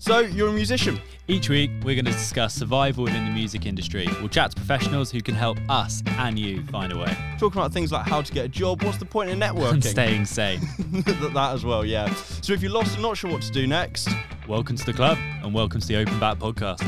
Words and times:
So, 0.00 0.20
you're 0.20 0.50
a 0.50 0.52
musician. 0.52 1.00
Each 1.26 1.48
week, 1.48 1.72
we're 1.82 1.96
going 1.96 2.04
to 2.04 2.12
discuss 2.12 2.54
survival 2.54 3.02
within 3.02 3.24
the 3.24 3.32
music 3.32 3.66
industry. 3.66 4.06
We'll 4.20 4.28
chat 4.28 4.52
to 4.52 4.56
professionals 4.56 5.10
who 5.10 5.20
can 5.20 5.34
help 5.34 5.58
us 5.68 6.04
and 6.18 6.38
you 6.38 6.62
find 6.66 6.92
a 6.92 6.96
way. 6.96 7.16
Talking 7.36 7.60
about 7.60 7.72
things 7.72 7.90
like 7.90 8.06
how 8.06 8.22
to 8.22 8.32
get 8.32 8.44
a 8.44 8.48
job, 8.48 8.84
what's 8.84 8.98
the 8.98 9.04
point 9.04 9.30
in 9.30 9.40
networking? 9.40 9.72
And 9.72 9.84
staying 9.84 10.24
sane. 10.26 10.60
that, 10.78 11.32
that 11.34 11.52
as 11.52 11.64
well, 11.64 11.84
yeah. 11.84 12.14
So, 12.42 12.52
if 12.52 12.62
you're 12.62 12.70
lost 12.70 12.92
and 12.92 13.02
not 13.02 13.16
sure 13.16 13.28
what 13.28 13.42
to 13.42 13.50
do 13.50 13.66
next, 13.66 14.08
welcome 14.46 14.76
to 14.76 14.86
the 14.86 14.92
club 14.92 15.18
and 15.42 15.52
welcome 15.52 15.80
to 15.80 15.86
the 15.86 15.96
Open 15.96 16.20
Back 16.20 16.38
podcast. 16.38 16.80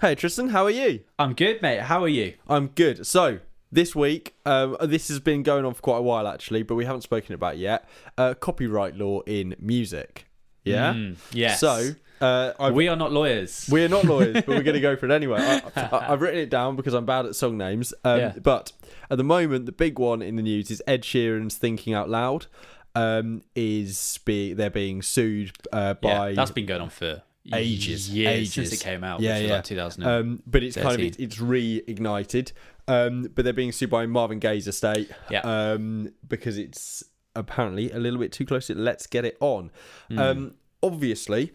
Hey, 0.00 0.14
Tristan, 0.14 0.50
how 0.50 0.62
are 0.64 0.70
you? 0.70 1.00
I'm 1.18 1.34
good, 1.34 1.60
mate. 1.60 1.80
How 1.80 2.04
are 2.04 2.08
you? 2.08 2.34
I'm 2.48 2.68
good. 2.68 3.04
So, 3.04 3.40
this 3.72 3.96
week, 3.96 4.34
um, 4.44 4.76
this 4.82 5.08
has 5.08 5.18
been 5.18 5.42
going 5.42 5.64
on 5.64 5.72
for 5.74 5.80
quite 5.80 5.98
a 5.98 6.02
while 6.02 6.28
actually, 6.28 6.62
but 6.62 6.74
we 6.74 6.84
haven't 6.84 7.00
spoken 7.00 7.34
about 7.34 7.54
it 7.54 7.60
yet. 7.60 7.88
Uh, 8.18 8.34
copyright 8.34 8.96
law 8.96 9.20
in 9.22 9.56
music. 9.58 10.26
Yeah. 10.62 10.92
Mm, 10.92 11.16
yes. 11.32 11.58
So 11.58 11.94
uh, 12.20 12.70
we 12.72 12.86
are 12.88 12.96
not 12.96 13.10
lawyers. 13.12 13.68
we're 13.70 13.88
not 13.88 14.04
lawyers, 14.04 14.34
but 14.34 14.48
we're 14.48 14.62
going 14.62 14.74
to 14.74 14.80
go 14.80 14.94
for 14.94 15.06
it 15.06 15.12
anyway. 15.12 15.40
I, 15.76 16.06
I've 16.08 16.20
written 16.20 16.38
it 16.38 16.50
down 16.50 16.76
because 16.76 16.94
I'm 16.94 17.06
bad 17.06 17.26
at 17.26 17.34
song 17.34 17.56
names. 17.56 17.92
Um, 18.04 18.20
Yeah. 18.20 18.34
But 18.40 18.72
at 19.10 19.18
the 19.18 19.24
moment, 19.24 19.66
the 19.66 19.72
big 19.72 19.98
one 19.98 20.22
in 20.22 20.36
the 20.36 20.42
news 20.42 20.70
is 20.70 20.82
Ed 20.86 21.02
Sheeran's 21.02 21.56
"Thinking 21.56 21.94
Out 21.94 22.08
Loud." 22.08 22.46
Um, 22.94 23.42
is 23.56 24.20
be 24.26 24.52
they're 24.52 24.68
being 24.68 25.00
sued 25.00 25.52
uh, 25.72 25.94
by 25.94 26.28
yeah, 26.28 26.34
that's 26.34 26.50
been 26.50 26.66
going 26.66 26.82
on 26.82 26.90
for 26.90 27.22
ages, 27.52 28.10
years 28.10 28.34
ages. 28.34 28.52
since 28.52 28.72
it 28.72 28.84
came 28.84 29.02
out. 29.02 29.20
Yeah, 29.20 29.38
yeah. 29.38 29.54
like 29.54 29.64
2000. 29.64 30.04
Um, 30.04 30.42
but 30.46 30.62
it's 30.62 30.76
kind 30.76 30.88
of 30.88 30.92
13. 30.92 31.06
it's, 31.06 31.18
it's 31.18 31.36
reignited. 31.38 32.52
Um, 32.88 33.30
but 33.34 33.44
they're 33.44 33.52
being 33.52 33.72
sued 33.72 33.90
by 33.90 34.06
Marvin 34.06 34.38
Gaye's 34.38 34.66
estate. 34.66 35.10
Yeah. 35.30 35.40
Um, 35.40 36.12
because 36.26 36.58
it's 36.58 37.04
apparently 37.34 37.90
a 37.90 37.98
little 37.98 38.18
bit 38.18 38.32
too 38.32 38.44
close 38.44 38.66
to 38.66 38.74
Let's 38.74 39.06
Get 39.06 39.24
It 39.24 39.36
On. 39.40 39.70
Hmm. 40.08 40.18
Um, 40.18 40.54
obviously, 40.82 41.52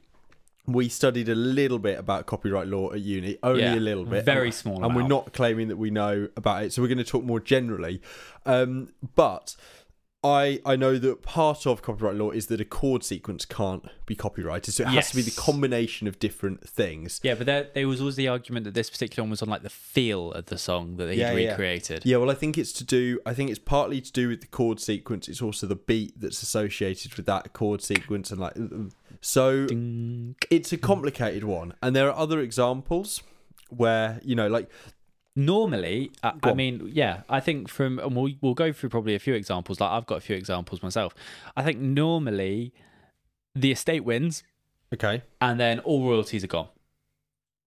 we 0.65 0.89
studied 0.89 1.29
a 1.29 1.35
little 1.35 1.79
bit 1.79 1.97
about 1.97 2.25
copyright 2.25 2.67
law 2.67 2.91
at 2.91 2.99
uni, 2.99 3.37
only 3.41 3.61
Yeah, 3.61 3.75
a 3.75 3.79
little 3.79 4.05
bit, 4.05 4.25
very 4.25 4.51
small 4.51 4.83
and 4.83 4.95
we're 4.95 5.07
not 5.07 5.31
claiming 5.33 5.69
that 5.69 5.77
we 5.77 5.89
know 5.89 6.27
about 6.35 6.63
it. 6.63 6.73
So 6.73 6.81
we're 6.81 6.89
going 6.89 6.97
to 6.97 7.03
talk 7.05 7.23
more 7.23 7.39
generally. 7.39 8.01
Um, 8.45 8.89
but 9.15 9.55
I 10.23 10.59
I 10.65 10.75
know 10.75 10.97
that 10.97 11.21
part 11.21 11.67
of 11.67 11.81
copyright 11.83 12.15
law 12.15 12.31
is 12.31 12.47
that 12.47 12.59
a 12.59 12.65
chord 12.65 13.03
sequence 13.03 13.45
can't 13.45 13.85
be 14.07 14.15
copyrighted, 14.15 14.73
so 14.73 14.83
it 14.83 14.87
has 14.89 15.11
to 15.11 15.15
be 15.15 15.21
the 15.21 15.27
Yes. 15.29 15.39
combination 15.39 16.07
of 16.07 16.17
different 16.17 16.67
things. 16.67 17.19
yeah, 17.23 17.35
but 17.35 17.45
there, 17.45 17.67
there 17.75 17.87
was 17.87 17.99
always 18.01 18.15
the 18.15 18.27
argument 18.27 18.63
that 18.65 18.73
this 18.73 18.89
particular 18.89 19.23
one 19.23 19.29
was 19.29 19.41
on 19.43 19.49
like 19.49 19.61
the 19.61 19.69
feel 19.69 20.31
of 20.31 20.47
the 20.47 20.57
song 20.57 20.97
that 20.97 21.05
they 21.05 21.15
Yeah, 21.15 21.33
recreated. 21.33 22.03
Yeah, 22.03 22.17
well, 22.17 22.31
I 22.31 22.33
think 22.33 22.57
it's 22.57 22.73
to 22.73 22.83
do. 22.83 23.19
I 23.27 23.33
think 23.35 23.51
it's 23.51 23.59
partly 23.59 24.01
to 24.01 24.11
do 24.11 24.27
with 24.29 24.41
the 24.41 24.47
chord 24.47 24.79
sequence. 24.79 25.29
It's 25.29 25.41
also 25.41 25.67
the 25.67 25.75
beat 25.75 26.19
that's 26.19 26.41
associated 26.41 27.13
with 27.15 27.27
that 27.27 27.53
chord 27.53 27.83
sequence, 27.83 28.31
and 28.31 28.39
like, 28.39 28.57
uh, 28.57 28.63
uh, 28.63 28.89
so 29.21 29.67
Ding. 29.67 30.35
it's 30.49 30.73
a 30.73 30.77
complicated 30.77 31.43
one. 31.43 31.73
And 31.81 31.95
there 31.95 32.09
are 32.09 32.17
other 32.17 32.39
examples 32.39 33.21
where 33.69 34.19
you 34.23 34.33
know, 34.35 34.47
like, 34.47 34.69
Normally, 35.37 36.11
I, 36.23 36.33
I 36.41 36.53
mean, 36.55 36.89
yeah, 36.93 37.21
I 37.29 37.39
think 37.39 37.69
from 37.69 37.99
and 37.99 38.15
we'll 38.15 38.33
we'll 38.41 38.55
go 38.55 38.73
through 38.73 38.89
probably 38.89 39.13
a 39.13 39.19
few 39.19 39.35
examples. 39.35 39.79
Like 39.79 39.91
I've 39.91 40.07
got 40.07 40.17
a 40.17 40.21
few 40.21 40.35
examples 40.35 40.81
myself. 40.81 41.13
I 41.55 41.61
think 41.63 41.77
normally 41.77 42.73
the 43.53 43.71
estate 43.71 44.03
wins, 44.03 44.41
okay, 44.91 45.21
and 45.39 45.59
then 45.59 45.77
all 45.81 46.09
royalties 46.09 46.43
are 46.43 46.47
gone 46.47 46.69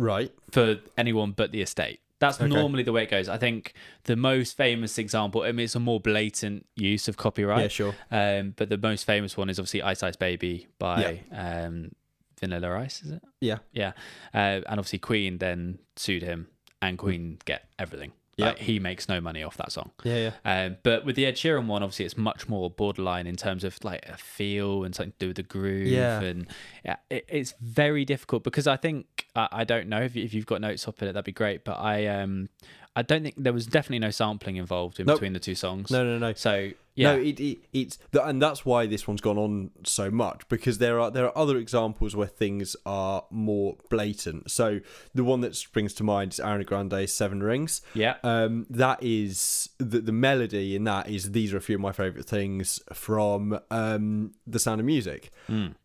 right, 0.00 0.32
for 0.50 0.78
anyone 0.98 1.30
but 1.30 1.52
the 1.52 1.62
estate. 1.62 2.00
That's 2.18 2.38
Okay. 2.40 2.48
normally 2.48 2.82
the 2.82 2.92
way 2.92 3.04
it 3.04 3.10
goes. 3.10 3.28
I 3.30 3.38
think 3.38 3.72
the 4.04 4.16
most 4.16 4.54
famous 4.56 4.98
example, 4.98 5.42
I 5.42 5.52
mean, 5.52 5.64
it's 5.64 5.74
a 5.76 5.80
more 5.80 6.00
blatant 6.00 6.66
use 6.76 7.08
of 7.08 7.16
copyright. 7.16 7.62
yeah, 7.62 7.68
sure, 7.68 7.94
Um, 8.10 8.52
but 8.56 8.68
the 8.68 8.76
most 8.76 9.04
famous 9.04 9.36
one 9.38 9.48
is 9.48 9.58
obviously 9.58 9.80
Ice 9.80 10.02
Ice 10.02 10.16
Baby 10.16 10.66
by 10.78 11.22
um, 11.32 11.92
Vanilla 12.38 12.76
Ice, 12.80 13.00
is 13.02 13.12
it? 13.12 13.22
yeah, 13.40 13.58
Yeah. 13.72 13.92
Uh, 14.34 14.60
and 14.68 14.78
obviously 14.80 14.98
Queen 14.98 15.38
then 15.38 15.78
sued 15.96 16.22
him, 16.22 16.48
and 16.82 16.98
Queen 16.98 17.38
get 17.44 17.68
everything. 17.78 18.12
Yeah. 18.36 18.46
Like, 18.46 18.58
he 18.58 18.78
makes 18.78 19.06
no 19.06 19.20
money 19.20 19.42
off 19.42 19.58
that 19.58 19.70
song. 19.70 19.90
yeah, 20.02 20.30
yeah. 20.44 20.64
Um, 20.64 20.76
but 20.82 21.04
with 21.04 21.14
the 21.14 21.26
Ed 21.26 21.34
Sheeran 21.34 21.66
one, 21.66 21.82
obviously, 21.82 22.06
it's 22.06 22.16
much 22.16 22.48
more 22.48 22.70
borderline 22.70 23.26
in 23.26 23.36
terms 23.36 23.64
of 23.64 23.76
like 23.84 24.06
a 24.08 24.16
feel 24.16 24.84
and 24.84 24.94
something 24.94 25.12
to 25.12 25.18
do 25.18 25.26
with 25.28 25.36
the 25.36 25.42
groove. 25.42 25.88
Yeah. 25.88 26.20
And 26.22 26.46
yeah, 26.82 26.96
it, 27.10 27.26
it's 27.28 27.52
very 27.60 28.06
difficult 28.06 28.42
because 28.42 28.66
I 28.66 28.76
think 28.78 29.26
I, 29.36 29.48
I 29.52 29.64
don't 29.64 29.88
know 29.88 30.00
if, 30.00 30.16
you- 30.16 30.24
if 30.24 30.32
you've 30.32 30.46
got 30.46 30.62
notes 30.62 30.88
up 30.88 31.02
in 31.02 31.08
it, 31.08 31.12
that'd 31.12 31.24
be 31.26 31.32
great. 31.32 31.64
But 31.66 31.78
I 31.80 32.06
um 32.06 32.48
I 32.96 33.02
don't 33.02 33.22
think 33.22 33.36
there 33.38 33.52
was 33.52 33.66
definitely 33.66 34.00
no 34.00 34.10
sampling 34.10 34.56
involved 34.56 34.98
in 34.98 35.06
Nope. 35.06 35.16
between 35.16 35.32
the 35.32 35.38
two 35.38 35.54
songs. 35.54 35.90
No, 35.92 36.04
no, 36.04 36.18
no. 36.18 36.32
So 36.34 36.70
yeah, 36.96 37.12
No, 37.14 37.20
it, 37.22 37.38
it, 37.38 37.58
it's 37.72 37.98
and 38.20 38.42
that's 38.42 38.64
why 38.66 38.86
this 38.86 39.06
one's 39.06 39.20
gone 39.20 39.38
on 39.38 39.70
so 39.84 40.10
much 40.10 40.46
because 40.48 40.78
there 40.78 40.98
are 40.98 41.08
there 41.08 41.24
are 41.26 41.38
other 41.38 41.56
examples 41.56 42.16
where 42.16 42.26
things 42.26 42.74
are 42.84 43.24
more 43.30 43.76
blatant. 43.90 44.50
So 44.50 44.80
the 45.14 45.22
one 45.22 45.40
that 45.42 45.54
springs 45.54 45.94
to 45.94 46.04
mind 46.04 46.32
is 46.32 46.40
Ariana 46.40 46.66
Grande's 46.66 47.12
Seven 47.12 47.42
Rings. 47.44 47.80
yeah, 47.94 48.16
Um, 48.24 48.66
that 48.70 48.98
is 49.02 49.68
the 49.78 50.00
the 50.00 50.12
melody 50.12 50.74
in 50.74 50.82
that 50.84 51.08
is 51.08 51.30
these 51.30 51.54
are 51.54 51.58
a 51.58 51.62
few 51.62 51.76
of 51.76 51.80
my 51.80 51.92
favorite 51.92 52.26
things 52.26 52.80
from 52.92 53.60
um 53.70 54.32
The 54.48 54.58
Sound 54.58 54.80
of 54.80 54.86
Music. 54.86 55.30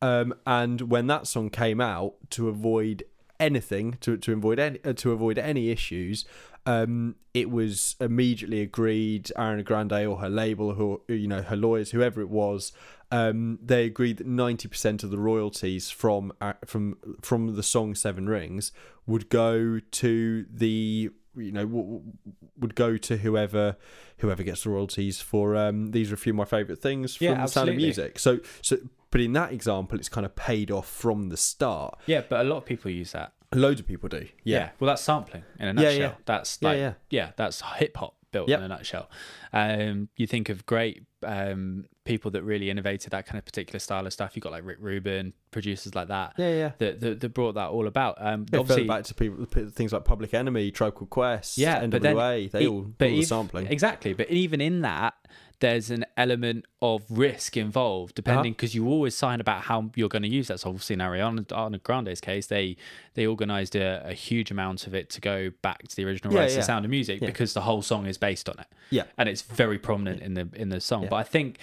Um, 0.02 0.34
and 0.48 0.82
when 0.82 1.06
that 1.08 1.28
song 1.28 1.52
came 1.52 1.80
out, 1.80 2.16
to 2.32 2.50
avoid 2.50 3.04
anything, 3.40 3.98
to 4.02 4.18
to 4.18 4.34
avoid 4.34 4.60
any 4.60 4.80
uh, 4.84 4.94
to 4.94 5.12
avoid 5.12 5.38
any 5.38 5.70
issues. 5.70 6.26
Um, 6.66 7.16
it 7.34 7.50
was 7.50 7.96
immediately 8.00 8.62
agreed. 8.62 9.32
Ariana 9.38 9.64
Grande 9.64 10.06
or 10.08 10.18
her 10.18 10.30
label, 10.30 10.74
who 10.74 11.02
you 11.08 11.28
know, 11.28 11.42
her 11.42 11.56
lawyers, 11.56 11.92
whoever 11.92 12.22
it 12.22 12.30
was, 12.30 12.72
um, 13.12 13.60
they 13.64 13.86
agreed 13.86 14.18
that 14.18 14.28
ninety 14.28 14.68
percent 14.68 15.04
of 15.04 15.12
the 15.12 15.20
royalties 15.20 15.92
from 15.92 16.32
uh, 16.42 16.54
from 16.66 16.98
from 17.22 17.56
the 17.56 17.64
song 17.64 17.94
Seven 17.96 18.28
Rings 18.28 18.72
would 19.06 19.30
go 19.30 19.80
to 19.92 20.46
the 20.52 21.12
you 21.38 21.52
know 21.52 21.66
w- 21.66 22.02
would 22.58 22.76
go 22.76 22.98
to 22.98 23.18
whoever 23.18 23.76
whoever 24.20 24.42
gets 24.42 24.64
the 24.64 24.70
royalties 24.70 25.20
for 25.20 25.56
um 25.58 25.92
these 25.92 26.10
are 26.10 26.14
a 26.14 26.18
few 26.18 26.32
of 26.32 26.38
my 26.38 26.46
favorite 26.46 26.82
things 26.82 27.18
from 27.18 27.26
Yeah, 27.26 27.42
the 27.42 27.48
sound 27.48 27.70
of 27.70 27.76
music 27.76 28.18
so 28.18 28.40
so 28.62 28.78
but 29.12 29.20
in 29.20 29.34
that 29.34 29.52
example 29.52 30.00
it's 30.00 30.08
kind 30.08 30.26
of 30.26 30.34
paid 30.38 30.72
off 30.72 30.88
from 30.90 31.28
the 31.28 31.36
start 31.36 32.00
yeah. 32.06 32.22
But 32.28 32.40
a 32.46 32.50
lot 32.50 32.58
of 32.58 32.66
people 32.66 32.90
use 32.90 33.12
that. 33.12 33.34
Loads 33.56 33.80
of 33.80 33.88
people 33.88 34.10
do 34.10 34.28
yeah, 34.44 34.70
Well, 34.80 34.88
that's 34.88 35.02
sampling 35.02 35.44
in 35.60 35.68
a 35.68 35.74
nutshell. 35.74 35.94
yeah. 36.00 36.14
That's 36.26 36.58
Yeah, 36.62 36.68
like, 36.70 36.78
yeah. 36.78 36.94
yeah, 37.10 37.32
that's 37.36 37.62
hip 37.78 37.96
hop 37.98 38.16
built 38.32 38.50
Yep. 38.50 38.60
in 38.60 38.66
a 38.66 38.68
nutshell. 38.68 39.10
Um, 39.54 40.10
you 40.18 40.28
think 40.28 40.50
of 40.50 40.66
great 40.66 41.04
um, 41.24 41.86
people 42.04 42.30
that 42.32 42.44
really 42.44 42.70
innovated 42.70 43.12
that 43.12 43.26
kind 43.26 43.38
of 43.40 43.46
particular 43.46 43.80
style 43.80 44.06
of 44.06 44.14
stuff. 44.14 44.36
You 44.36 44.42
got 44.42 44.52
like 44.52 44.66
Rick 44.66 44.78
Rubin, 44.80 45.34
producers 45.52 45.96
like 45.96 46.10
that. 46.10 46.34
yeah 46.38 46.50
yeah 46.54 46.72
That, 46.78 47.00
that, 47.00 47.20
that 47.22 47.30
brought 47.30 47.56
that 47.56 47.70
all 47.70 47.88
about. 47.88 48.16
Um, 48.20 48.46
yeah, 48.52 48.60
obviously, 48.60 48.84
back 48.86 49.06
to 49.06 49.14
people 49.16 49.46
things 49.46 49.94
like 49.94 50.04
Public 50.06 50.34
Enemy, 50.34 50.72
Tribe 50.72 50.96
Called 50.96 51.10
Quest, 51.10 51.58
yeah, 51.58 51.82
NWA, 51.82 51.90
but 51.90 52.02
then 52.02 52.16
they 52.52 52.68
all, 52.68 52.82
but 52.82 53.10
all 53.10 53.16
the 53.16 53.24
sampling. 53.24 53.68
exactly. 53.68 54.14
But 54.14 54.30
even 54.30 54.60
in 54.62 54.82
that, 54.82 55.14
there's 55.60 55.90
an 55.90 56.06
element 56.18 56.66
of 56.82 57.04
risk 57.10 57.56
involved, 57.58 58.16
depending 58.16 58.52
Uh-huh. 58.52 58.56
because 58.56 58.76
you 58.76 58.88
always 58.88 59.16
sign 59.16 59.40
about 59.40 59.62
how 59.64 59.90
you're 59.96 60.10
going 60.10 60.24
to 60.24 60.30
use 60.30 60.48
that. 60.48 60.60
So 60.60 60.70
obviously 60.70 60.96
in 60.96 61.00
Ariana, 61.00 61.82
Grande's 61.84 62.22
case, 62.22 62.48
they 62.48 62.76
they 63.14 63.26
organised 63.28 63.76
a, 63.76 64.02
a 64.06 64.14
huge 64.14 64.52
amount 64.52 64.88
of 64.88 64.94
it 64.94 65.10
to 65.12 65.22
go 65.22 65.52
back 65.62 65.88
to 65.88 65.96
the 65.96 66.04
original 66.06 66.34
Yeah, 66.34 66.42
rights 66.42 66.54
yeah. 66.54 66.60
the 66.60 66.66
Sound 66.66 66.86
of 66.86 66.92
Music 66.92 67.22
Yeah. 67.22 67.28
because 67.28 67.54
the 67.54 67.62
whole 67.62 67.82
song 67.82 68.06
is 68.06 68.18
based 68.18 68.50
on 68.50 68.56
it. 68.60 68.68
Yeah. 68.90 69.04
and 69.18 69.28
it's 69.30 69.42
very 69.42 69.78
prominent 69.80 70.22
in 70.22 70.34
the 70.34 70.50
in 70.54 70.70
the 70.70 70.80
song. 70.82 71.08
But 71.10 71.16
I 71.18 71.24
think, 71.24 71.58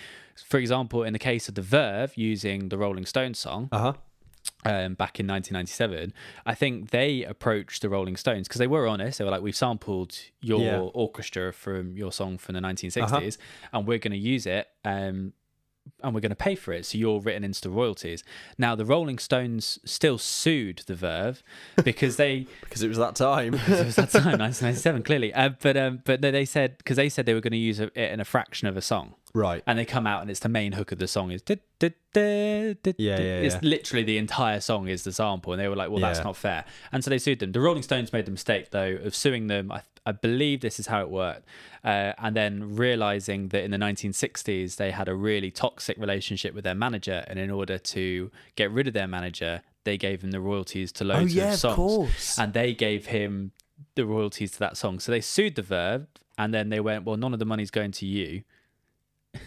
for 0.46 0.58
example, 0.58 1.02
in 1.04 1.12
the 1.12 1.18
case 1.18 1.48
of 1.48 1.54
the 1.54 1.62
Verve 1.62 2.16
using 2.16 2.68
the 2.70 2.78
Rolling 2.78 3.06
Stones 3.06 3.38
song, 3.38 3.68
Uh 3.72 3.78
huh. 3.78 3.92
Um, 4.64 4.94
back 4.94 5.18
in 5.18 5.26
1997, 5.26 6.12
I 6.46 6.54
think 6.54 6.90
they 6.90 7.24
approached 7.24 7.82
the 7.82 7.88
Rolling 7.88 8.16
Stones 8.16 8.46
because 8.48 8.58
they 8.60 8.66
were 8.66 8.86
honest. 8.86 9.18
They 9.18 9.24
were 9.24 9.30
like, 9.30 9.42
"We've 9.42 9.56
sampled 9.56 10.16
your 10.40 10.60
Yeah. 10.60 10.78
orchestra 10.94 11.52
from 11.52 11.96
your 11.96 12.12
song 12.12 12.38
from 12.38 12.54
the 12.54 12.60
1960s, 12.60 13.36
Uh-huh. 13.36 13.78
and 13.78 13.86
we're 13.88 13.98
going 13.98 14.12
to 14.12 14.18
use 14.18 14.46
it, 14.46 14.68
um, 14.84 15.32
and 16.02 16.14
we're 16.14 16.20
going 16.20 16.30
to 16.30 16.36
pay 16.36 16.54
for 16.54 16.72
it. 16.72 16.86
So 16.86 16.98
you're 16.98 17.20
written 17.20 17.44
into 17.44 17.68
royalties." 17.70 18.22
Now, 18.58 18.74
the 18.74 18.84
Rolling 18.84 19.18
Stones 19.18 19.78
still 19.84 20.18
sued 20.18 20.82
the 20.86 20.94
Verve 20.94 21.42
because 21.84 22.16
they 22.16 22.46
Because 22.62 22.82
it 22.82 22.88
was 22.88 22.98
that 22.98 23.14
time. 23.16 23.54
it 23.54 23.68
was 23.86 23.96
that 23.96 24.10
time, 24.10 24.38
1997, 24.38 25.02
clearly. 25.02 25.32
Uh, 25.34 25.50
but 25.60 25.76
um, 25.76 26.00
but 26.04 26.20
they 26.22 26.44
said 26.44 26.78
because 26.78 26.96
they 26.96 27.08
said 27.08 27.26
they 27.26 27.34
were 27.34 27.40
going 27.40 27.52
to 27.52 27.56
use 27.58 27.80
it 27.80 27.94
in 27.96 28.20
a 28.20 28.24
fraction 28.24 28.66
of 28.68 28.76
a 28.76 28.80
song 28.82 29.14
right. 29.34 29.62
and 29.66 29.78
they 29.78 29.84
come 29.84 30.06
out 30.06 30.22
and 30.22 30.30
it's 30.30 30.40
the 30.40 30.48
main 30.48 30.72
hook 30.72 30.92
of 30.92 30.98
the 30.98 31.06
song 31.08 31.30
is 31.30 31.42
did, 31.42 31.60
did, 31.78 31.94
did, 32.12 32.82
did, 32.82 32.96
Yeah, 32.98 33.18
yeah, 33.18 33.36
it's 33.40 33.54
yeah. 33.56 33.60
literally 33.62 34.02
the 34.04 34.18
entire 34.18 34.60
song 34.60 34.88
is 34.88 35.04
the 35.04 35.12
sample 35.12 35.52
and 35.52 35.60
they 35.60 35.68
were 35.68 35.76
like 35.76 35.90
well 35.90 36.00
that's 36.00 36.18
Yeah. 36.18 36.24
not 36.24 36.36
fair 36.36 36.64
and 36.92 37.02
so 37.02 37.10
they 37.10 37.18
sued 37.18 37.38
them 37.40 37.52
the 37.52 37.60
rolling 37.60 37.82
stones 37.82 38.12
made 38.12 38.24
the 38.26 38.30
mistake 38.30 38.70
though 38.70 38.98
of 39.02 39.14
suing 39.14 39.46
them 39.48 39.70
i, 39.72 39.82
I 40.04 40.12
believe 40.12 40.60
this 40.60 40.80
is 40.80 40.86
how 40.88 41.00
it 41.02 41.10
worked 41.10 41.46
uh, 41.84 42.12
and 42.18 42.34
then 42.34 42.74
realizing 42.76 43.48
that 43.48 43.62
in 43.62 43.70
the 43.70 43.76
1960s 43.76 44.76
they 44.76 44.90
had 44.90 45.08
a 45.08 45.14
really 45.14 45.50
toxic 45.50 45.96
relationship 45.98 46.54
with 46.54 46.64
their 46.64 46.74
manager 46.74 47.24
and 47.28 47.38
in 47.38 47.50
order 47.50 47.78
to 47.78 48.30
get 48.56 48.70
rid 48.72 48.88
of 48.88 48.94
their 48.94 49.06
manager 49.06 49.62
they 49.84 49.96
gave 49.96 50.22
him 50.22 50.30
the 50.32 50.40
royalties 50.40 50.90
to 50.92 51.04
loads 51.04 51.32
Oh, 51.36 51.38
yeah, 51.40 51.46
of 51.48 51.52
of 51.54 51.58
songs 51.60 51.76
course. 51.76 52.38
and 52.38 52.52
they 52.52 52.74
gave 52.74 53.06
him 53.06 53.52
the 53.94 54.04
royalties 54.06 54.50
to 54.52 54.58
that 54.60 54.76
song 54.76 54.98
so 54.98 55.12
they 55.12 55.20
sued 55.20 55.54
the 55.54 55.62
verve 55.62 56.06
and 56.36 56.52
then 56.52 56.68
they 56.68 56.80
went 56.80 57.04
well 57.04 57.16
none 57.16 57.32
of 57.32 57.38
the 57.38 57.44
money's 57.44 57.70
going 57.70 57.92
to 57.92 58.06
you 58.06 58.42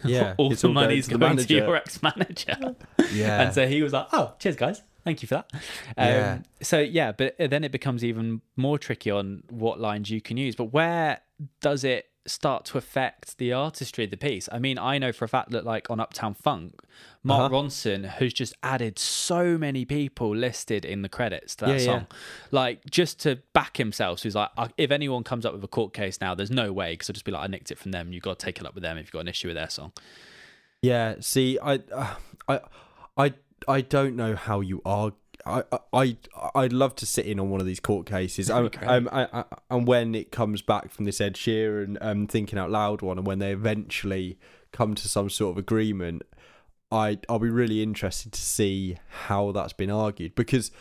Yeah, 0.04 0.36
all 0.38 0.50
the 0.50 0.56
all 0.56 0.62
going 0.62 0.74
money's 0.74 1.06
to 1.08 1.14
the 1.14 1.20
going 1.20 1.38
to, 1.38 1.54
your 1.54 1.76
ex-manager. 1.76 2.76
Yeah. 3.14 3.42
And 3.44 3.54
so 3.54 3.68
he 3.68 3.84
was 3.84 3.94
like, 3.94 4.08
"Oh, 4.14 4.34
cheers, 4.40 4.56
guys. 4.56 4.82
Thank 5.06 5.22
you 5.22 5.28
for 5.30 5.36
that." 5.36 5.50
Um, 5.54 5.62
Yeah. 5.98 6.40
So 6.62 6.80
yeah, 6.80 7.14
but 7.14 7.36
then 7.40 7.64
it 7.64 7.72
becomes 7.72 8.04
even 8.04 8.42
more 8.58 8.78
tricky 8.78 9.12
on 9.12 9.44
what 9.50 9.80
lines 9.80 10.10
you 10.10 10.20
can 10.20 10.36
use. 10.36 10.56
But 10.56 10.66
where 10.74 11.22
does 11.62 11.84
it 11.86 12.10
start 12.28 12.66
to 12.66 12.76
affect 12.76 13.38
the 13.38 13.54
artistry 13.54 14.04
of 14.06 14.10
the 14.10 14.18
piece? 14.18 14.50
I 14.52 14.58
mean, 14.58 14.80
I 14.80 14.98
know 14.98 15.12
for 15.12 15.26
a 15.26 15.28
fact 15.28 15.52
that 15.52 15.64
like 15.64 15.92
on 15.92 16.00
Uptown 16.00 16.34
Funk, 16.34 16.82
Mark 17.22 17.52
Uh-huh. 17.52 17.62
Ronson 17.64 18.04
has 18.06 18.34
just 18.34 18.56
added 18.64 18.98
so 18.98 19.60
many 19.60 19.86
people 19.86 20.36
listed 20.36 20.86
in 20.86 21.04
the 21.04 21.10
credits 21.10 21.56
to 21.58 21.66
that 21.66 21.72
Yeah, 21.72 21.78
yeah. 21.78 21.86
song, 21.86 22.08
like 22.50 22.84
just 22.90 23.20
to 23.22 23.36
back 23.54 23.78
himself. 23.78 24.20
So 24.20 24.24
he's 24.24 24.34
like, 24.36 24.50
if 24.78 24.90
anyone 24.90 25.24
comes 25.24 25.46
up 25.46 25.54
with 25.54 25.64
a 25.64 25.68
court 25.68 25.94
case 25.94 26.20
now, 26.20 26.34
there's 26.34 26.50
no 26.50 26.74
way 26.74 26.94
because 26.94 27.12
I'll 27.12 27.14
just 27.14 27.26
be 27.26 27.32
like, 27.32 27.44
I 27.44 27.48
nicked 27.48 27.70
it 27.70 27.78
from 27.78 27.92
them. 27.92 28.12
You 28.12 28.20
got 28.22 28.40
to 28.40 28.46
take 28.46 28.60
it 28.60 28.66
up 28.66 28.74
with 28.74 28.82
them 28.82 28.98
if 28.98 29.06
you've 29.06 29.12
got 29.12 29.20
an 29.20 29.28
issue 29.28 29.50
with 29.50 29.56
their 29.58 29.70
song. 29.70 29.92
Yeah, 30.82 31.16
see, 31.20 31.60
I, 31.62 31.76
uh, 31.94 32.16
I, 32.48 32.60
I, 33.18 33.34
I 33.68 33.82
don't 33.82 34.16
know 34.16 34.36
how 34.36 34.62
you 34.62 34.82
are. 34.86 35.14
I, 35.46 35.64
I, 35.94 36.18
I'd 36.56 36.74
love 36.74 36.96
to 36.96 37.06
sit 37.06 37.26
in 37.26 37.40
on 37.40 37.50
one 37.50 37.60
of 37.62 37.68
these 37.68 37.80
court 37.80 38.08
cases. 38.08 38.50
Um, 38.50 38.66
Okay. 38.66 38.86
um, 38.86 39.08
I, 39.12 39.28
I, 39.32 39.44
and 39.70 39.88
when 39.88 40.16
it 40.16 40.32
comes 40.32 40.62
back 40.62 40.90
from 40.92 41.06
this 41.06 41.22
Ed 41.22 41.36
Sheeran 41.36 41.98
um, 42.02 42.26
thinking 42.28 42.58
out 42.58 42.72
loud 42.72 43.02
one, 43.02 43.18
and 43.20 43.28
when 43.28 43.40
they 43.40 43.52
eventually 43.52 44.40
come 44.72 44.96
to 44.96 45.08
some 45.08 45.30
sort 45.30 45.52
of 45.52 45.58
agreement, 45.58 46.24
I, 46.92 47.20
I'll 47.30 47.40
be 47.40 47.50
really 47.50 47.84
interested 47.84 48.32
to 48.32 48.42
see 48.42 48.98
how 49.26 49.52
that's 49.52 49.74
been 49.74 49.92
argued 49.92 50.36
because. 50.36 50.72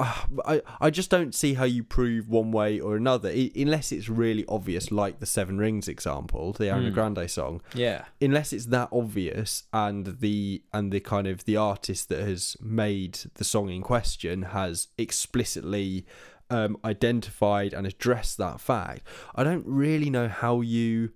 Uh, 0.00 0.14
I, 0.46 0.62
I 0.80 0.90
just 0.90 1.10
don't 1.10 1.34
see 1.34 1.54
how 1.54 1.64
you 1.64 1.84
prove 1.84 2.28
one 2.28 2.50
way 2.52 2.80
or 2.80 2.96
another 2.96 3.28
I, 3.28 3.50
unless 3.54 3.92
it's 3.92 4.08
really 4.08 4.44
obvious, 4.48 4.90
like 4.90 5.20
the 5.20 5.26
Seven 5.26 5.58
Rings 5.58 5.86
example, 5.88 6.52
the 6.52 6.64
Ariana 6.64 6.90
Mm. 6.90 6.94
Grande 6.94 7.30
song 7.30 7.60
Yeah. 7.74 8.04
unless 8.20 8.52
it's 8.52 8.66
that 8.66 8.88
obvious 8.90 9.64
and 9.72 10.18
the 10.20 10.62
and 10.72 10.90
the 10.92 11.00
kind 11.00 11.26
of 11.26 11.44
the 11.44 11.56
artist 11.56 12.08
that 12.08 12.20
has 12.26 12.56
made 12.60 13.18
the 13.34 13.44
song 13.44 13.68
in 13.70 13.82
question 13.82 14.42
has 14.42 14.88
explicitly 14.98 16.04
um, 16.52 16.76
identified 16.84 17.72
and 17.72 17.86
addressed 17.86 18.36
that 18.38 18.60
fact 18.60 19.02
i 19.36 19.44
don't 19.44 19.64
really 19.66 20.10
know 20.10 20.26
how 20.26 20.60
you 20.62 21.10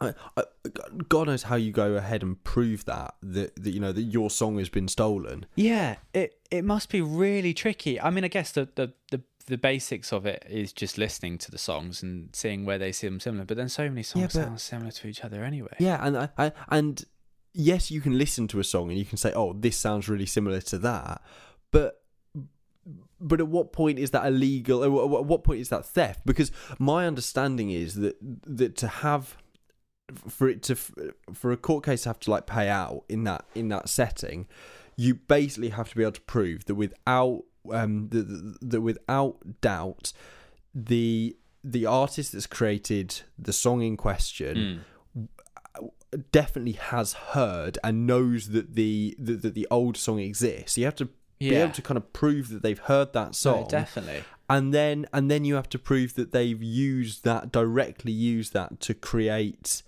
I, 0.00 0.14
I, 0.36 0.42
God 1.08 1.26
knows 1.26 1.42
how 1.44 1.56
you 1.56 1.72
go 1.72 1.94
ahead 1.94 2.22
and 2.22 2.42
prove 2.42 2.84
that, 2.86 3.14
that 3.22 3.54
that 3.62 3.70
you 3.72 3.80
know 3.80 3.92
that 3.92 4.02
your 4.02 4.30
song 4.30 4.58
has 4.58 4.68
been 4.68 4.88
stolen. 4.88 5.46
Yeah, 5.56 5.96
it 6.14 6.38
it 6.50 6.64
must 6.64 6.88
be 6.90 7.00
really 7.02 7.52
tricky. 7.54 8.00
I 8.00 8.10
mean, 8.10 8.24
I 8.24 8.28
guess 8.28 8.52
the 8.52 8.68
the 8.74 8.92
the, 9.10 9.22
the 9.46 9.58
basics 9.58 10.12
of 10.12 10.26
it 10.26 10.44
is 10.48 10.72
just 10.72 10.96
listening 10.96 11.36
to 11.38 11.50
the 11.50 11.58
songs 11.58 12.02
and 12.02 12.30
seeing 12.34 12.64
where 12.64 12.78
they 12.78 12.92
seem 12.92 13.20
similar. 13.20 13.44
But 13.44 13.56
then 13.56 13.68
so 13.68 13.88
many 13.88 14.02
songs 14.02 14.32
but- 14.34 14.44
sound 14.44 14.60
similar 14.60 14.90
to 14.90 15.08
each 15.08 15.22
other 15.24 15.44
anyway. 15.44 15.74
Yeah, 15.78 16.04
and 16.06 16.16
I, 16.16 16.28
I 16.38 16.52
and 16.68 17.04
yes, 17.52 17.90
you 17.90 18.00
can 18.00 18.16
listen 18.16 18.48
to 18.48 18.60
a 18.60 18.64
song 18.64 18.88
and 18.90 18.98
you 18.98 19.04
can 19.04 19.18
say, 19.18 19.32
"Oh, 19.34 19.52
this 19.52 19.76
sounds 19.76 20.08
really 20.08 20.26
similar 20.26 20.60
to 20.62 20.78
that," 20.78 21.20
but 21.72 22.02
but 23.20 23.38
at 23.40 23.48
what 23.48 23.72
point 23.72 23.98
is 23.98 24.12
that 24.12 24.26
illegal? 24.26 24.82
At 24.82 24.90
what- 24.90 25.20
at 25.20 25.26
what 25.26 25.44
point 25.44 25.60
is 25.60 25.68
that 25.68 25.84
theft? 25.84 26.24
Because 26.24 26.50
my 26.78 27.06
understanding 27.06 27.70
is 27.70 27.96
that 27.96 28.16
that 28.46 28.76
to 28.78 28.88
have 28.88 29.36
for 30.28 30.48
it 30.48 30.62
to 30.64 30.74
for 31.32 31.52
a 31.52 31.56
court 31.56 31.84
case 31.84 32.02
to 32.02 32.08
have 32.10 32.20
to 32.20 32.30
like 32.30 32.46
pay 32.46 32.68
out 32.68 33.04
in 33.08 33.24
that 33.24 33.44
in 33.54 33.68
that 33.68 33.88
setting, 33.88 34.46
you 34.96 35.14
basically 35.14 35.70
have 35.70 35.88
to 35.90 35.96
be 35.96 36.02
able 36.02 36.12
to 36.12 36.20
prove 36.22 36.64
that 36.66 36.74
without 36.74 37.42
um 37.70 38.08
that, 38.10 38.56
that 38.62 38.80
without 38.80 39.60
doubt 39.60 40.12
the 40.74 41.36
the 41.62 41.84
artist 41.86 42.32
that's 42.32 42.46
created 42.46 43.20
the 43.38 43.52
song 43.52 43.82
in 43.82 43.96
question 43.96 44.82
Mm. 45.76 45.88
definitely 46.32 46.72
has 46.72 47.12
heard 47.12 47.78
and 47.84 48.06
knows 48.06 48.48
that 48.48 48.74
the 48.74 49.14
that, 49.18 49.42
that 49.42 49.54
the 49.54 49.66
old 49.70 49.96
song 49.96 50.18
exists. 50.18 50.76
You 50.78 50.84
have 50.86 50.96
to 50.96 51.08
be 51.38 51.54
able 51.54 51.72
to 51.72 51.82
kind 51.82 51.96
of 51.96 52.12
prove 52.12 52.48
that 52.50 52.62
they've 52.62 52.78
heard 52.78 53.12
that 53.14 53.28
No, 53.28 53.32
song, 53.32 53.68
definitely. 53.68 54.22
And 54.50 54.74
then 54.74 55.06
and 55.12 55.30
then 55.30 55.44
you 55.46 55.54
have 55.54 55.68
to 55.70 55.78
prove 55.78 56.14
that 56.16 56.32
they've 56.32 56.62
used 56.62 57.24
that 57.24 57.50
directly 57.52 58.12
used 58.12 58.52
that 58.52 58.80
to 58.80 58.92
create. 58.94 59.82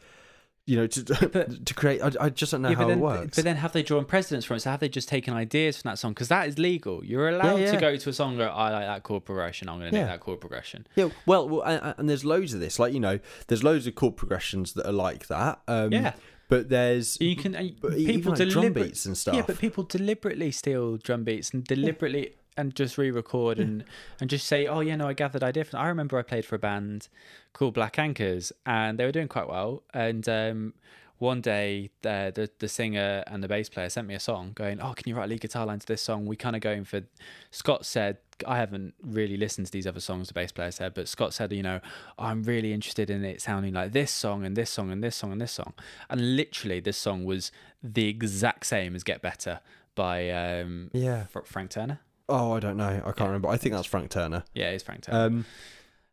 You 0.64 0.76
know, 0.76 0.86
to 0.86 1.28
but- 1.32 1.66
to 1.70 1.74
create. 1.74 2.00
I, 2.00 2.12
I 2.20 2.28
just 2.30 2.52
don't 2.52 2.62
know 2.62 2.68
Yeah, 2.70 2.76
how 2.76 2.86
then, 2.86 2.98
it 2.98 3.02
works. 3.02 3.34
but 3.34 3.44
then 3.44 3.56
have 3.56 3.72
they 3.72 3.82
drawn 3.82 4.04
precedents 4.04 4.46
from 4.46 4.58
it? 4.58 4.60
So 4.60 4.70
have 4.70 4.78
they 4.78 4.88
just 4.88 5.08
taken 5.08 5.34
ideas 5.34 5.82
from 5.82 5.88
that 5.90 5.98
song? 5.98 6.12
Because 6.12 6.28
that 6.28 6.46
is 6.46 6.56
legal. 6.56 7.04
You're 7.04 7.30
allowed 7.30 7.56
yeah. 7.56 7.72
to 7.72 7.76
go 7.80 7.96
to 7.96 8.08
a 8.08 8.12
song 8.12 8.30
and 8.30 8.38
go, 8.38 8.46
I 8.46 8.70
like 8.70 8.86
that 8.86 9.02
chord 9.02 9.24
progression. 9.24 9.68
I'm 9.68 9.80
going 9.80 9.90
to 9.90 9.98
Yeah. 9.98 10.06
that 10.06 10.20
chord 10.20 10.40
progression. 10.40 10.86
Yeah, 10.94 11.08
well, 11.26 11.48
well 11.48 11.62
and, 11.62 11.94
and 11.98 12.08
there's 12.08 12.24
loads 12.24 12.54
of 12.54 12.60
this. 12.60 12.78
Like 12.78 12.94
you 12.94 13.00
know, 13.00 13.18
there's 13.48 13.64
loads 13.64 13.88
of 13.88 13.96
chord 13.96 14.16
progressions 14.16 14.74
that 14.74 14.86
are 14.86 14.92
like 14.92 15.26
that. 15.26 15.60
Um, 15.66 15.90
Yeah. 15.90 16.12
but 16.48 16.68
there's 16.68 17.20
You 17.20 17.34
can 17.34 17.54
people 17.80 18.32
like 18.32 18.48
drum 18.48 18.72
beats 18.72 19.04
and 19.04 19.18
stuff. 19.18 19.34
Yeah, 19.34 19.42
but 19.44 19.58
people 19.58 19.82
deliberately 19.82 20.52
steal 20.52 20.96
drum 20.96 21.24
beats 21.24 21.50
and 21.52 21.64
deliberately 21.64 22.36
and 22.56 22.74
just 22.74 22.98
re-record 22.98 23.58
and 23.58 23.84
and 24.20 24.28
just 24.28 24.46
say, 24.46 24.66
"Oh 24.66 24.80
yeah, 24.80 24.96
no, 24.96 25.08
I 25.08 25.12
gathered 25.12 25.42
idea 25.42 25.64
from." 25.64 25.80
I 25.80 25.88
remember 25.88 26.18
I 26.18 26.22
played 26.22 26.44
for 26.44 26.56
a 26.56 26.58
band 26.58 27.08
called 27.52 27.74
Black 27.74 27.98
Anchors, 27.98 28.52
and 28.66 28.98
they 28.98 29.04
were 29.04 29.12
doing 29.12 29.28
quite 29.28 29.48
well. 29.48 29.82
And 29.94 30.28
um, 30.28 30.74
one 31.18 31.40
day, 31.40 31.90
the, 32.02 32.32
the 32.34 32.50
the 32.58 32.68
singer 32.68 33.22
and 33.26 33.42
the 33.42 33.48
bass 33.48 33.68
player 33.68 33.88
sent 33.88 34.06
me 34.06 34.14
a 34.14 34.20
song, 34.20 34.52
going, 34.54 34.80
"Oh, 34.80 34.92
can 34.92 35.08
you 35.08 35.14
write 35.16 35.26
a 35.26 35.28
lead 35.28 35.40
guitar 35.40 35.64
line 35.64 35.78
to 35.78 35.86
this 35.86 36.02
song?" 36.02 36.26
We 36.26 36.36
kind 36.36 36.56
of 36.56 36.62
going 36.62 36.84
for. 36.84 37.02
Scott 37.50 37.86
said, 37.86 38.18
"I 38.46 38.58
haven't 38.58 38.94
really 39.02 39.36
listened 39.36 39.66
to 39.66 39.72
these 39.72 39.86
other 39.86 40.00
songs." 40.00 40.28
The 40.28 40.34
bass 40.34 40.52
player 40.52 40.70
said, 40.70 40.94
but 40.94 41.08
Scott 41.08 41.32
said, 41.32 41.52
"You 41.52 41.62
know, 41.62 41.80
I'm 42.18 42.42
really 42.42 42.72
interested 42.72 43.08
in 43.08 43.24
it 43.24 43.40
sounding 43.40 43.72
like 43.74 43.92
this 43.92 44.10
song 44.10 44.44
and 44.44 44.56
this 44.56 44.70
song 44.70 44.90
and 44.90 45.02
this 45.02 45.16
song 45.16 45.32
and 45.32 45.40
this 45.40 45.52
song." 45.52 45.74
And 46.10 46.36
literally, 46.36 46.80
this 46.80 46.96
song 46.98 47.24
was 47.24 47.52
the 47.82 48.08
exact 48.08 48.66
same 48.66 48.94
as 48.94 49.04
"Get 49.04 49.22
Better" 49.22 49.60
by 49.94 50.30
um, 50.30 50.90
yeah. 50.92 51.26
Frank 51.44 51.70
Turner. 51.70 52.00
Oh, 52.28 52.52
I 52.52 52.60
don't 52.60 52.76
know. 52.76 53.02
I 53.04 53.12
can't 53.12 53.28
remember. 53.28 53.48
I 53.48 53.56
think 53.56 53.74
that's 53.74 53.86
Frank 53.86 54.10
Turner. 54.10 54.44
Yeah, 54.54 54.70
it's 54.70 54.84
Frank 54.84 55.02
Turner. 55.02 55.26
Um, 55.26 55.44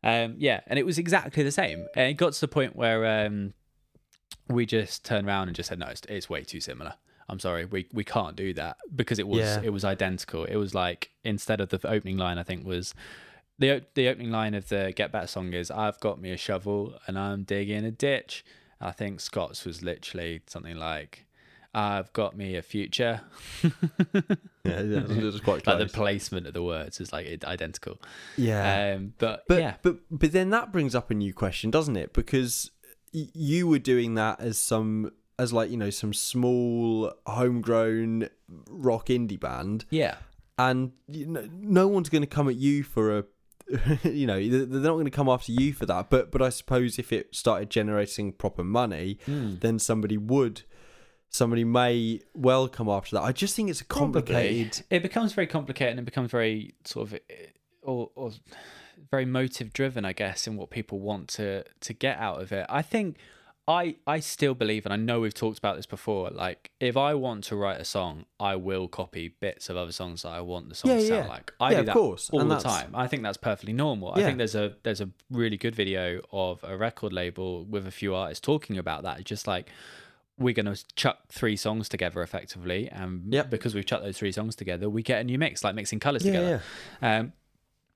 Um, 0.02 0.36
yeah, 0.38 0.62
and 0.68 0.80
it 0.80 0.86
was 0.86 0.98
exactly 0.98 1.44
the 1.44 1.52
same. 1.52 1.86
And 1.96 2.10
it 2.10 2.14
got 2.14 2.32
to 2.34 2.40
the 2.42 2.48
point 2.48 2.76
where 2.76 3.26
um, 3.26 3.54
we 4.48 4.66
just 4.66 5.04
turned 5.04 5.28
around 5.28 5.48
and 5.50 5.56
just 5.56 5.70
said, 5.70 5.80
"No, 5.80 5.88
it's, 5.88 6.02
it's 6.08 6.30
way 6.30 6.44
too 6.44 6.62
similar." 6.62 6.94
I'm 7.28 7.40
sorry, 7.40 7.66
we 7.66 7.88
we 7.94 8.04
can't 8.04 8.36
do 8.36 8.54
that 8.54 8.78
because 8.96 9.20
it 9.20 9.28
was 9.28 9.40
Yeah. 9.42 9.62
it 9.62 9.70
was 9.72 9.84
identical. 9.86 10.46
It 10.46 10.56
was 10.56 10.74
like 10.74 11.12
instead 11.24 11.62
of 11.62 11.70
the 11.70 11.80
opening 11.88 12.18
line, 12.18 12.38
I 12.38 12.44
think 12.44 12.66
was 12.66 12.96
the 13.60 13.84
the 13.94 14.08
opening 14.08 14.32
line 14.32 14.54
of 14.56 14.70
the 14.70 14.94
Get 14.96 15.12
Better 15.12 15.28
song 15.28 15.54
is 15.54 15.70
"I've 15.70 16.00
got 16.00 16.20
me 16.20 16.32
a 16.32 16.38
shovel 16.38 16.98
and 17.06 17.20
I'm 17.20 17.44
digging 17.44 17.84
a 17.86 17.92
ditch." 17.92 18.44
I 18.82 18.92
think 18.92 19.20
Scott's 19.20 19.66
was 19.66 19.84
literally 19.84 20.42
something 20.48 20.78
like 20.78 21.26
"I've 21.74 22.12
got 22.14 22.36
me 22.38 22.56
a 22.56 22.62
future." 22.62 23.22
yeah, 23.64 24.22
yeah, 24.64 24.82
it 24.82 25.24
was 25.24 25.40
quite 25.42 25.66
like 25.68 25.80
the 25.80 25.86
placement 25.88 26.48
of 26.48 26.54
the 26.54 26.64
words 26.64 27.00
is 27.00 27.12
like 27.14 27.28
identical. 27.44 28.00
yeah, 28.38 28.96
Um, 28.96 29.14
but, 29.18 29.44
but 29.48 29.60
yeah, 29.60 29.76
but 29.82 29.98
but 30.12 30.32
then 30.32 30.50
that 30.52 30.72
brings 30.72 30.96
up 30.96 31.10
a 31.12 31.14
new 31.14 31.34
question, 31.34 31.72
doesn't 31.72 31.96
it? 31.96 32.14
Because 32.14 32.72
you 33.12 33.68
were 33.68 33.80
doing 33.80 34.16
that 34.16 34.40
as 34.40 34.58
some 34.60 35.12
as 35.38 35.52
like 35.54 35.72
you 35.72 35.78
know 35.78 35.90
some 35.90 36.14
small 36.14 37.12
homegrown 37.26 38.30
rock 38.70 39.08
indie 39.08 39.40
band, 39.40 39.86
yeah. 39.90 40.16
and 40.58 40.92
you 41.08 41.26
know, 41.26 41.48
no 41.52 41.88
one's 41.88 42.10
going 42.10 42.22
to 42.22 42.28
come 42.28 42.50
at 42.50 42.56
you 42.56 42.84
for 42.84 43.18
a. 43.20 43.24
you 44.04 44.26
know 44.26 44.40
they're 44.50 44.66
they're 44.66 44.82
not 44.82 44.94
going 44.94 45.06
to 45.06 45.12
come 45.12 45.30
after 45.30 45.52
you 45.52 45.72
for 45.74 45.86
that 45.86 46.10
but 46.10 46.32
but 46.32 46.42
i 46.42 46.50
suppose 46.50 46.98
if 46.98 47.14
it 47.14 47.36
started 47.36 47.70
generating 47.70 48.32
proper 48.34 48.64
money 48.64 49.20
Mm. 49.28 49.60
then 49.60 49.78
somebody 49.78 50.18
would 50.18 50.64
somebody 51.30 51.64
may 51.64 52.20
well 52.34 52.68
come 52.68 52.90
after 52.90 53.16
that 53.16 53.22
i 53.24 53.32
just 53.32 53.56
think 53.56 53.70
it's 53.70 53.82
a 53.82 53.86
complicated 53.86 54.84
It 54.90 55.02
becomes 55.04 55.34
very 55.34 55.48
complicated 55.48 55.92
and 55.92 56.00
it 56.00 56.06
becomes 56.06 56.32
very 56.32 56.74
sort 56.86 57.08
of 57.08 57.14
eh, 57.30 57.34
or, 57.82 58.10
or 58.16 58.32
very 59.12 59.26
motive 59.26 59.72
driven, 59.74 60.04
I 60.06 60.12
guess, 60.14 60.46
in 60.46 60.58
what 60.58 60.70
people 60.70 61.00
want 61.00 61.30
to 61.30 61.64
to 61.80 61.94
get 61.94 62.18
out 62.20 62.42
of 62.42 62.52
it. 62.52 62.66
I 62.70 62.82
think 62.82 63.16
I 63.68 63.96
I 64.06 64.20
still 64.20 64.54
believe, 64.54 64.86
and 64.86 64.92
I 64.94 64.98
know 64.98 65.22
we've 65.22 65.34
talked 65.34 65.58
about 65.58 65.78
this 65.78 65.86
before. 65.86 66.30
Like, 66.32 66.72
if 66.82 66.98
I 66.98 67.14
want 67.14 67.46
to 67.46 67.56
write 67.56 67.80
a 67.80 67.86
song, 67.86 68.26
I 68.40 68.56
will 68.58 68.88
copy 68.90 69.30
bits 69.40 69.70
of 69.70 69.78
other 69.78 69.94
songs 69.94 70.24
that 70.24 70.30
I 70.30 70.42
want 70.42 70.68
the 70.70 70.76
song 70.76 70.92
Yeah, 70.92 70.98
to 70.98 71.08
sound 71.08 71.26
yeah. 71.26 71.30
like. 71.30 71.54
I 71.62 71.70
Yeah, 71.72 71.76
do 71.76 71.80
of 71.80 71.86
that 71.88 71.94
course, 71.94 72.30
all 72.32 72.42
and 72.42 72.52
the 72.52 72.56
that's- 72.56 72.82
time. 72.82 72.92
I 72.94 73.08
think 73.08 73.24
that's 73.24 73.38
perfectly 73.38 73.74
normal. 73.74 74.12
I 74.14 74.22
think 74.24 74.38
there's 74.38 74.56
a 74.56 74.76
there's 74.84 75.02
a 75.02 75.10
really 75.32 75.58
good 75.58 75.76
video 75.76 76.22
of 76.34 76.62
a 76.64 76.76
record 76.76 77.14
label 77.14 77.64
with 77.66 77.88
a 77.88 77.92
few 77.92 78.14
artists 78.14 78.42
talking 78.46 78.78
about 78.78 79.04
that. 79.04 79.20
It's 79.20 79.30
just 79.30 79.48
like 79.48 79.70
we're 80.40 80.54
going 80.54 80.66
to 80.74 80.84
chuck 80.96 81.20
three 81.32 81.56
songs 81.56 81.90
together 81.90 82.22
effectively 82.22 82.88
and 82.90 83.32
Yep. 83.34 83.50
because 83.50 83.76
we've 83.76 83.86
chucked 83.86 84.04
those 84.04 84.18
three 84.18 84.32
songs 84.32 84.56
together 84.56 84.90
we 84.90 85.04
get 85.04 85.22
a 85.22 85.24
new 85.24 85.38
mix 85.38 85.64
like 85.64 85.76
mixing 85.76 86.00
colors 86.00 86.26
Yeah, 86.26 86.32
together. 86.32 86.62
um 87.02 87.34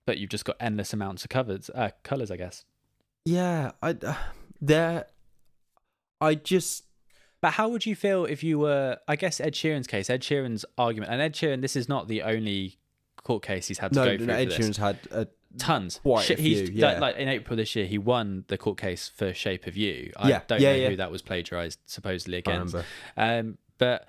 but 0.06 0.18
you've 0.18 0.30
just 0.30 0.46
got 0.46 0.58
endless 0.60 0.94
amounts 0.94 1.24
of 1.24 1.30
covers 1.30 1.70
uh 1.74 1.90
colors 2.04 2.30
i 2.32 2.36
guess. 2.38 2.66
Yeah 3.26 3.72
i 3.82 3.92
uh, 3.92 4.16
there 4.62 5.06
i 6.22 6.36
just 6.36 6.84
but 7.42 7.54
how 7.54 7.68
would 7.70 7.86
you 7.86 7.96
feel 7.96 8.26
if 8.26 8.44
you 8.44 8.60
were 8.60 8.98
i 9.08 9.16
guess 9.16 9.40
ed 9.40 9.54
sheeran's 9.54 9.88
case 9.88 10.10
ed 10.10 10.22
sheeran's 10.22 10.66
argument 10.78 11.12
and 11.12 11.22
ed 11.22 11.34
sheeran 11.34 11.62
this 11.62 11.76
is 11.76 11.88
not 11.90 12.08
the 12.08 12.22
only 12.22 12.78
court 13.24 13.44
case 13.44 13.68
he's 13.68 13.80
had 13.80 13.94
to 13.94 14.00
no, 14.00 14.06
go 14.06 14.18
through 14.18 14.26
no 14.28 14.34
ed 14.34 14.50
sheeran's 14.52 14.78
had 14.78 14.98
a 15.12 15.28
tons. 15.57 16.00
Quite 16.03 16.29
a 16.29 16.36
Sh- 16.36 16.39
few, 16.39 16.69
yeah. 16.74 16.91
like, 16.93 17.00
like 17.01 17.15
in 17.17 17.27
April 17.27 17.55
this 17.57 17.75
year, 17.75 17.86
he 17.86 17.98
won 17.98 18.45
the 18.48 18.57
court 18.57 18.77
case 18.77 19.10
for 19.13 19.33
Shape 19.33 19.67
of 19.67 19.75
You. 19.77 20.12
I 20.17 20.29
Yeah, 20.29 20.41
don't 20.48 20.62
yeah, 20.62 20.75
know 20.77 20.89
who 20.89 20.95
that 20.98 21.12
was 21.12 21.22
plagiarized 21.22 21.79
supposedly 21.86 22.38
against. 22.38 22.75
Um, 23.17 23.57
but 23.77 24.07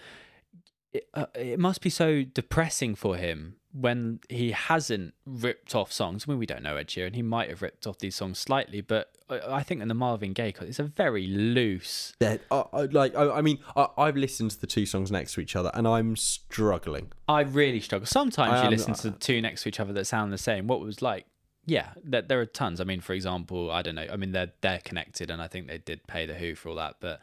it, 0.93 1.09
uh, 1.15 1.27
it 1.35 1.59
must 1.59 1.81
be 1.81 1.91
so 1.91 2.23
depressing 2.23 2.95
for 2.95 3.17
him 3.17 3.57
when 3.73 4.21
he 4.29 4.53
hasn't 4.53 5.13
ripped 5.27 5.75
off 5.75 5.93
songs. 5.93 6.27
I 6.29 6.31
mean, 6.31 6.39
we 6.39 6.47
don't 6.47 6.63
know 6.63 6.77
Ed 6.77 6.87
Sheeran. 6.87 7.15
He 7.17 7.23
might 7.23 7.49
have 7.51 7.61
ripped 7.61 7.87
off 7.89 7.99
these 7.99 8.15
songs 8.15 8.39
slightly, 8.39 8.81
but 8.81 9.11
I 9.29 9.65
think 9.65 9.83
in 9.83 9.89
the 9.89 9.95
Marvin 9.95 10.33
Gaye, 10.33 10.55
it's 10.61 10.79
a 10.79 10.85
very 10.85 11.27
loose. 11.27 12.13
That- 12.21 12.43
I, 12.53 12.83
like 12.93 13.17
I, 13.17 13.31
I 13.39 13.41
mean, 13.43 13.59
I, 13.75 13.89
I've 13.99 14.17
listened 14.17 14.53
to 14.53 14.61
the 14.61 14.69
two 14.69 14.87
songs 14.87 15.11
next 15.11 15.35
to 15.35 15.41
each 15.41 15.57
other, 15.57 15.73
and 15.75 15.89
I'm 15.89 16.15
struggling. 16.15 17.11
I 17.27 17.41
really 17.41 17.81
struggle. 17.81 18.07
Sometimes 18.07 18.53
I 18.53 18.65
you 18.65 18.71
listen 18.71 18.95
to 18.95 19.11
two 19.11 19.41
next 19.43 19.65
to 19.65 19.71
each 19.71 19.81
other 19.81 19.93
that 19.95 20.05
sound 20.07 20.33
the 20.33 20.39
same. 20.39 20.69
What 20.69 20.81
was 20.81 21.03
like? 21.03 21.27
Yeah, 21.67 21.89
there, 22.03 22.23
there 22.23 22.41
are 22.41 22.47
tons. 22.47 22.81
I 22.81 22.85
mean, 22.85 23.01
for 23.01 23.15
example, 23.15 23.71
I 23.71 23.83
don't 23.83 23.95
know. 23.95 24.07
I 24.13 24.17
mean, 24.17 24.33
they're 24.33 24.53
they're 24.61 24.81
connected, 24.81 25.31
and 25.31 25.41
I 25.41 25.49
think 25.49 25.67
they 25.67 25.79
did 25.79 26.07
pay 26.07 26.27
the 26.27 26.35
Who 26.35 26.55
for 26.55 26.71
all 26.71 26.75
that. 26.77 26.97
But 27.01 27.21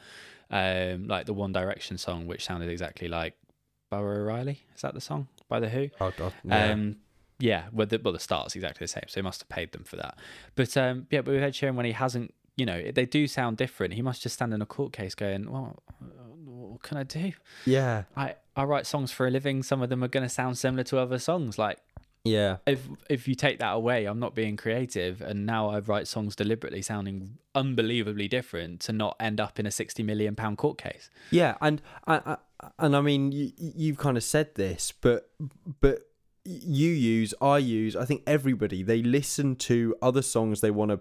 um, 0.49 1.07
like 1.07 1.25
the 1.25 1.33
One 1.33 1.51
Direction 1.51 1.97
song, 1.97 2.27
which 2.27 2.45
sounded 2.45 2.69
exactly 2.69 3.07
like 3.07 3.35
Baba 3.89 4.05
O'Riley. 4.05 4.61
Is 4.75 4.81
that 4.81 4.93
the 4.93 5.01
song 5.01 5.27
by 5.47 5.59
the 5.59 5.69
Who? 5.69 5.89
I, 5.99 6.05
I, 6.05 6.31
yeah. 6.43 6.71
Um, 6.71 6.95
yeah, 7.39 7.63
well 7.71 7.87
the, 7.87 7.99
well, 8.03 8.13
the 8.13 8.19
start's 8.19 8.55
exactly 8.55 8.85
the 8.85 8.89
same, 8.89 9.03
so 9.07 9.19
he 9.19 9.23
must 9.23 9.41
have 9.41 9.49
paid 9.49 9.71
them 9.71 9.83
for 9.83 9.95
that. 9.97 10.17
But 10.55 10.75
um, 10.77 11.07
yeah, 11.09 11.21
but 11.21 11.33
with 11.33 11.43
Ed 11.43 11.53
Sheeran, 11.53 11.75
when 11.75 11.85
he 11.85 11.91
hasn't, 11.91 12.33
you 12.55 12.65
know, 12.65 12.91
they 12.91 13.05
do 13.05 13.27
sound 13.27 13.57
different. 13.57 13.93
He 13.93 14.01
must 14.01 14.21
just 14.21 14.35
stand 14.35 14.53
in 14.53 14.61
a 14.61 14.65
court 14.65 14.93
case 14.93 15.15
going, 15.15 15.51
"Well, 15.51 15.81
what 16.45 16.83
can 16.83 16.97
I 16.97 17.03
do? 17.03 17.33
yeah, 17.65 18.03
I 18.15 18.35
I 18.55 18.63
write 18.63 18.85
songs 18.85 19.11
for 19.11 19.27
a 19.27 19.31
living. 19.31 19.63
Some 19.63 19.81
of 19.81 19.89
them 19.89 20.03
are 20.03 20.07
going 20.07 20.23
to 20.23 20.29
sound 20.29 20.57
similar 20.57 20.83
to 20.85 20.99
other 20.99 21.19
songs. 21.19 21.57
Like 21.57 21.79
yeah, 22.23 22.57
if 22.67 22.87
if 23.09 23.27
you 23.27 23.33
take 23.33 23.59
that 23.59 23.71
away, 23.71 24.05
I'm 24.05 24.19
not 24.19 24.35
being 24.35 24.55
creative, 24.55 25.21
and 25.21 25.45
now 25.45 25.69
I 25.69 25.79
write 25.79 26.07
songs 26.07 26.35
deliberately 26.35 26.81
sounding 26.81 27.37
unbelievably 27.55 28.27
different 28.27 28.79
to 28.81 28.93
not 28.93 29.15
end 29.19 29.39
up 29.39 29.59
in 29.59 29.65
a 29.65 29.71
sixty 29.71 30.03
million 30.03 30.35
pound 30.35 30.57
court 30.57 30.77
case. 30.77 31.09
yeah. 31.31 31.55
And 31.61 31.81
I, 32.05 32.37
I, 32.61 32.67
and 32.77 32.95
I 32.95 33.01
mean, 33.01 33.31
you, 33.31 33.51
you've 33.57 33.97
kind 33.97 34.17
of 34.17 34.23
said 34.23 34.53
this, 34.53 34.91
but 34.91 35.31
but 35.79 36.07
you 36.45 36.89
use, 36.89 37.33
I 37.41 37.57
use, 37.57 37.95
I 37.95 38.05
think 38.05 38.23
everybody 38.27 38.83
they 38.83 39.01
listen 39.01 39.55
to 39.57 39.95
other 40.01 40.21
songs 40.21 40.61
they 40.61 40.71
want 40.71 40.91
to. 40.91 40.99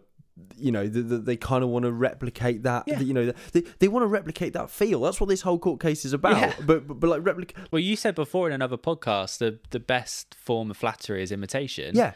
You 0.57 0.73
know, 0.73 0.87
the, 0.87 1.03
the, 1.03 1.19
they 1.19 1.37
kind 1.37 1.63
of 1.63 1.71
want 1.71 1.85
to 1.85 1.93
replicate 1.93 2.63
that. 2.63 2.85
Yeah. 2.87 3.01
You 3.01 3.13
know, 3.13 3.33
they 3.53 3.61
they 3.79 3.89
want 3.89 4.05
to 4.05 4.07
replicate 4.07 4.53
that 4.55 4.71
feel. 4.71 5.01
That's 5.01 5.21
what 5.21 5.29
this 5.29 5.43
whole 5.43 5.59
court 5.59 5.81
case 5.81 6.05
is 6.05 6.13
about. 6.13 6.41
Yeah. 6.41 6.55
But, 6.65 6.87
but 6.87 7.01
but 7.01 7.11
like 7.11 7.25
replicate. 7.25 7.57
Well, 7.71 7.81
you 7.81 7.97
said 7.97 8.15
before 8.15 8.47
in 8.47 8.53
another 8.53 8.77
podcast 8.77 9.39
the 9.39 9.59
the 9.71 9.81
best 9.81 10.35
form 10.35 10.71
of 10.71 10.77
flattery 10.77 11.23
is 11.23 11.33
imitation. 11.33 11.95
Yeah. 11.95 12.13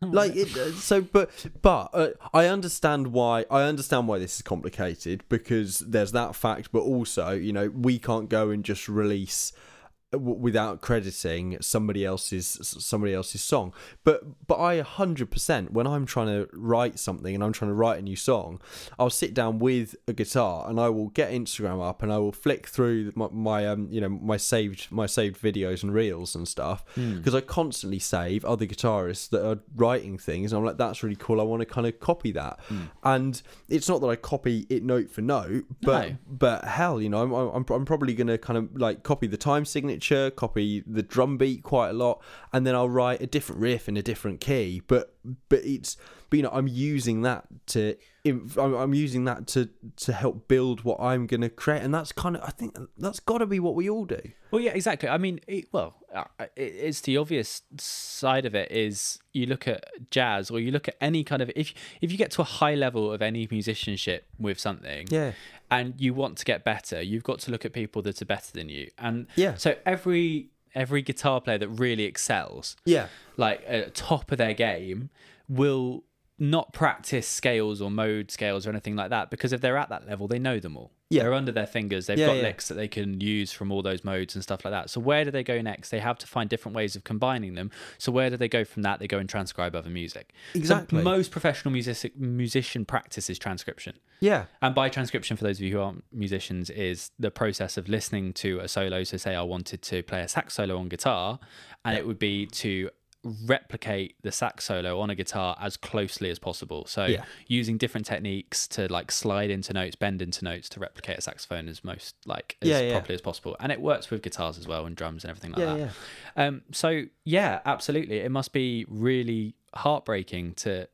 Like 0.00 0.34
it, 0.34 0.56
uh, 0.56 0.72
so, 0.72 1.00
but 1.00 1.30
but 1.62 1.90
uh, 1.92 2.08
I 2.34 2.46
understand 2.46 3.08
why 3.08 3.44
I 3.50 3.62
understand 3.62 4.08
why 4.08 4.18
this 4.18 4.36
is 4.36 4.42
complicated 4.42 5.22
because 5.28 5.78
there's 5.78 6.10
that 6.12 6.34
fact, 6.34 6.72
but 6.72 6.80
also 6.80 7.30
you 7.30 7.52
know 7.52 7.68
we 7.68 7.98
can't 8.00 8.28
go 8.28 8.50
and 8.50 8.64
just 8.64 8.88
release 8.88 9.52
w- 9.52 9.71
without 10.12 10.80
crediting 10.80 11.56
somebody 11.60 12.04
else's 12.04 12.58
somebody 12.62 13.14
else's 13.14 13.42
song. 13.42 13.72
But 14.04 14.46
but 14.46 14.58
I 14.58 14.80
hundred 14.80 15.30
percent 15.30 15.72
when 15.72 15.86
I'm 15.86 16.06
trying 16.06 16.26
to 16.28 16.48
write 16.52 16.98
something 16.98 17.34
and 17.34 17.42
I'm 17.42 17.52
trying 17.52 17.70
to 17.70 17.74
write 17.74 17.98
a 17.98 18.02
new 18.02 18.16
song, 18.16 18.60
I'll 18.98 19.10
sit 19.10 19.34
down 19.34 19.58
with 19.58 19.96
a 20.06 20.12
guitar 20.12 20.68
and 20.68 20.78
I 20.80 20.88
will 20.88 21.08
get 21.08 21.30
Instagram 21.32 21.86
up 21.86 22.02
and 22.02 22.12
I 22.12 22.18
will 22.18 22.32
flick 22.32 22.66
through 22.66 23.12
my, 23.14 23.28
my 23.30 23.66
um 23.66 23.88
you 23.90 24.00
know 24.00 24.08
my 24.08 24.36
saved 24.36 24.88
my 24.90 25.06
saved 25.06 25.40
videos 25.40 25.82
and 25.82 25.92
reels 25.94 26.34
and 26.34 26.46
stuff 26.46 26.84
because 26.94 27.34
I 27.34 27.40
constantly 27.40 27.98
save 27.98 28.44
other 28.44 28.66
guitarists 28.66 29.28
that 29.30 29.46
are 29.48 29.58
writing 29.76 30.18
things 30.18 30.52
and 30.52 30.58
I'm 30.58 30.64
like 30.64 30.76
that's 30.78 31.02
really 31.02 31.16
cool. 31.16 31.40
I 31.40 31.44
want 31.44 31.60
to 31.60 31.66
kind 31.66 31.86
of 31.86 31.98
copy 32.00 32.32
that, 32.32 32.58
and 33.02 33.40
it's 33.68 33.88
not 33.88 34.00
that 34.00 34.08
I 34.08 34.16
copy 34.16 34.66
it 34.68 34.82
note 34.82 35.10
for 35.10 35.20
note, 35.22 35.64
but 35.82 36.08
No. 36.10 36.16
but 36.28 36.64
hell, 36.64 37.00
you 37.00 37.08
know, 37.08 37.22
I'm 37.22 37.32
I'm, 37.32 37.64
I'm 37.70 37.84
probably 37.84 38.14
gonna 38.14 38.38
kind 38.38 38.56
of 38.58 38.76
like 38.76 39.02
copy 39.02 39.26
the 39.26 39.36
time 39.36 39.64
signature, 39.64 40.01
copy 40.36 40.82
the 40.86 41.02
drum 41.02 41.36
beat 41.36 41.62
quite 41.62 41.90
a 41.90 41.94
lot, 41.94 42.22
and 42.52 42.66
then 42.66 42.74
I'll 42.74 42.88
write 42.88 43.20
a 43.20 43.26
different 43.26 43.60
riff 43.60 43.88
in 43.88 43.96
a 43.96 44.02
different 44.02 44.40
key. 44.40 44.82
But 44.86 45.14
but 45.48 45.64
it's 45.64 45.96
but 46.32 46.38
you 46.38 46.42
know 46.44 46.50
I'm 46.50 46.66
using 46.66 47.20
that 47.22 47.44
to 47.68 47.94
I'm, 48.24 48.48
I'm 48.56 48.94
using 48.94 49.24
that 49.26 49.46
to 49.48 49.68
to 49.96 50.12
help 50.14 50.48
build 50.48 50.82
what 50.82 50.98
I'm 50.98 51.26
gonna 51.26 51.50
create, 51.50 51.82
and 51.82 51.92
that's 51.94 52.10
kind 52.10 52.36
of 52.36 52.42
I 52.42 52.50
think 52.50 52.74
that's 52.96 53.20
got 53.20 53.38
to 53.38 53.46
be 53.46 53.60
what 53.60 53.74
we 53.74 53.90
all 53.90 54.06
do. 54.06 54.20
Well, 54.50 54.62
yeah, 54.62 54.70
exactly. 54.72 55.08
I 55.10 55.18
mean, 55.18 55.40
it, 55.46 55.66
well, 55.72 55.94
uh, 56.14 56.24
it's 56.56 57.00
the 57.02 57.18
obvious 57.18 57.62
side 57.78 58.46
of 58.46 58.54
it 58.54 58.70
is 58.72 59.18
you 59.34 59.44
look 59.46 59.68
at 59.68 59.84
jazz 60.10 60.50
or 60.50 60.58
you 60.60 60.70
look 60.70 60.88
at 60.88 60.96
any 61.02 61.22
kind 61.22 61.42
of 61.42 61.50
if 61.54 61.74
if 62.00 62.10
you 62.10 62.16
get 62.16 62.30
to 62.32 62.40
a 62.40 62.44
high 62.44 62.74
level 62.76 63.12
of 63.12 63.20
any 63.20 63.46
musicianship 63.50 64.24
with 64.38 64.58
something, 64.58 65.08
Yeah. 65.10 65.32
and 65.70 66.00
you 66.00 66.14
want 66.14 66.38
to 66.38 66.44
get 66.46 66.64
better, 66.64 67.02
you've 67.02 67.24
got 67.24 67.40
to 67.40 67.50
look 67.50 67.64
at 67.66 67.74
people 67.74 68.00
that 68.02 68.22
are 68.22 68.26
better 68.36 68.52
than 68.52 68.68
you, 68.70 68.88
and 68.98 69.26
Yeah. 69.36 69.56
So 69.56 69.76
every 69.84 70.48
every 70.74 71.02
guitar 71.02 71.38
player 71.42 71.58
that 71.58 71.68
really 71.68 72.04
excels, 72.04 72.76
Yeah. 72.86 73.08
like 73.36 73.62
at 73.66 73.94
top 73.94 74.32
of 74.32 74.38
their 74.38 74.54
game, 74.54 75.10
will 75.48 76.04
not 76.42 76.72
practice 76.72 77.28
scales 77.28 77.80
or 77.80 77.88
mode 77.88 78.28
scales 78.32 78.66
or 78.66 78.70
anything 78.70 78.96
like 78.96 79.10
that 79.10 79.30
because 79.30 79.52
if 79.52 79.60
they're 79.60 79.76
at 79.76 79.88
that 79.90 80.08
level, 80.08 80.26
they 80.26 80.40
know 80.40 80.58
them 80.58 80.76
all. 80.76 80.90
Yeah. 81.08 81.22
They're 81.22 81.34
under 81.34 81.52
their 81.52 81.66
fingers. 81.68 82.06
They've 82.06 82.18
Yeah, 82.18 82.26
got 82.26 82.36
yeah. 82.38 82.42
licks 82.42 82.66
that 82.68 82.74
they 82.74 82.88
can 82.88 83.20
use 83.20 83.52
from 83.52 83.70
all 83.70 83.80
those 83.82 84.02
modes 84.02 84.34
and 84.34 84.42
stuff 84.42 84.64
like 84.64 84.72
that. 84.72 84.90
So 84.90 84.98
where 85.00 85.24
do 85.24 85.30
they 85.30 85.44
go 85.44 85.60
next? 85.60 85.90
They 85.90 86.00
have 86.00 86.18
to 86.18 86.26
find 86.26 86.50
different 86.50 86.74
ways 86.74 86.96
of 86.96 87.04
combining 87.04 87.54
them. 87.54 87.70
So 87.96 88.10
where 88.10 88.28
do 88.28 88.36
they 88.36 88.48
go 88.48 88.64
from 88.64 88.82
that? 88.82 88.98
They 88.98 89.06
go 89.06 89.18
and 89.18 89.28
transcribe 89.28 89.76
other 89.76 89.90
music. 89.90 90.32
So 90.54 90.58
Exactly. 90.58 91.02
most 91.02 91.30
professional 91.30 91.70
music 91.70 92.18
musician 92.18 92.84
practice 92.84 93.30
is 93.30 93.38
transcription. 93.38 93.98
Yeah. 94.20 94.46
And 94.60 94.74
by 94.74 94.88
transcription, 94.88 95.36
for 95.36 95.44
those 95.44 95.58
of 95.58 95.62
you 95.64 95.72
who 95.72 95.80
aren't 95.80 96.02
musicians, 96.12 96.70
is 96.70 97.10
the 97.20 97.30
process 97.30 97.76
of 97.76 97.88
listening 97.88 98.32
to 98.34 98.58
a 98.60 98.66
solo. 98.66 99.04
So, 99.04 99.16
say 99.16 99.36
I 99.36 99.42
wanted 99.42 99.82
to 99.82 100.02
play 100.02 100.22
a 100.22 100.28
sax 100.28 100.54
solo 100.54 100.76
on 100.78 100.88
guitar, 100.88 101.38
and 101.84 101.96
it 101.96 102.06
would 102.06 102.18
be 102.18 102.46
to 102.46 102.90
replicate 103.24 104.16
the 104.22 104.32
sax 104.32 104.64
solo 104.64 104.98
on 105.00 105.10
a 105.10 105.14
guitar 105.14 105.56
as 105.60 105.76
closely 105.76 106.28
as 106.30 106.38
possible. 106.38 106.84
So, 106.86 107.04
Yeah. 107.06 107.24
using 107.46 107.78
different 107.78 108.06
techniques 108.06 108.66
to 108.68 108.92
like 108.92 109.12
slide 109.12 109.50
into 109.50 109.72
notes, 109.72 109.94
bend 109.94 110.20
into 110.22 110.44
notes 110.44 110.68
to 110.70 110.80
replicate 110.80 111.18
a 111.18 111.20
saxophone 111.20 111.68
as 111.68 111.84
most 111.84 112.16
like 112.26 112.56
as 112.62 112.68
Yeah, 112.68 112.80
yeah. 112.80 112.92
properly 112.92 113.14
as 113.14 113.20
possible. 113.20 113.56
And 113.60 113.70
it 113.70 113.80
works 113.80 114.10
with 114.10 114.22
guitars 114.22 114.58
as 114.58 114.66
well 114.66 114.86
and 114.86 114.96
drums 114.96 115.24
and 115.24 115.30
everything 115.30 115.52
like 115.52 115.66
that. 115.78 115.90
Um, 116.36 116.62
so 116.72 117.04
yeah, 117.24 117.60
absolutely. 117.64 118.18
It 118.18 118.30
must 118.30 118.52
be 118.52 118.84
really 118.88 119.54
heartbreaking 119.74 120.54
to 120.54 120.88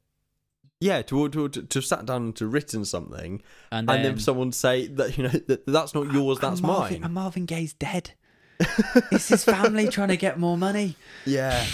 Yeah, 0.80 1.02
to, 1.02 1.28
to 1.30 1.48
to 1.48 1.62
to 1.62 1.80
sat 1.80 2.06
down 2.06 2.22
and 2.22 2.36
to 2.36 2.46
written 2.46 2.84
something, 2.84 3.42
and 3.72 3.88
and 3.88 3.88
then, 3.88 4.02
then 4.02 4.18
someone 4.20 4.52
say 4.52 4.86
that 4.86 5.16
you 5.16 5.24
know 5.24 5.30
that 5.48 5.66
that's 5.66 5.92
not 5.94 6.06
ah, 6.08 6.12
yours, 6.12 6.38
ah, 6.42 6.50
that's 6.50 6.60
Marvin, 6.60 6.92
mine. 7.00 7.04
And 7.04 7.14
Marvin 7.14 7.46
Gaye's 7.46 7.72
dead. 7.72 8.12
it's 9.10 9.28
his 9.28 9.44
family 9.44 9.88
trying 9.88 10.08
to 10.08 10.16
get 10.16 10.38
more 10.38 10.56
money. 10.58 10.96
Yeah. 11.24 11.64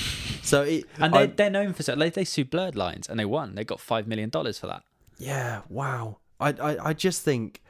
So 0.44 0.62
it 0.62 0.84
And 0.98 1.12
they're, 1.14 1.22
I- 1.22 1.26
they're 1.26 1.50
known 1.50 1.72
for 1.72 1.82
so 1.82 1.94
they, 1.96 2.10
they 2.10 2.24
sued 2.24 2.50
Blurred 2.50 2.76
Lines 2.76 3.08
and 3.08 3.18
they 3.18 3.24
won. 3.24 3.54
They 3.54 3.64
got 3.64 3.80
five 3.80 4.06
million 4.06 4.30
dollars 4.30 4.58
for 4.58 4.66
that. 4.68 4.82
yeah, 5.18 5.62
wow. 5.68 6.18
I 6.40 6.50
I 6.50 6.88
I 6.90 6.92
just 6.92 7.22
think 7.22 7.62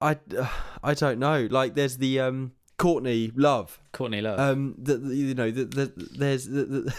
I 0.00 0.16
uh, 0.36 0.48
I 0.82 0.94
don't 0.94 1.18
know. 1.18 1.46
Like 1.50 1.74
there's 1.74 1.98
the 1.98 2.20
um 2.20 2.52
Courtney 2.78 3.32
Love. 3.34 3.78
Courtney 3.92 4.20
Love. 4.20 4.38
Um 4.38 4.74
the, 4.78 4.96
the 4.98 5.14
you 5.16 5.34
know 5.34 5.50
the, 5.50 5.64
the 5.64 5.92
there's 6.18 6.46
the, 6.46 6.64
the 6.64 6.94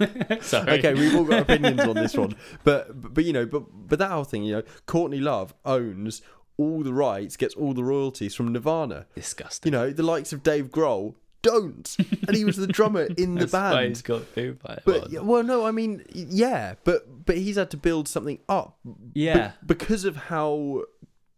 Sorry. 0.40 0.78
okay, 0.78 0.94
we've 0.94 1.14
all 1.14 1.24
got 1.24 1.42
opinions 1.50 1.80
on 1.80 1.94
this 1.94 2.16
one, 2.16 2.34
but, 2.64 3.00
but 3.02 3.12
but 3.14 3.24
you 3.24 3.32
know, 3.34 3.44
but 3.44 3.64
but 3.88 3.98
that 3.98 4.10
whole 4.10 4.24
thing, 4.24 4.44
you 4.44 4.54
know, 4.54 4.62
Courtney 4.86 5.20
Love 5.20 5.52
owns 5.66 6.22
all 6.56 6.82
the 6.82 6.92
rights, 6.94 7.36
gets 7.36 7.54
all 7.54 7.74
the 7.74 7.84
royalties 7.84 8.34
from 8.34 8.50
Nirvana. 8.52 9.06
Disgusting. 9.14 9.70
You 9.72 9.78
know, 9.78 9.90
the 9.90 10.02
likes 10.02 10.32
of 10.32 10.42
Dave 10.42 10.70
Grohl 10.70 11.16
don't, 11.42 11.96
and 12.26 12.36
he 12.36 12.44
was 12.44 12.56
the 12.56 12.66
drummer 12.66 13.02
in 13.16 13.34
the 13.36 13.46
band. 13.46 13.88
he's 13.88 14.02
got 14.02 14.24
food 14.24 14.58
by 14.62 14.74
it. 14.74 14.82
But 14.84 15.00
Well, 15.02 15.10
yeah, 15.10 15.20
well, 15.20 15.42
no, 15.42 15.64
I 15.66 15.70
mean, 15.70 16.04
yeah, 16.12 16.74
but 16.84 17.24
but 17.26 17.36
he's 17.38 17.56
had 17.56 17.70
to 17.70 17.76
build 17.76 18.08
something 18.08 18.38
up. 18.48 18.78
be- 18.84 19.20
Yeah. 19.20 19.52
because 19.64 20.04
of 20.04 20.16
how 20.16 20.84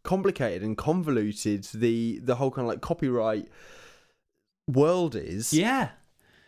complicated 0.04 0.62
and 0.62 0.76
convoluted 0.76 1.64
the 1.74 2.18
the 2.22 2.34
whole 2.36 2.50
kind 2.50 2.66
of 2.66 2.68
like 2.68 2.80
copyright 2.80 3.48
world 4.68 5.14
is. 5.16 5.52
yeah. 5.52 5.90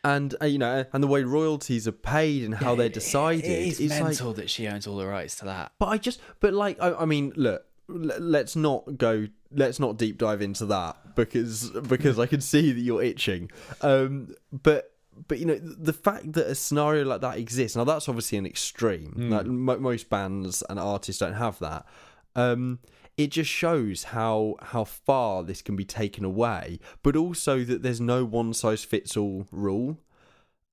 and 0.03 0.35
uh, 0.43 0.47
you 0.47 0.59
know, 0.59 0.85
and 0.93 1.03
the 1.03 1.07
way 1.07 1.23
royalties 1.23 1.87
are 1.89 1.93
paid 1.93 2.45
and 2.45 2.55
how 2.55 2.75
they're 2.75 2.89
decided. 2.89 3.45
It 3.45 3.69
is 3.69 3.81
it's 3.81 3.93
like, 3.93 4.03
mental 4.05 4.33
that 4.35 4.51
she 4.51 4.67
owns 4.69 4.87
all 4.87 4.97
the 4.97 5.07
rights 5.07 5.37
to 5.37 5.45
that. 5.47 5.73
but 5.79 5.87
I 5.87 5.99
just, 5.99 6.21
but 6.41 6.53
like, 6.53 6.81
I, 6.81 6.93
I 6.95 7.05
mean, 7.05 7.33
look, 7.37 7.65
let's 7.89 8.57
not 8.57 8.99
go. 8.99 9.29
Let's 9.51 9.79
not 9.79 9.97
deep 9.97 10.19
dive 10.19 10.43
into 10.43 10.67
that 10.67 11.15
because 11.15 11.71
because 11.71 12.19
I 12.19 12.27
can 12.27 12.41
see 12.41 12.73
that 12.73 12.81
you're 12.81 13.03
itching. 13.03 13.51
Um, 13.81 14.35
but 14.53 14.93
but 15.29 15.39
you 15.39 15.47
know 15.47 15.59
the 15.59 15.93
fact 15.93 16.33
that 16.33 16.47
a 16.47 16.55
scenario 16.55 17.05
like 17.05 17.21
that 17.21 17.39
exists 17.39 17.77
now 17.77 17.85
that's 17.85 18.09
obviously 18.09 18.39
an 18.39 18.47
extreme. 18.47 19.15
Like 19.31 19.47
mo 19.47 19.79
most 19.79 20.09
bands 20.11 20.63
and 20.69 20.79
artists 20.79 21.21
don't 21.21 21.35
have 21.35 21.59
that. 21.61 21.87
Um, 22.35 22.81
it 23.17 23.29
just 23.29 23.51
shows 23.51 24.05
how 24.05 24.57
how 24.61 24.85
far 24.85 25.45
this 25.45 25.63
can 25.63 25.77
be 25.77 25.85
taken 25.85 26.25
away, 26.25 26.81
but 27.03 27.17
also 27.17 27.63
that 27.65 27.83
there's 27.83 28.01
no 28.01 28.25
one 28.25 28.53
size 28.55 28.85
fits 28.85 29.17
all 29.17 29.47
rule. 29.53 29.99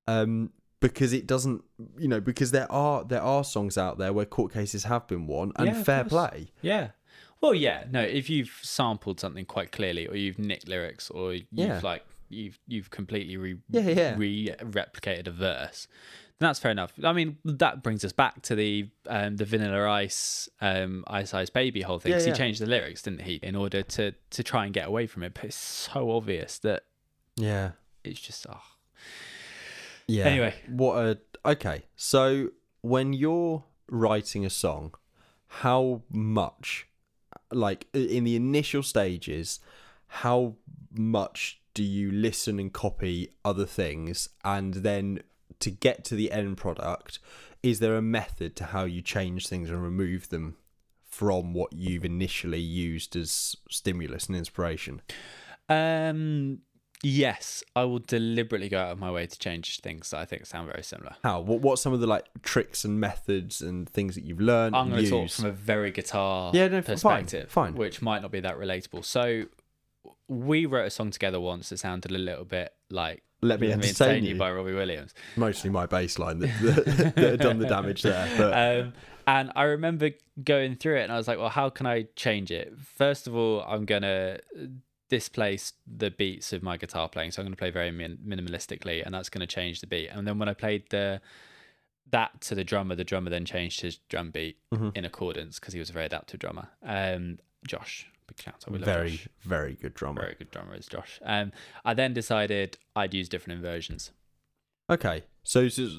Um, 0.08 0.52
because 0.80 1.14
it 1.14 1.28
doesn't 1.28 1.64
you 1.98 2.08
know 2.08 2.20
because 2.20 2.52
there 2.52 2.70
are 2.72 3.06
there 3.06 3.22
are 3.22 3.44
songs 3.44 3.78
out 3.78 3.98
there 4.00 4.12
where 4.12 4.26
court 4.26 4.52
cases 4.52 4.84
have 4.86 5.08
been 5.08 5.28
won 5.28 5.54
and 5.56 5.68
Yeah, 5.68 5.84
fair 5.84 6.04
play 6.04 6.48
Yeah. 6.62 6.90
Well, 7.42 7.54
yeah. 7.56 7.86
No, 7.90 8.02
if 8.02 8.30
you've 8.30 8.60
sampled 8.62 9.20
something 9.20 9.46
quite 9.46 9.72
clearly, 9.72 10.08
or 10.08 10.16
you've 10.16 10.40
nicked 10.40 10.68
lyrics, 10.68 11.10
or 11.10 11.34
you've 11.34 11.48
Yeah. 11.52 11.80
like 11.84 12.06
you've 12.30 12.60
you've 12.68 12.90
completely 12.90 13.36
re 13.38 13.58
Yeah, 13.70 13.82
yeah. 13.82 14.16
re 14.18 14.54
replicated 14.62 15.28
a 15.28 15.32
verse, 15.32 15.88
then 16.40 16.48
that's 16.48 16.60
fair 16.60 16.72
enough. 16.72 16.94
I 17.04 17.14
mean, 17.14 17.38
that 17.44 17.82
brings 17.84 18.06
us 18.06 18.12
back 18.14 18.42
to 18.44 18.56
the 18.56 18.90
um, 19.08 19.38
the 19.38 19.46
Vanilla 19.46 19.90
Ice 19.90 20.48
um, 20.62 21.04
Ice 21.08 21.34
Ice 21.34 21.50
Baby 21.50 21.82
whole 21.82 22.00
thing. 22.00 22.12
Yeah. 22.14 22.20
He 22.22 22.32
changed 22.32 22.62
the 22.62 22.68
lyrics, 22.68 23.02
didn't 23.02 23.22
he, 23.24 23.36
in 23.42 23.56
order 23.56 23.82
to 23.84 24.14
to 24.30 24.44
try 24.44 24.66
and 24.66 24.74
get 24.74 24.88
away 24.88 25.08
from 25.08 25.24
it? 25.24 25.34
But 25.34 25.46
it's 25.46 25.56
so 25.56 26.12
obvious 26.12 26.60
that 26.60 26.84
yeah 27.38 27.72
it's 28.04 28.20
just 28.20 28.46
oh. 28.50 28.62
yeah 30.08 30.26
Anyway. 30.26 30.54
what 30.68 30.98
a 31.06 31.18
okay 31.46 31.84
so 31.96 32.50
when 32.82 33.14
you're 33.14 33.64
writing 33.90 34.46
a 34.46 34.50
song 34.50 34.94
how 35.48 36.02
much 36.10 36.88
like 37.52 37.88
in 37.94 38.24
the 38.24 38.36
initial 38.36 38.84
stages 38.84 39.60
how 40.08 40.56
much 40.94 41.62
do 41.74 41.84
you 41.84 42.12
listen 42.12 42.60
and 42.60 42.74
copy 42.74 43.30
other 43.46 43.66
things 43.66 44.30
and 44.44 44.76
then 44.76 45.22
to 45.60 45.72
get 45.72 46.04
to 46.04 46.16
the 46.16 46.32
end 46.32 46.58
product 46.58 47.20
is 47.64 47.80
there 47.80 47.96
a 47.96 48.02
method 48.02 48.56
to 48.56 48.66
how 48.66 48.84
you 48.84 49.02
change 49.02 49.48
things 49.48 49.70
and 49.70 49.84
remove 49.84 50.30
them 50.30 50.58
from 51.06 51.54
what 51.54 51.72
you've 51.74 52.06
initially 52.06 52.60
used 52.60 53.16
as 53.16 53.56
stimulus 53.70 54.28
and 54.28 54.36
inspiration 54.36 55.02
Um. 55.70 56.60
Yes, 57.04 57.64
I 57.76 57.84
will 57.86 58.00
deliberately 58.00 58.70
go 58.70 58.80
out 58.80 58.92
of 58.92 59.00
my 59.00 59.10
way 59.10 59.26
to 59.26 59.40
change 59.40 59.80
things 59.80 60.12
that 60.12 60.20
I 60.20 60.26
think 60.26 60.46
sound 60.46 60.68
very 60.72 60.84
similar. 60.84 61.16
how 61.24 61.40
what 61.40 61.62
what's 61.62 61.82
some 61.82 61.94
of 61.94 62.00
the 62.00 62.08
like 62.08 62.26
tricks 62.44 62.86
and 62.86 63.00
methods 63.00 63.62
and 63.62 63.90
things 63.90 64.14
that 64.16 64.24
you've 64.24 64.40
learned 64.42 64.76
I'm 64.76 64.90
going 64.92 65.04
to 65.04 65.10
talk 65.10 65.32
from 65.32 65.46
a 65.46 65.52
very 65.52 65.90
guitar 65.92 66.52
Yeah, 66.54 66.68
no, 66.68 66.78
f- 66.78 66.86
fine, 66.86 67.24
perspective, 67.26 67.50
fine. 67.52 67.74
which 67.74 68.02
might 68.04 68.22
not 68.22 68.30
be 68.32 68.40
that 68.42 68.58
relatable. 68.58 69.04
So 69.04 69.46
we 70.28 70.66
wrote 70.66 70.86
a 70.86 70.90
song 70.92 71.12
together 71.12 71.40
once 71.40 71.70
that 71.70 71.78
sounded 71.80 72.12
a 72.12 72.18
little 72.18 72.46
bit 72.46 72.72
like 72.92 73.24
Let 73.42 73.60
Me 73.60 73.72
Entertain 73.72 74.24
You. 74.24 74.36
by 74.36 74.52
Robbie 74.52 74.74
Williams. 74.74 75.14
mostly 75.36 75.70
my 75.72 75.86
bass 75.88 76.20
line 76.20 76.40
that, 76.40 76.52
that, 76.62 77.16
that 77.16 77.30
had 77.32 77.40
done 77.40 77.58
the 77.60 77.68
damage 77.68 78.04
there. 78.04 78.30
But 78.38 78.54
Um, 78.82 78.94
and 79.28 79.52
I 79.56 79.64
remember 79.64 80.12
going 80.44 80.76
through 80.76 80.98
it 81.00 81.04
and 81.04 81.12
I 81.12 81.18
was 81.18 81.28
like, 81.28 81.38
well, 81.38 81.50
how 81.50 81.70
can 81.70 81.86
I 81.86 82.04
change 82.16 82.52
it? 82.52 82.74
First 82.80 83.28
of 83.28 83.36
all, 83.36 83.62
I'm 83.68 83.86
going 83.86 84.02
to 84.02 84.40
displace 85.12 85.74
the 85.86 86.10
beats 86.10 86.54
of 86.54 86.64
my 86.64 86.78
guitar 86.78 87.08
playing. 87.10 87.30
So 87.32 87.42
I'm 87.42 87.46
going 87.46 87.54
to 87.54 87.58
play 87.60 87.70
very 87.70 87.92
min- 87.92 88.18
minimalistically 88.26 89.06
and 89.06 89.14
that's 89.14 89.28
going 89.30 89.42
to 89.46 89.54
change 89.56 89.82
the 89.82 89.86
beat. 89.88 90.08
And 90.08 90.26
then 90.26 90.40
when 90.40 90.48
I 90.50 90.54
played 90.54 90.84
the 90.90 91.22
that 92.12 92.40
to 92.42 92.56
the 92.56 92.64
drummer, 92.64 92.96
the 92.96 93.04
drummer 93.04 93.30
then 93.30 93.44
changed 93.46 93.82
his 93.82 93.98
drum 94.10 94.32
beat 94.32 94.58
Mhm. 94.74 94.96
in 94.98 95.04
accordance 95.06 95.60
because 95.60 95.74
he 95.74 95.80
was 95.80 95.90
a 95.90 95.94
very 95.94 96.06
adaptive 96.06 96.40
drummer. 96.40 96.70
Um, 96.82 97.40
Josh, 97.68 98.08
big 98.28 98.40
shout 98.42 98.64
out. 98.68 98.80
Very, 98.80 99.12
Josh. 99.12 99.28
very 99.42 99.74
good 99.76 99.94
drummer. 99.94 100.22
very 100.22 100.36
good 100.36 100.50
drummer 100.52 100.76
is 100.76 100.88
Josh. 100.88 101.20
Um, 101.24 101.52
I 101.86 101.94
then 101.94 102.14
decided 102.14 102.78
I'd 102.96 103.14
use 103.14 103.28
different 103.30 103.58
inversions. 103.58 104.12
Okay, 104.90 105.24
so, 105.44 105.68
so 105.70 105.90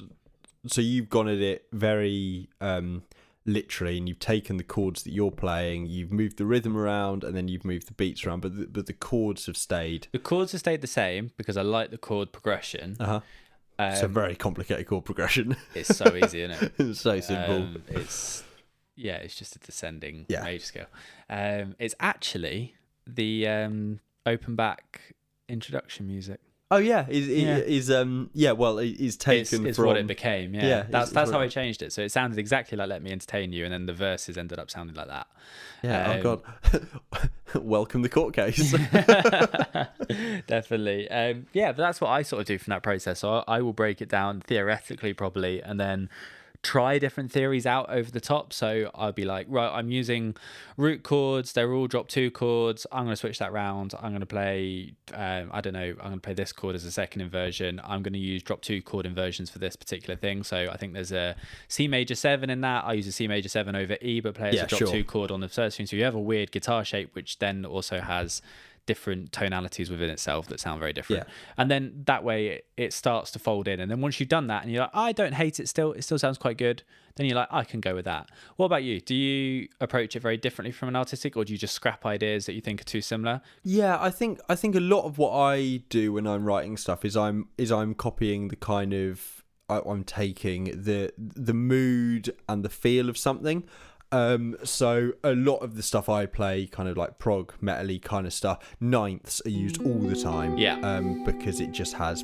so 0.67 0.81
you've 0.81 1.09
gone 1.09 1.27
at 1.27 1.39
it 1.39 1.65
very 1.71 2.49
um, 2.61 3.03
literally, 3.45 3.97
and 3.97 4.07
you've 4.07 4.19
taken 4.19 4.57
the 4.57 4.63
chords 4.63 5.03
that 5.03 5.11
you're 5.13 5.31
playing, 5.31 5.85
you've 5.87 6.11
moved 6.11 6.37
the 6.37 6.45
rhythm 6.45 6.77
around, 6.77 7.23
and 7.23 7.35
then 7.35 7.47
you've 7.47 7.65
moved 7.65 7.87
the 7.87 7.93
beats 7.93 8.25
around, 8.25 8.41
but 8.41 8.55
the, 8.57 8.65
but 8.67 8.85
the 8.85 8.93
chords 8.93 9.45
have 9.47 9.57
stayed. 9.57 10.07
The 10.11 10.19
chords 10.19 10.51
have 10.53 10.59
stayed 10.59 10.81
the 10.81 10.87
same 10.87 11.31
because 11.37 11.57
I 11.57 11.61
like 11.61 11.91
the 11.91 11.97
chord 11.97 12.31
progression. 12.31 12.97
Uh 12.99 13.05
huh. 13.05 13.19
Um, 13.79 13.91
it's 13.91 14.03
a 14.03 14.07
very 14.07 14.35
complicated 14.35 14.85
chord 14.87 15.03
progression. 15.05 15.55
it's 15.73 15.95
so 15.95 16.15
easy, 16.15 16.43
isn't 16.43 16.61
it? 16.63 16.73
it's 16.79 17.01
so 17.01 17.19
simple. 17.19 17.55
Um, 17.55 17.83
it's 17.89 18.43
yeah, 18.95 19.15
it's 19.15 19.35
just 19.35 19.55
a 19.55 19.59
descending 19.59 20.25
Yeah. 20.29 20.43
major 20.43 20.63
scale. 20.65 20.85
Um, 21.29 21.75
it's 21.79 21.95
actually 21.99 22.75
the 23.07 23.47
um, 23.47 23.99
open 24.25 24.55
back 24.55 25.15
introduction 25.49 26.07
music. 26.07 26.39
Oh 26.73 26.77
yeah, 26.77 27.05
is 27.09 27.27
yeah. 27.27 27.57
is 27.57 27.91
um 27.91 28.29
yeah. 28.33 28.51
Well, 28.51 28.79
is 28.79 28.91
It's, 28.99 29.15
taken 29.17 29.67
it's 29.67 29.77
from 29.77 29.85
what 29.87 29.97
it 29.97 30.07
became. 30.07 30.53
Yeah, 30.53 30.61
Yeah, 30.61 30.75
that's 30.81 30.85
it's- 30.87 31.03
it's 31.03 31.11
that's 31.13 31.31
how 31.31 31.39
I 31.39 31.47
changed 31.47 31.81
it. 31.81 31.93
So 31.93 32.01
it 32.01 32.11
sounded 32.11 32.39
exactly 32.39 32.77
like 32.77 32.89
"Let 32.89 33.01
Me 33.03 33.11
Entertain 33.11 33.53
You," 33.53 33.65
and 33.65 33.73
then 33.73 33.85
the 33.85 33.93
verses 33.93 34.37
ended 34.37 34.59
up 34.59 34.69
sounding 34.71 34.95
like 34.95 35.07
that. 35.07 35.27
yeah. 35.83 36.11
um, 36.11 36.17
oh 36.17 36.21
god, 36.71 37.29
welcome 37.63 38.01
the 38.01 38.09
court 38.09 38.33
case. 38.33 38.71
Definitely. 40.47 41.09
Um, 41.09 41.47
yeah, 41.53 41.71
but 41.71 41.77
that's 41.77 42.01
what 42.01 42.09
I 42.09 42.21
sort 42.23 42.41
of 42.41 42.47
do 42.47 42.57
from 42.57 42.71
that 42.71 42.83
process. 42.83 43.19
So 43.19 43.43
I, 43.47 43.57
I 43.57 43.61
will 43.61 43.73
break 43.73 44.01
it 44.01 44.09
down 44.09 44.41
theoretically, 44.41 45.13
probably, 45.13 45.61
and 45.61 45.79
then 45.79 46.09
try 46.63 46.97
different 46.97 47.29
theories 47.29 47.65
out 47.65 47.89
over 47.89 48.09
the 48.09 48.21
top. 48.21 48.53
So 48.53 48.89
I'll 48.95 49.11
be 49.11 49.25
like, 49.25 49.47
right, 49.49 49.69
I'm 49.69 49.91
using 49.91 50.33
root 50.77 51.03
chords. 51.03 51.51
They're 51.51 51.73
all 51.73 51.87
drop 51.87 52.07
two 52.07 52.31
chords. 52.31 52.87
I'm 52.89 53.03
going 53.03 53.11
to 53.11 53.17
switch 53.17 53.39
that 53.39 53.51
round. 53.51 53.93
I'm 54.01 54.11
going 54.11 54.21
to 54.21 54.25
play, 54.25 54.93
um, 55.13 55.49
I 55.51 55.59
don't 55.59 55.73
know, 55.73 55.89
I'm 55.89 55.95
going 55.97 56.13
to 56.13 56.19
play 56.21 56.33
this 56.33 56.53
chord 56.53 56.75
as 56.75 56.85
a 56.85 56.91
second 56.91 57.21
inversion. 57.21 57.81
I'm 57.83 58.01
going 58.01 58.13
to 58.13 58.19
use 58.19 58.41
drop 58.43 58.61
two 58.61 58.81
chord 58.81 59.05
inversions 59.05 59.49
for 59.49 59.59
this 59.59 59.75
particular 59.75 60.15
thing. 60.15 60.43
So 60.43 60.69
I 60.71 60.77
think 60.77 60.93
there's 60.93 61.11
a 61.11 61.35
C 61.67 61.89
major 61.89 62.15
seven 62.15 62.49
in 62.49 62.61
that. 62.61 62.85
I 62.85 62.93
use 62.93 63.07
a 63.07 63.11
C 63.11 63.27
major 63.27 63.49
seven 63.49 63.75
over 63.75 63.97
E, 64.01 64.21
but 64.21 64.33
play 64.35 64.49
as 64.49 64.55
Yeah, 64.55 64.63
a 64.63 64.67
drop 64.67 64.79
sure. 64.79 64.87
two 64.87 65.03
chord 65.03 65.31
on 65.31 65.41
the 65.41 65.49
third 65.49 65.73
string. 65.73 65.85
So 65.85 65.97
you 65.97 66.05
have 66.05 66.15
a 66.15 66.19
weird 66.19 66.51
guitar 66.51 66.85
shape, 66.85 67.13
which 67.13 67.39
then 67.39 67.65
also 67.65 67.99
has 67.99 68.41
different 68.85 69.31
tonalities 69.31 69.89
within 69.89 70.09
itself 70.09 70.47
that 70.47 70.59
sound 70.59 70.79
very 70.79 70.93
different. 70.93 71.23
Yeah. 71.25 71.33
And 71.57 71.71
then 71.71 72.03
that 72.05 72.23
way 72.23 72.47
it, 72.47 72.67
it 72.75 72.93
starts 72.93 73.31
to 73.31 73.39
fold 73.39 73.67
in. 73.67 73.79
And 73.79 73.89
then 73.89 74.01
once 74.01 74.19
you've 74.19 74.29
done 74.29 74.47
that 74.47 74.63
and 74.63 74.71
you're 74.71 74.81
like, 74.81 74.91
I 74.93 75.11
don't 75.11 75.33
hate 75.33 75.59
it 75.59 75.69
still, 75.69 75.93
it 75.93 76.03
still 76.03 76.19
sounds 76.19 76.37
quite 76.37 76.57
good. 76.57 76.83
Then 77.15 77.27
you're 77.27 77.35
like, 77.35 77.47
I 77.51 77.63
can 77.63 77.79
go 77.79 77.93
with 77.93 78.05
that. 78.05 78.29
What 78.55 78.65
about 78.65 78.83
you? 78.83 78.99
Do 78.99 79.15
you 79.15 79.67
approach 79.79 80.15
it 80.15 80.21
very 80.21 80.37
differently 80.37 80.71
from 80.71 80.89
an 80.89 80.95
artistic 80.95 81.37
or 81.37 81.45
do 81.45 81.53
you 81.53 81.59
just 81.59 81.75
scrap 81.75 82.05
ideas 82.05 82.45
that 82.47 82.53
you 82.53 82.61
think 82.61 82.81
are 82.81 82.85
too 82.85 83.01
similar? 83.01 83.41
Yeah, 83.63 83.97
I 83.99 84.09
think 84.09 84.39
I 84.49 84.55
think 84.55 84.75
a 84.75 84.79
lot 84.79 85.05
of 85.05 85.17
what 85.17 85.31
I 85.31 85.83
do 85.89 86.13
when 86.13 86.25
I'm 86.25 86.45
writing 86.45 86.75
stuff 86.75 87.05
is 87.05 87.15
I'm 87.15 87.49
is 87.57 87.71
I'm 87.71 87.93
copying 87.93 88.47
the 88.47 88.55
kind 88.55 88.93
of 88.93 89.43
I, 89.69 89.81
I'm 89.85 90.03
taking 90.03 90.65
the 90.65 91.13
the 91.17 91.53
mood 91.53 92.35
and 92.49 92.65
the 92.65 92.69
feel 92.69 93.09
of 93.09 93.17
something. 93.17 93.63
Um, 94.13 94.55
so 94.63 95.13
a 95.23 95.33
lot 95.33 95.57
of 95.57 95.75
the 95.75 95.81
stuff 95.81 96.07
I 96.07 96.27
play, 96.27 96.67
kind 96.67 96.87
of 96.87 96.97
like 96.97 97.17
prog, 97.17 97.51
metally 97.63 97.99
kind 97.99 98.27
of 98.27 98.33
stuff, 98.33 98.59
ninths 98.79 99.41
are 99.43 99.49
used 99.49 99.83
all 99.83 99.97
the 99.97 100.15
time. 100.15 100.55
Yeah. 100.55 100.77
Um, 100.81 101.23
because 101.23 101.59
it 101.59 101.71
just 101.71 101.95
has, 101.95 102.23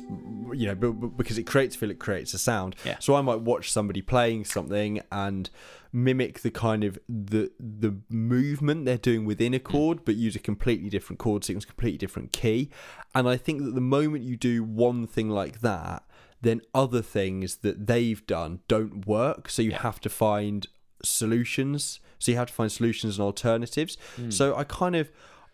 you 0.52 0.66
know, 0.68 0.76
but, 0.76 0.92
but 0.92 1.16
because 1.16 1.36
it 1.36 1.48
creates 1.48 1.74
feel, 1.74 1.90
it 1.90 1.98
creates 1.98 2.32
a 2.32 2.38
sound. 2.38 2.76
Yeah. 2.84 2.96
So 3.00 3.16
I 3.16 3.22
might 3.22 3.40
watch 3.40 3.72
somebody 3.72 4.02
playing 4.02 4.44
something 4.44 5.00
and 5.10 5.50
mimic 5.92 6.42
the 6.42 6.52
kind 6.52 6.84
of 6.84 6.96
the 7.08 7.50
the 7.58 7.96
movement 8.08 8.84
they're 8.84 8.96
doing 8.96 9.24
within 9.24 9.52
a 9.52 9.58
chord, 9.58 10.04
but 10.04 10.14
use 10.14 10.36
a 10.36 10.38
completely 10.38 10.90
different 10.90 11.18
chord 11.18 11.42
sequence, 11.42 11.64
completely 11.64 11.98
different 11.98 12.32
key. 12.32 12.70
And 13.16 13.28
I 13.28 13.36
think 13.36 13.64
that 13.64 13.74
the 13.74 13.80
moment 13.80 14.22
you 14.22 14.36
do 14.36 14.62
one 14.62 15.08
thing 15.08 15.28
like 15.28 15.60
that, 15.62 16.04
then 16.40 16.60
other 16.72 17.02
things 17.02 17.56
that 17.56 17.88
they've 17.88 18.24
done 18.28 18.60
don't 18.68 19.08
work. 19.08 19.50
So 19.50 19.62
you 19.62 19.72
have 19.72 20.00
to 20.02 20.08
find 20.08 20.68
solutions. 21.02 22.00
So 22.18 22.32
you 22.32 22.38
have 22.38 22.48
to 22.48 22.52
find 22.52 22.70
solutions 22.70 23.18
and 23.18 23.24
alternatives. 23.24 23.96
So 24.28 24.54
I 24.54 24.64
kind 24.64 24.94
of, 24.96 25.10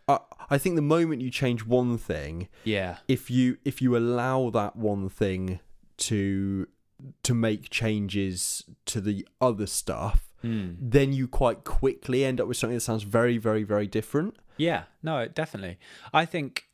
I, 0.09 0.19
I 0.51 0.59
think 0.59 0.75
the 0.77 0.83
moment 0.83 1.23
you 1.23 1.31
change 1.31 1.65
one 1.65 1.97
thing, 1.99 2.49
Yeah. 2.65 2.99
if 3.09 3.31
you 3.31 3.59
if 3.65 3.81
you 3.83 3.97
allow 3.97 4.51
that 4.51 4.77
one 4.77 5.09
thing 5.09 5.61
to 5.99 6.67
to 7.23 7.35
make 7.35 7.71
changes 7.71 8.65
to 8.87 9.01
the 9.01 9.27
other 9.41 9.67
stuff, 9.67 10.23
Hmm. 10.43 10.73
then 10.79 11.13
you 11.13 11.27
quite 11.29 11.65
quickly 11.65 12.25
end 12.25 12.41
up 12.41 12.47
with 12.49 12.57
something 12.59 12.77
that 12.77 12.81
sounds 12.83 13.03
very, 13.05 13.39
very, 13.39 13.63
very 13.65 13.87
different. 13.87 14.37
Yeah, 14.59 14.85
no, 15.03 15.27
definitely. 15.29 15.79
I 16.13 16.25
think 16.27 16.65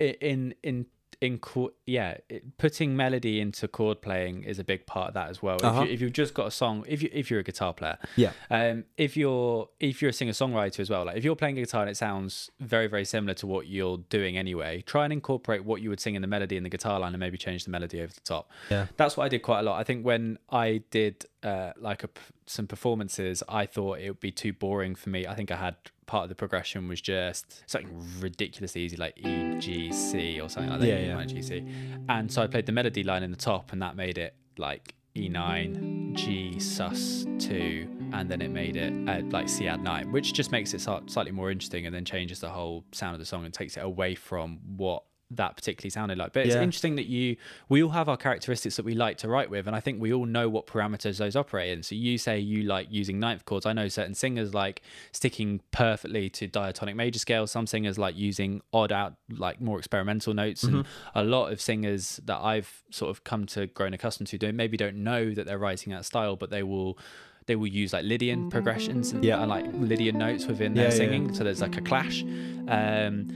in 0.00 0.54
in 0.62 0.86
in 1.20 1.38
chord, 1.38 1.72
yeah, 1.84 2.18
it, 2.28 2.56
putting 2.58 2.96
melody 2.96 3.40
into 3.40 3.66
chord 3.66 4.00
playing 4.00 4.44
is 4.44 4.58
a 4.60 4.64
big 4.64 4.86
part 4.86 5.08
of 5.08 5.14
that 5.14 5.28
as 5.30 5.42
well. 5.42 5.58
Uh-huh. 5.62 5.82
If, 5.82 5.88
you, 5.88 5.94
if 5.94 6.00
you've 6.00 6.12
just 6.12 6.32
got 6.32 6.46
a 6.46 6.50
song, 6.50 6.84
if 6.86 7.02
you 7.02 7.10
if 7.12 7.28
you're 7.30 7.40
a 7.40 7.44
guitar 7.44 7.74
player, 7.74 7.98
Yeah. 8.14 8.30
um, 8.50 8.84
if 8.96 9.16
you're 9.16 9.68
if 9.80 10.00
you're 10.00 10.10
a 10.10 10.12
singer 10.12 10.30
songwriter 10.32 10.78
as 10.80 10.90
well, 10.90 11.04
like 11.06 11.16
if 11.16 11.24
you're 11.24 11.34
playing 11.34 11.58
a 11.58 11.62
guitar 11.62 11.82
and 11.82 11.90
it 11.90 11.96
sounds 11.96 12.50
very 12.60 12.86
very 12.86 13.04
similar 13.04 13.34
to 13.34 13.46
what 13.48 13.66
you're 13.66 13.98
doing 14.10 14.36
anyway, 14.36 14.82
try 14.86 15.02
and 15.04 15.12
incorporate 15.12 15.64
what 15.64 15.82
you 15.82 15.88
would 15.90 15.98
sing 16.00 16.14
in 16.14 16.22
the 16.22 16.28
melody 16.28 16.56
in 16.56 16.62
the 16.62 16.68
guitar 16.68 17.00
line 17.00 17.12
and 17.14 17.20
maybe 17.20 17.36
change 17.36 17.64
the 17.64 17.70
melody 17.70 18.00
over 18.00 18.12
the 18.12 18.20
top. 18.20 18.50
Yeah. 18.70 18.86
that's 18.96 19.16
what 19.16 19.24
I 19.24 19.28
did 19.28 19.40
quite 19.42 19.60
a 19.60 19.62
lot. 19.62 19.80
I 19.80 19.84
think 19.84 20.04
when 20.06 20.38
I 20.50 20.82
did 20.90 21.24
uh, 21.42 21.72
like 21.78 22.04
a 22.04 22.08
some 22.46 22.66
performances, 22.66 23.42
I 23.48 23.66
thought 23.66 24.00
it 24.00 24.08
would 24.08 24.20
be 24.20 24.32
too 24.32 24.52
boring 24.52 24.94
for 24.94 25.10
me. 25.10 25.26
I 25.26 25.34
think 25.34 25.50
I 25.50 25.56
had 25.56 25.76
part 26.06 26.24
of 26.24 26.28
the 26.28 26.34
progression 26.34 26.88
was 26.88 27.00
just 27.00 27.62
something 27.66 27.90
ridiculously 28.20 28.82
easy, 28.82 28.96
like 28.96 29.18
E 29.18 29.58
G 29.58 29.92
C 29.92 30.40
or 30.40 30.48
something 30.48 30.70
like 30.70 30.80
that. 30.80 30.86
Yeah, 30.86 30.98
E 30.98 31.06
yeah. 31.06 31.24
G 31.24 31.42
C, 31.42 31.64
and 32.08 32.30
so 32.30 32.42
I 32.42 32.46
played 32.46 32.66
the 32.66 32.72
melody 32.72 33.04
line 33.04 33.22
in 33.22 33.30
the 33.30 33.36
top, 33.36 33.72
and 33.72 33.82
that 33.82 33.96
made 33.96 34.18
it 34.18 34.34
like 34.56 34.94
E9, 35.16 36.14
G 36.14 36.58
sus 36.60 37.26
two, 37.38 37.88
and 38.12 38.30
then 38.30 38.40
it 38.40 38.50
made 38.50 38.76
it 38.76 38.92
uh, 39.08 39.22
like 39.30 39.48
C 39.48 39.66
add 39.68 39.82
nine, 39.82 40.12
which 40.12 40.32
just 40.32 40.52
makes 40.52 40.74
it 40.74 40.80
slightly 40.80 41.32
more 41.32 41.50
interesting, 41.50 41.86
and 41.86 41.94
then 41.94 42.04
changes 42.04 42.40
the 42.40 42.48
whole 42.48 42.84
sound 42.92 43.14
of 43.14 43.18
the 43.18 43.26
song 43.26 43.44
and 43.44 43.52
takes 43.52 43.76
it 43.76 43.80
away 43.80 44.14
from 44.14 44.58
what 44.76 45.04
that 45.30 45.56
particularly 45.56 45.90
sounded 45.90 46.16
like. 46.16 46.32
But 46.32 46.46
it's 46.46 46.54
Yeah. 46.54 46.62
interesting 46.62 46.96
that 46.96 47.06
you 47.06 47.36
we 47.68 47.82
all 47.82 47.90
have 47.90 48.08
our 48.08 48.16
characteristics 48.16 48.76
that 48.76 48.84
we 48.84 48.94
like 48.94 49.18
to 49.18 49.28
write 49.28 49.50
with, 49.50 49.66
and 49.66 49.76
I 49.76 49.80
think 49.80 50.00
we 50.00 50.12
all 50.12 50.24
know 50.24 50.48
what 50.48 50.66
parameters 50.66 51.18
those 51.18 51.36
operate 51.36 51.70
in. 51.70 51.82
So 51.82 51.94
you 51.94 52.16
say 52.18 52.38
you 52.38 52.62
like 52.62 52.88
using 52.90 53.20
ninth 53.20 53.44
chords. 53.44 53.66
I 53.66 53.72
know 53.74 53.88
certain 53.88 54.14
singers 54.14 54.54
like 54.54 54.80
sticking 55.12 55.60
perfectly 55.70 56.30
to 56.30 56.46
diatonic 56.46 56.96
major 56.96 57.18
scales. 57.18 57.50
Some 57.50 57.66
singers 57.66 57.98
like 57.98 58.16
using 58.16 58.62
odd 58.72 58.90
out, 58.90 59.16
like 59.30 59.60
more 59.60 59.78
experimental 59.78 60.32
notes, 60.34 60.62
and 60.62 60.76
Mm-hmm. 60.76 61.18
a 61.18 61.24
lot 61.24 61.52
of 61.52 61.60
singers 61.60 62.20
that 62.24 62.38
I've 62.40 62.82
sort 62.90 63.10
of 63.10 63.24
come 63.24 63.44
to 63.46 63.66
grown 63.66 63.92
accustomed 63.94 64.28
to 64.28 64.38
don't 64.38 64.56
maybe 64.56 64.76
don't 64.76 64.96
know 64.96 65.34
that 65.34 65.44
they're 65.46 65.58
writing 65.58 65.92
that 65.92 66.04
style, 66.06 66.36
but 66.36 66.50
they 66.50 66.62
will. 66.62 66.98
They 67.46 67.56
will 67.56 67.66
use 67.66 67.94
like 67.94 68.04
Lydian 68.04 68.50
progressions 68.50 69.12
and, 69.12 69.24
Yeah. 69.24 69.40
and 69.40 69.48
like 69.48 69.64
Lydian 69.72 70.18
notes 70.18 70.46
within 70.46 70.74
their 70.74 70.88
Yeah, 70.88 70.90
yeah. 70.90 70.96
singing, 70.96 71.32
so 71.34 71.44
there's 71.44 71.62
like 71.62 71.78
a 71.78 71.80
clash. 71.80 72.22
Um, 72.68 73.28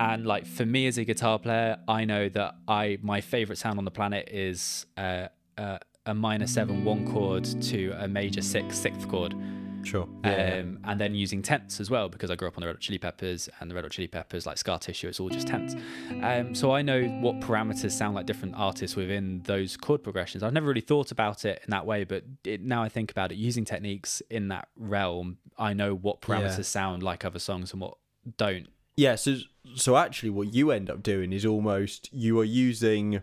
and 0.00 0.26
like 0.26 0.46
for 0.46 0.66
me 0.66 0.86
as 0.86 0.98
a 0.98 1.04
guitar 1.04 1.38
player, 1.38 1.76
I 1.86 2.04
know 2.04 2.28
that 2.30 2.56
I 2.66 2.98
my 3.02 3.20
favorite 3.20 3.58
sound 3.58 3.78
on 3.78 3.84
the 3.84 3.90
planet 3.90 4.28
is 4.32 4.86
uh, 4.96 5.28
uh, 5.58 5.78
a 6.06 6.14
minor 6.14 6.46
seven 6.46 6.84
one 6.84 7.06
chord 7.12 7.44
to 7.44 7.92
a 7.98 8.08
major 8.08 8.42
six 8.42 8.76
sixth 8.78 9.06
chord. 9.08 9.34
Sure. 9.82 10.06
Um, 10.24 10.78
and 10.84 11.00
then 11.00 11.14
using 11.14 11.40
tenths 11.40 11.80
as 11.80 11.88
well 11.88 12.10
because 12.10 12.30
I 12.30 12.36
grew 12.36 12.46
up 12.48 12.58
on 12.58 12.60
the 12.60 12.66
Red 12.66 12.74
Hot 12.76 12.80
Chili 12.82 12.98
Peppers 12.98 13.48
and 13.60 13.70
the 13.70 13.74
Red 13.74 13.84
Hot 13.84 13.90
Chili 13.90 14.08
Peppers 14.08 14.44
like 14.44 14.58
Scar 14.58 14.78
Tissue 14.78 15.08
it's 15.08 15.18
all 15.20 15.30
just 15.30 15.46
tenths 15.48 15.74
um, 16.22 16.54
so 16.54 16.70
I 16.72 16.82
know 16.82 17.02
what 17.22 17.40
parameters 17.40 17.92
sound 17.92 18.14
like 18.14 18.26
different 18.26 18.56
artists 18.58 18.94
within 18.94 19.40
those 19.44 19.78
chord 19.78 20.02
progressions 20.02 20.42
I've 20.42 20.52
never 20.52 20.66
really 20.66 20.82
thought 20.82 21.12
about 21.12 21.46
it 21.46 21.62
in 21.64 21.70
that 21.70 21.86
way 21.86 22.04
but 22.04 22.24
it, 22.44 22.60
now 22.60 22.82
I 22.82 22.90
think 22.90 23.10
about 23.10 23.32
it 23.32 23.36
using 23.38 23.64
techniques 23.64 24.20
in 24.28 24.48
that 24.48 24.68
realm 24.76 25.38
I 25.56 25.72
know 25.72 25.94
what 25.94 26.20
parameters 26.20 26.58
Yeah. 26.58 26.62
sound 26.64 27.02
like 27.02 27.24
other 27.24 27.38
songs 27.38 27.72
and 27.72 27.80
what 27.80 27.96
don't 28.36 28.68
Yeah, 29.00 29.14
so 29.16 29.36
so 29.74 29.96
actually, 29.96 30.30
what 30.30 30.48
you 30.52 30.70
end 30.70 30.90
up 30.90 31.02
doing 31.02 31.32
is 31.32 31.44
almost 31.46 32.08
you 32.12 32.38
are 32.40 32.44
using 32.68 33.22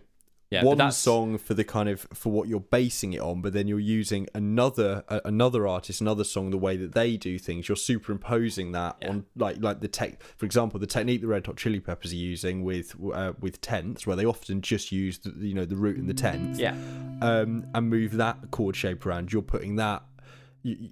yeah 0.50 0.64
one 0.64 0.78
song 0.94 1.38
for 1.38 1.54
the 1.54 1.66
kind 1.66 1.90
of 1.90 2.08
for 2.14 2.32
what 2.32 2.48
you're 2.48 2.68
basing 2.80 3.12
it 3.14 3.22
on, 3.30 3.42
but 3.42 3.52
then 3.54 3.68
you're 3.68 3.88
using 4.02 4.24
another 4.34 5.04
uh, 5.10 5.20
another 5.26 5.68
artist, 5.68 6.00
another 6.02 6.24
song, 6.24 6.50
the 6.52 6.58
way 6.68 6.76
that 6.78 6.94
they 6.94 7.18
do 7.18 7.38
things. 7.38 7.68
You're 7.68 7.76
superimposing 7.92 8.72
that 8.72 8.96
Yeah. 9.02 9.10
on 9.10 9.26
like 9.36 9.58
like 9.68 9.80
the 9.82 9.88
tech. 9.90 10.14
For 10.38 10.46
example, 10.46 10.80
the 10.80 10.88
technique 10.88 11.22
the 11.22 11.28
Red 11.28 11.46
Hot 11.48 11.58
Chili 11.58 11.80
Peppers 11.80 12.12
are 12.14 12.24
using 12.34 12.64
with 12.64 12.96
uh, 13.14 13.34
with 13.40 13.60
tenths, 13.62 14.08
where 14.08 14.16
they 14.16 14.26
often 14.26 14.62
just 14.62 14.92
use 14.92 15.20
the, 15.20 15.32
you 15.50 15.54
know 15.54 15.66
the 15.66 15.76
root 15.86 15.98
and 15.98 16.10
the 16.10 16.14
tenth, 16.14 16.58
yeah 16.60 16.76
um, 17.22 17.66
and 17.76 17.90
move 17.90 18.12
that 18.18 18.38
chord 18.52 18.76
shape 18.76 19.06
around. 19.06 19.32
You're 19.34 19.42
putting 19.56 19.76
that. 19.78 20.02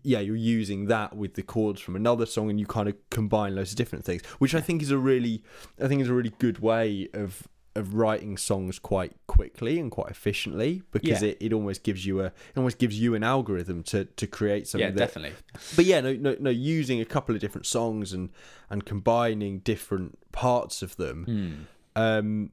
Yeah, 0.03 0.19
you're 0.19 0.35
using 0.35 0.85
that 0.87 1.15
with 1.15 1.33
the 1.33 1.43
chords 1.43 1.81
from 1.81 1.95
another 1.95 2.25
song, 2.25 2.49
and 2.49 2.59
you 2.59 2.65
kind 2.65 2.87
of 2.87 2.95
combine 3.09 3.55
loads 3.55 3.71
of 3.71 3.77
different 3.77 4.05
things, 4.05 4.23
which 4.39 4.53
I 4.55 4.61
think 4.61 4.81
is 4.81 4.91
a 4.91 4.97
really, 4.97 5.43
I 5.81 5.87
think 5.87 6.01
is 6.01 6.09
a 6.09 6.13
really 6.13 6.33
good 6.39 6.59
way 6.59 7.07
of 7.13 7.47
of 7.77 7.93
writing 7.93 8.37
songs 8.37 8.79
quite 8.79 9.11
quickly 9.27 9.77
and 9.79 9.91
quite 9.91 10.09
efficiently 10.09 10.81
because 10.91 11.21
Yeah. 11.21 11.31
it, 11.31 11.37
it 11.41 11.51
almost 11.51 11.83
gives 11.83 12.05
you 12.05 12.21
a 12.21 12.27
it 12.27 12.55
almost 12.55 12.77
gives 12.77 12.97
you 12.97 13.15
an 13.15 13.23
algorithm 13.23 13.83
to 13.91 14.05
to 14.05 14.25
create 14.27 14.65
something 14.65 14.87
yeah 14.87 14.91
that 14.91 14.97
definitely 14.97 15.33
but 15.75 15.83
yeah 15.83 15.99
no, 15.99 16.13
no 16.13 16.37
no 16.39 16.49
using 16.49 17.01
a 17.01 17.05
couple 17.05 17.35
of 17.35 17.41
different 17.41 17.65
songs 17.67 18.13
and 18.13 18.29
and 18.69 18.85
combining 18.85 19.59
different 19.59 20.17
parts 20.31 20.81
of 20.81 20.95
them 20.95 21.25
Hmm. 21.25 22.01
um 22.01 22.51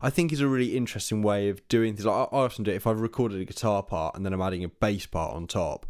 I 0.00 0.10
think 0.10 0.32
is 0.32 0.40
a 0.40 0.48
really 0.48 0.76
interesting 0.76 1.22
way 1.22 1.48
of 1.48 1.66
doing 1.68 1.94
things. 1.94 2.06
Like 2.06 2.28
I 2.32 2.36
I 2.36 2.40
often 2.44 2.64
do 2.64 2.70
it 2.70 2.76
if 2.76 2.86
I've 2.86 3.00
recorded 3.00 3.40
a 3.40 3.44
guitar 3.44 3.82
part 3.82 4.14
and 4.14 4.24
then 4.24 4.32
I'm 4.32 4.40
adding 4.40 4.64
a 4.64 4.68
bass 4.68 5.06
part 5.06 5.34
on 5.34 5.46
top. 5.46 5.86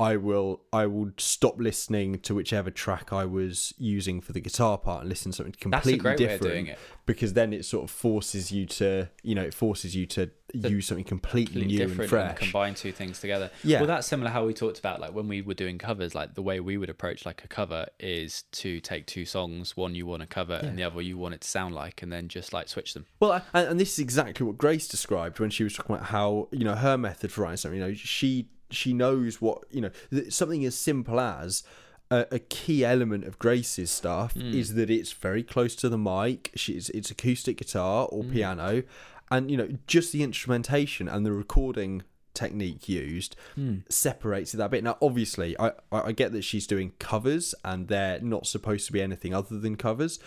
I 0.00 0.16
will 0.16 0.60
I 0.72 0.86
will 0.86 1.10
stop 1.16 1.58
listening 1.58 2.20
to 2.20 2.34
whichever 2.34 2.70
track 2.70 3.12
I 3.12 3.24
was 3.24 3.74
using 3.78 4.20
for 4.20 4.32
the 4.32 4.40
guitar 4.40 4.78
part 4.78 5.00
and 5.00 5.08
listen 5.08 5.32
to 5.32 5.36
something 5.36 5.54
That's 5.70 5.86
a 5.86 5.90
completely 5.90 5.98
great 5.98 6.18
way 6.20 6.24
of 6.26 6.30
different. 6.40 6.54
doing 6.54 6.66
it. 6.68 6.78
Because 7.04 7.32
then 7.32 7.52
it 7.52 7.64
sort 7.64 7.84
of 7.84 7.90
forces 7.90 8.52
you 8.52 8.64
to 8.66 9.08
you 9.24 9.34
know 9.34 9.42
it 9.42 9.54
forces 9.54 9.96
you 9.96 10.06
to 10.06 10.30
use 10.54 10.86
something 10.86 11.04
completely 11.04 11.62
completely 11.62 11.86
new 11.86 12.00
and 12.00 12.08
fresh. 12.08 12.38
combine 12.38 12.74
two 12.74 12.92
things 12.92 13.18
together. 13.18 13.50
Yeah. 13.64 13.80
Well, 13.80 13.88
that's 13.88 14.06
similar 14.06 14.30
how 14.30 14.46
we 14.46 14.54
talked 14.54 14.78
about 14.78 15.00
like 15.00 15.12
when 15.12 15.26
we 15.26 15.42
were 15.42 15.54
doing 15.54 15.78
covers. 15.78 16.14
Like 16.14 16.34
the 16.34 16.42
way 16.42 16.60
we 16.60 16.76
would 16.76 16.90
approach 16.90 17.26
like 17.26 17.42
a 17.42 17.48
cover 17.48 17.86
is 17.98 18.44
to 18.52 18.78
take 18.80 19.06
two 19.06 19.24
songs, 19.24 19.76
one 19.76 19.96
you 19.96 20.06
want 20.06 20.20
to 20.20 20.28
cover 20.28 20.54
and 20.54 20.78
the 20.78 20.84
other 20.84 21.02
you 21.02 21.18
want 21.18 21.34
it 21.34 21.40
to 21.40 21.48
sound 21.48 21.74
like, 21.74 22.02
and 22.02 22.12
then 22.12 22.28
just 22.28 22.52
like 22.52 22.68
switch 22.68 22.94
them. 22.94 23.06
Well, 23.18 23.42
and, 23.52 23.68
and 23.70 23.80
this 23.80 23.94
is 23.94 23.98
exactly 23.98 24.46
what 24.46 24.58
Grace 24.58 24.86
described 24.86 25.40
when 25.40 25.50
she 25.50 25.64
was 25.64 25.74
talking 25.74 25.96
about 25.96 26.06
how 26.06 26.46
you 26.52 26.64
know 26.64 26.76
her 26.76 26.96
method 26.96 27.32
for 27.32 27.42
writing 27.42 27.56
something. 27.56 27.80
You 27.80 27.86
know, 27.88 27.94
she 27.94 28.48
she 28.70 28.92
knows 28.92 29.40
what 29.40 29.64
you 29.70 29.80
know 29.80 29.90
something 30.28 30.64
as 30.64 30.76
simple 30.76 31.20
as. 31.20 31.62
A, 32.10 32.26
a 32.30 32.38
key 32.38 32.86
element 32.86 33.26
of 33.26 33.38
Grace's 33.38 33.90
stuff 33.90 34.32
hmm. 34.32 34.54
is 34.54 34.72
that 34.76 34.88
it's 34.88 35.12
very 35.12 35.42
close 35.42 35.76
to 35.76 35.90
the 35.90 35.98
mic. 35.98 36.50
She's 36.54 36.88
it's 36.88 37.10
acoustic 37.10 37.58
guitar 37.58 38.08
or 38.10 38.22
hmm. 38.22 38.32
piano, 38.32 38.82
and 39.30 39.50
you 39.50 39.58
know 39.58 39.68
just 39.86 40.12
the 40.12 40.22
instrumentation 40.22 41.06
and 41.06 41.26
the 41.26 41.32
recording 41.32 42.04
technique 42.32 42.88
used 42.88 43.36
hmm. 43.56 43.78
separates 43.90 44.54
it 44.54 44.56
that 44.56 44.70
bit. 44.70 44.84
Now, 44.84 44.96
obviously, 45.02 45.54
I 45.58 45.72
I 45.92 46.00
I 46.00 46.12
get 46.12 46.32
that 46.32 46.44
she's 46.44 46.66
doing 46.66 46.92
covers 46.98 47.54
and 47.62 47.88
they're 47.88 48.20
not 48.20 48.46
supposed 48.46 48.86
to 48.86 48.92
be 48.92 49.02
anything 49.02 49.34
other 49.34 49.58
than 49.58 49.76
covers, 49.76 50.18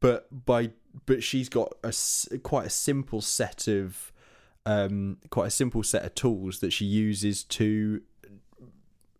but 0.00 0.44
by 0.44 0.72
but 1.06 1.22
she's 1.22 1.48
got 1.48 1.72
a 1.82 1.94
quite 2.40 2.66
a 2.66 2.70
simple 2.70 3.20
set 3.20 3.68
of 3.68 4.11
um 4.66 5.18
quite 5.30 5.46
a 5.46 5.50
simple 5.50 5.82
set 5.82 6.04
of 6.04 6.14
tools 6.14 6.60
that 6.60 6.72
she 6.72 6.84
uses 6.84 7.42
to 7.44 8.00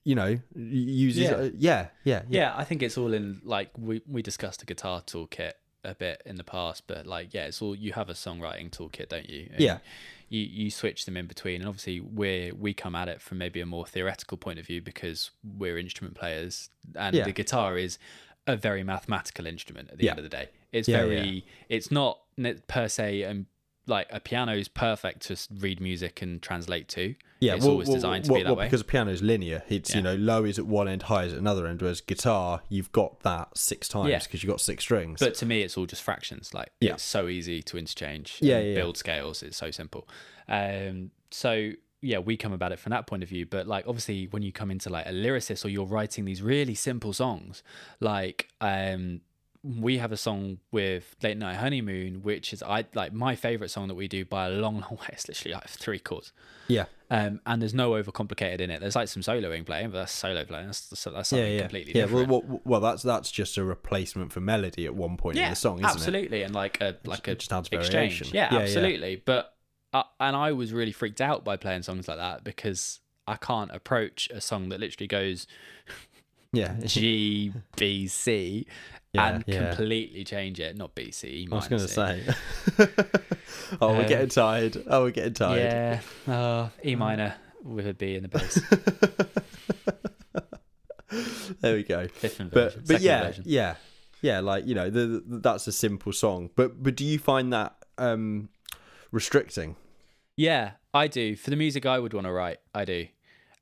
you 0.04 0.14
know 0.14 0.38
uses 0.54 1.22
Yeah. 1.24 1.32
uh, 1.32 1.50
yeah 1.56 1.86
yeah 2.04 2.22
Yeah, 2.28 2.54
I 2.56 2.64
think 2.64 2.82
it's 2.82 2.96
all 2.98 3.12
in 3.12 3.40
like 3.44 3.70
we 3.78 4.02
we 4.06 4.22
discussed 4.22 4.60
the 4.60 4.66
guitar 4.66 5.00
toolkit 5.02 5.52
a 5.84 5.94
bit 5.96 6.22
in 6.24 6.36
the 6.36 6.44
past, 6.44 6.86
but 6.86 7.06
like 7.06 7.34
yeah, 7.34 7.46
it's 7.46 7.60
all 7.60 7.74
you 7.74 7.92
have 7.92 8.08
a 8.08 8.12
songwriting 8.12 8.70
toolkit, 8.70 9.08
don't 9.08 9.28
you? 9.28 9.48
And 9.52 9.60
Yeah. 9.60 9.78
You 10.28 10.40
you 10.40 10.70
switch 10.70 11.04
them 11.06 11.16
in 11.16 11.26
between, 11.26 11.60
and 11.60 11.68
obviously 11.68 12.00
we 12.00 12.52
we 12.56 12.72
come 12.72 12.94
at 12.94 13.08
it 13.08 13.20
from 13.20 13.38
maybe 13.38 13.60
a 13.60 13.66
more 13.66 13.84
theoretical 13.84 14.38
point 14.38 14.58
of 14.60 14.66
view 14.66 14.80
because 14.80 15.30
we're 15.44 15.76
instrument 15.78 16.14
players, 16.16 16.70
and 16.94 17.14
Yeah. 17.16 17.24
the 17.24 17.32
guitar 17.32 17.76
is 17.76 17.98
a 18.46 18.56
very 18.56 18.82
mathematical 18.82 19.46
instrument 19.46 19.90
at 19.90 19.98
the 19.98 20.04
Yeah. 20.04 20.10
end 20.12 20.18
of 20.20 20.22
the 20.24 20.28
day. 20.30 20.48
It's 20.72 20.88
Yeah, 20.88 20.98
very 21.04 21.44
it's 21.68 21.90
not 21.90 22.20
per 22.66 22.88
se 22.88 23.24
um 23.24 23.46
like 23.86 24.06
a 24.10 24.20
piano 24.20 24.54
is 24.54 24.68
perfect 24.68 25.22
to 25.22 25.36
read 25.58 25.80
music 25.80 26.22
and 26.22 26.40
translate 26.40 26.88
to. 26.88 27.14
Yeah, 27.40 27.54
it's 27.56 27.64
well, 27.64 27.72
always 27.72 27.88
well, 27.88 27.96
designed 27.96 28.24
to 28.26 28.30
well, 28.32 28.38
be 28.40 28.44
that 28.44 28.48
well, 28.50 28.56
way. 28.58 28.66
because 28.66 28.80
a 28.82 28.84
piano 28.84 29.10
is 29.10 29.22
linear. 29.22 29.64
It's 29.68 29.90
Yeah. 29.90 29.96
you 29.96 30.02
know 30.02 30.14
low 30.14 30.44
is 30.44 30.58
at 30.58 30.66
one 30.66 30.86
end, 30.86 31.02
high 31.04 31.24
is 31.24 31.32
at 31.32 31.38
another 31.40 31.66
end. 31.66 31.82
Whereas 31.82 32.00
guitar, 32.00 32.62
you've 32.68 32.92
got 32.92 33.20
that 33.20 33.58
six 33.58 33.88
times 33.88 34.10
Yeah. 34.10 34.20
because 34.20 34.42
you've 34.42 34.50
got 34.50 34.60
six 34.60 34.84
strings. 34.84 35.18
But 35.18 35.34
to 35.36 35.46
me, 35.46 35.62
it's 35.62 35.76
all 35.76 35.86
just 35.86 36.02
fractions. 36.02 36.54
Like 36.54 36.70
Yeah. 36.80 36.94
it's 36.94 37.02
so 37.02 37.26
easy 37.28 37.60
to 37.62 37.76
interchange. 37.76 38.38
Yeah, 38.40 38.58
yeah, 38.60 38.64
yeah. 38.68 38.74
build 38.76 38.96
scales. 38.96 39.42
It's 39.42 39.56
so 39.56 39.70
simple. 39.72 40.08
Um, 40.48 41.10
so 41.30 41.72
yeah, 42.04 42.18
we 42.18 42.36
come 42.36 42.52
about 42.52 42.72
it 42.72 42.78
from 42.78 42.90
that 42.90 43.06
point 43.06 43.22
of 43.24 43.28
view. 43.28 43.46
But 43.46 43.66
like 43.66 43.86
obviously, 43.88 44.26
when 44.28 44.42
you 44.42 44.52
come 44.52 44.70
into 44.70 44.88
like 44.90 45.06
a 45.06 45.12
lyricist 45.12 45.64
or 45.64 45.68
you're 45.68 45.86
writing 45.86 46.24
these 46.24 46.42
really 46.42 46.74
simple 46.76 47.12
songs, 47.12 47.62
like 48.00 48.48
um, 48.60 49.20
we 49.64 49.98
have 49.98 50.10
a 50.10 50.16
song 50.16 50.58
with 50.72 51.14
Late 51.22 51.36
Night 51.36 51.56
Honeymoon, 51.56 52.22
which 52.22 52.52
is 52.52 52.62
I 52.62 52.84
like 52.94 53.12
my 53.12 53.36
favorite 53.36 53.70
song 53.70 53.86
that 53.88 53.94
we 53.94 54.08
do 54.08 54.24
by 54.24 54.46
a 54.46 54.50
long, 54.50 54.80
long 54.80 54.98
way. 55.00 55.06
It's 55.10 55.28
literally 55.28 55.54
like 55.54 55.68
three 55.68 55.98
chords. 56.00 56.32
yeah, 56.66 56.86
Um, 57.10 57.40
and 57.46 57.62
there's 57.62 57.72
no 57.74 57.92
overcomplicated 57.92 58.60
in 58.60 58.70
it. 58.70 58.80
There's 58.80 58.96
like 58.96 59.06
some 59.08 59.22
soloing 59.22 59.64
playing, 59.64 59.90
but 59.90 59.98
that's 59.98 60.12
solo 60.12 60.44
playing. 60.44 60.66
That's, 60.66 60.88
that's 60.88 61.28
something 61.28 61.52
yeah, 61.52 61.60
completely 61.60 61.92
yeah. 61.94 62.06
Well, 62.06 62.24
different. 62.24 62.48
well, 62.48 62.60
well, 62.64 62.80
that's 62.80 63.02
that's 63.02 63.30
just 63.30 63.56
a 63.56 63.62
replacement 63.64 64.32
for 64.32 64.40
melody 64.40 64.84
at 64.86 64.94
one 64.94 65.16
point 65.16 65.38
in 65.38 65.48
the 65.50 65.54
song, 65.56 65.78
isn't 65.78 65.84
it? 65.88 65.92
absolutely, 65.92 66.42
and 66.42 66.54
like 66.54 66.80
a 66.80 66.96
like 67.04 67.28
a 67.28 67.32
It 67.32 67.38
just 67.38 67.52
adds 67.52 67.68
exchange. 67.70 67.92
variation. 67.92 68.28
Yeah, 68.32 68.48
Yeah, 68.50 68.58
yeah. 68.58 68.64
absolutely. 68.64 69.22
But 69.24 69.54
uh, 69.92 70.02
and 70.18 70.34
I 70.34 70.52
was 70.52 70.72
really 70.72 70.92
freaked 70.92 71.20
out 71.20 71.44
by 71.44 71.56
playing 71.56 71.82
songs 71.82 72.08
like 72.08 72.16
that 72.16 72.42
because 72.42 72.98
I 73.28 73.36
can't 73.36 73.70
approach 73.70 74.28
a 74.30 74.40
song 74.40 74.70
that 74.70 74.80
literally 74.80 75.06
goes 75.06 75.46
Yeah, 76.52 76.74
G 76.84 77.52
B 77.76 78.06
C 78.08 78.66
Yeah, 79.12 79.26
and 79.36 79.44
yeah. 79.46 79.68
completely 79.74 80.24
change 80.24 80.60
it. 80.60 80.76
Not 80.76 80.94
B 80.94 81.10
C. 81.10 81.28
E 81.28 81.48
I 81.50 81.54
was 81.54 81.68
going 81.68 81.82
to 81.82 81.88
say. 81.88 82.22
oh, 83.80 83.92
we're 83.94 84.02
Um, 84.02 84.06
getting 84.08 84.28
tired. 84.28 84.82
Oh, 84.86 85.04
we're 85.04 85.10
getting 85.12 85.34
tired. 85.34 86.00
Yeah, 86.26 86.32
uh, 86.34 86.68
E 86.84 86.94
minor 86.94 87.34
with 87.64 87.86
a 87.86 87.94
B 87.94 88.14
in 88.16 88.22
the 88.22 88.28
bass. 88.28 88.60
There 91.60 91.74
we 91.74 91.82
go. 91.82 92.06
Different 92.20 92.52
But 92.52 92.64
version. 92.64 92.80
but 92.80 92.86
second 92.88 93.04
yeah, 93.04 93.22
version. 93.24 93.44
yeah, 93.46 93.74
yeah. 94.22 94.40
Like 94.40 94.66
you 94.66 94.74
know, 94.74 94.88
the, 94.88 95.22
the, 95.26 95.38
that's 95.38 95.66
a 95.66 95.72
simple 95.72 96.12
song. 96.12 96.48
But 96.56 96.82
but 96.82 96.96
do 96.96 97.04
you 97.04 97.18
find 97.18 97.52
that 97.52 97.76
um 97.98 98.48
restricting? 99.10 99.76
Yeah, 100.36 100.72
I 100.94 101.08
do. 101.08 101.36
For 101.36 101.50
the 101.50 101.56
music 101.56 101.84
I 101.84 101.98
would 101.98 102.14
want 102.14 102.26
to 102.26 102.32
write, 102.32 102.58
I 102.74 102.84
do. 102.86 103.06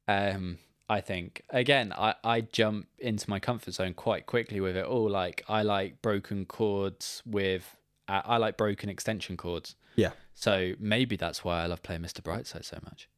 Um, 0.06 0.58
I 0.90 1.00
think 1.00 1.42
again, 1.50 1.94
I, 1.96 2.16
I 2.24 2.40
jump 2.40 2.88
into 2.98 3.30
my 3.30 3.38
comfort 3.38 3.74
zone 3.74 3.94
quite 3.94 4.26
quickly 4.26 4.60
with 4.60 4.76
it 4.76 4.84
all. 4.84 5.08
Like 5.08 5.44
I 5.48 5.62
like 5.62 6.02
broken 6.02 6.44
chords 6.46 7.22
with, 7.24 7.76
I 8.08 8.22
I 8.24 8.36
like 8.38 8.56
broken 8.56 8.88
extension 8.90 9.36
chords. 9.36 9.76
Yeah. 9.94 10.10
So 10.34 10.72
maybe 10.80 11.14
that's 11.14 11.44
why 11.44 11.62
I 11.62 11.66
love 11.66 11.84
playing 11.84 12.02
Mr. 12.02 12.22
Brightside 12.22 12.64
so 12.64 12.78
much. 12.82 13.08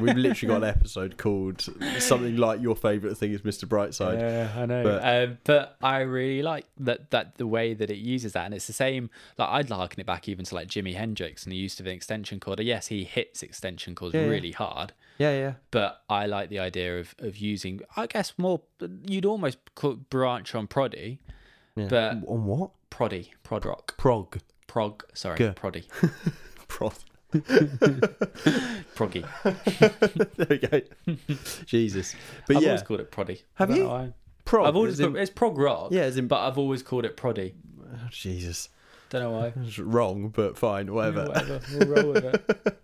We've 0.00 0.16
literally 0.16 0.54
got 0.54 0.62
an 0.62 0.68
episode 0.68 1.16
called 1.16 1.60
something 1.98 2.36
like 2.36 2.60
"Your 2.60 2.76
favorite 2.76 3.16
thing 3.16 3.32
is 3.32 3.40
Mr. 3.42 3.64
Brightside." 3.66 4.20
Yeah, 4.20 4.52
I 4.56 4.66
know. 4.66 4.82
But- 4.84 4.94
But, 5.02 5.22
um, 5.28 5.38
but 5.44 5.76
I 5.82 6.00
really 6.00 6.42
like 6.42 6.66
that 6.78 7.10
that 7.10 7.36
the 7.36 7.46
way 7.46 7.74
that 7.74 7.90
it 7.90 7.96
uses 7.98 8.32
that, 8.34 8.44
and 8.44 8.54
it's 8.54 8.66
the 8.66 8.72
same. 8.72 9.10
Like 9.38 9.48
I'd 9.48 9.70
liken 9.70 10.00
it 10.00 10.06
back 10.06 10.28
even 10.28 10.44
to 10.44 10.54
like 10.54 10.68
Jimi 10.68 10.94
Hendrix 10.94 11.44
and 11.44 11.52
the 11.52 11.56
use 11.56 11.80
of 11.80 11.86
an 11.86 11.92
extension 11.92 12.38
chord. 12.40 12.60
Yes, 12.60 12.86
he 12.88 13.04
hits 13.04 13.42
extension 13.42 13.94
chords 13.94 14.14
Yeah, 14.14 14.22
yeah. 14.22 14.28
really 14.28 14.52
hard, 14.52 14.92
Yeah, 15.18 15.32
yeah. 15.32 15.52
but 15.70 16.02
I 16.08 16.26
like 16.26 16.48
the 16.48 16.58
idea 16.60 17.00
of 17.00 17.14
of 17.18 17.36
using. 17.36 17.80
I 17.96 18.06
guess 18.06 18.34
more. 18.38 18.60
You'd 19.06 19.26
almost 19.26 19.58
call, 19.74 19.94
branch 19.94 20.54
on 20.54 20.66
proddy, 20.68 21.18
yeah. 21.76 21.88
But- 21.88 22.16
on 22.28 22.44
what? 22.44 22.70
proddy, 22.90 23.30
prod 23.42 23.64
rock, 23.66 23.96
Prog. 23.96 24.38
prog. 24.68 25.02
Sorry, 25.14 25.36
G. 25.36 25.44
proddy, 25.48 25.84
Prog. 26.68 26.94
proggy. 28.94 29.24
there 30.36 30.46
we 30.48 30.58
go. 30.58 30.80
Jesus. 31.66 32.14
But 32.46 32.56
I've 32.56 32.62
yeah, 32.62 32.68
always 32.70 32.82
called 32.82 33.00
it 33.00 33.10
proddy. 33.10 33.42
Have 33.54 33.70
I 33.70 33.76
you? 33.76 33.88
why. 33.88 34.12
prog. 34.44 34.66
I've 34.66 34.76
always 34.76 35.00
in- 35.00 35.16
it's 35.16 35.30
prog 35.30 35.58
rock. 35.58 35.88
yeah, 35.90 36.06
in, 36.06 36.28
but 36.28 36.40
I've 36.46 36.58
always 36.58 36.82
called 36.82 37.04
it 37.04 37.16
proddy. 37.16 37.54
oh, 37.92 38.08
Jesus. 38.10 38.68
Don't 39.10 39.22
know 39.22 39.32
why. 39.32 39.52
It's 39.66 39.78
wrong, 39.80 40.28
but 40.28 40.56
fine, 40.56 40.92
whatever. 40.92 41.20
Yeah, 41.22 41.28
whatever. 41.28 41.60
We'll 41.72 41.88
roll 41.88 42.12
with 42.12 42.24
it. 42.24 42.78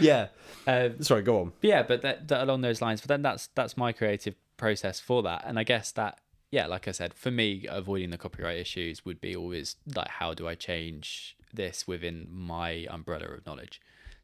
yeah. 0.00 0.28
Um, 0.66 1.02
Sorry, 1.02 1.22
go 1.22 1.40
on. 1.40 1.52
yeah, 1.60 1.82
but 1.82 2.02
that, 2.02 2.28
that 2.28 2.42
along 2.42 2.62
those 2.62 2.80
lines. 2.80 3.00
But 3.00 3.08
then 3.08 3.22
that's 3.22 3.48
that's 3.54 3.76
my 3.76 3.92
creative 3.92 4.34
process 4.56 5.00
for 5.00 5.22
that, 5.24 5.42
and 5.44 5.58
I 5.58 5.64
guess 5.64 5.92
that 5.92 6.18
yeah, 6.52 6.66
like 6.66 6.86
I 6.86 6.92
said, 6.92 7.14
for 7.14 7.30
me, 7.30 7.66
avoiding 7.68 8.10
the 8.10 8.18
copyright 8.18 8.58
issues 8.58 9.04
would 9.06 9.20
be 9.20 9.34
always 9.34 9.76
like, 9.96 10.08
how 10.08 10.34
do 10.34 10.46
I 10.46 10.54
change 10.54 11.34
this 11.52 11.86
within 11.86 12.26
my 12.30 12.86
umbrella 12.90 13.26
of 13.26 13.44
knowledge 13.46 13.80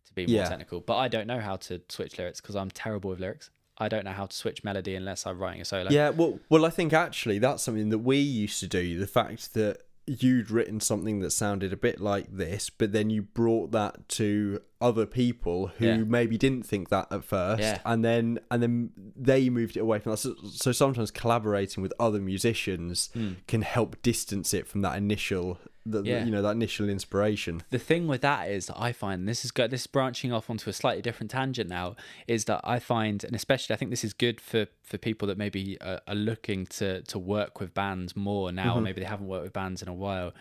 to 0.06 0.14
be 0.14 0.26
more 0.26 0.36
Yeah. 0.36 0.48
technical? 0.48 0.80
But 0.80 0.96
I 0.96 1.08
don't 1.08 1.26
know 1.26 1.40
how 1.40 1.56
to 1.56 1.80
switch 1.88 2.18
lyrics 2.18 2.40
because 2.40 2.56
I'm 2.56 2.70
terrible 2.70 3.10
with 3.10 3.20
lyrics. 3.20 3.50
I 3.78 3.88
don't 3.88 4.04
know 4.04 4.12
how 4.12 4.26
to 4.26 4.36
switch 4.36 4.64
melody 4.64 4.94
unless 4.96 5.26
I'm 5.26 5.38
writing 5.38 5.60
a 5.60 5.64
solo. 5.64 5.90
Yeah, 5.90 6.10
well, 6.10 6.40
well, 6.48 6.64
I 6.64 6.70
think 6.70 6.92
actually 6.92 7.38
that's 7.38 7.62
something 7.62 7.90
that 7.90 7.98
we 7.98 8.18
used 8.18 8.58
to 8.60 8.66
do. 8.66 8.98
The 8.98 9.06
fact 9.06 9.54
that 9.54 9.82
you'd 10.06 10.50
written 10.50 10.80
something 10.80 11.20
that 11.20 11.30
sounded 11.30 11.72
a 11.72 11.76
bit 11.76 12.00
like 12.00 12.26
this, 12.34 12.70
but 12.70 12.92
then 12.92 13.10
you 13.10 13.22
brought 13.22 13.70
that 13.72 14.08
to 14.08 14.60
other 14.80 15.06
people 15.06 15.68
who 15.78 15.86
Yeah. 15.86 15.96
maybe 15.98 16.38
didn't 16.38 16.64
think 16.64 16.88
that 16.88 17.08
at 17.10 17.24
first, 17.24 17.62
Yeah. 17.62 17.80
and 17.84 18.04
then 18.04 18.38
and 18.50 18.62
then 18.62 18.90
they 19.16 19.50
moved 19.50 19.76
it 19.76 19.80
away 19.80 19.98
from 19.98 20.12
that. 20.12 20.18
So, 20.18 20.36
so 20.50 20.72
sometimes 20.72 21.10
collaborating 21.10 21.82
with 21.82 21.92
other 21.98 22.20
musicians 22.20 23.10
hmm. 23.12 23.32
can 23.48 23.62
help 23.62 24.00
distance 24.02 24.54
it 24.54 24.68
from 24.68 24.82
that 24.82 24.96
initial, 24.96 25.58
the. 25.84 26.02
Yeah. 26.02 26.24
you 26.24 26.30
know, 26.30 26.42
that 26.42 26.52
initial 26.52 26.88
inspiration. 26.88 27.62
the 27.70 27.78
thing 27.78 28.06
with 28.06 28.20
that 28.20 28.48
is 28.50 28.66
that 28.66 28.80
I 28.80 28.92
find 28.92 29.28
this 29.28 29.44
is 29.44 29.50
good. 29.50 29.70
This 29.72 29.80
is 29.82 29.86
branching 29.88 30.32
off 30.32 30.48
onto 30.48 30.70
a 30.70 30.72
slightly 30.72 31.02
different 31.02 31.30
tangent 31.32 31.68
now. 31.68 31.96
Is 32.28 32.44
that 32.44 32.60
I 32.62 32.78
find, 32.78 33.24
and 33.24 33.34
especially 33.34 33.74
I 33.74 33.76
think 33.76 33.90
this 33.90 34.04
is 34.04 34.12
good 34.12 34.40
for 34.40 34.66
for 34.84 34.96
people 34.96 35.26
that 35.28 35.38
maybe 35.38 35.76
are, 35.80 36.00
are 36.06 36.14
looking 36.14 36.66
to 36.66 37.02
to 37.02 37.18
work 37.18 37.58
with 37.58 37.74
bands 37.74 38.14
more 38.14 38.52
now, 38.52 38.76
or 38.76 38.80
maybe 38.80 39.00
they 39.00 39.08
haven't 39.08 39.26
worked 39.26 39.44
with 39.44 39.52
bands 39.52 39.82
in 39.82 39.88
a 39.88 39.94
while. 39.94 40.32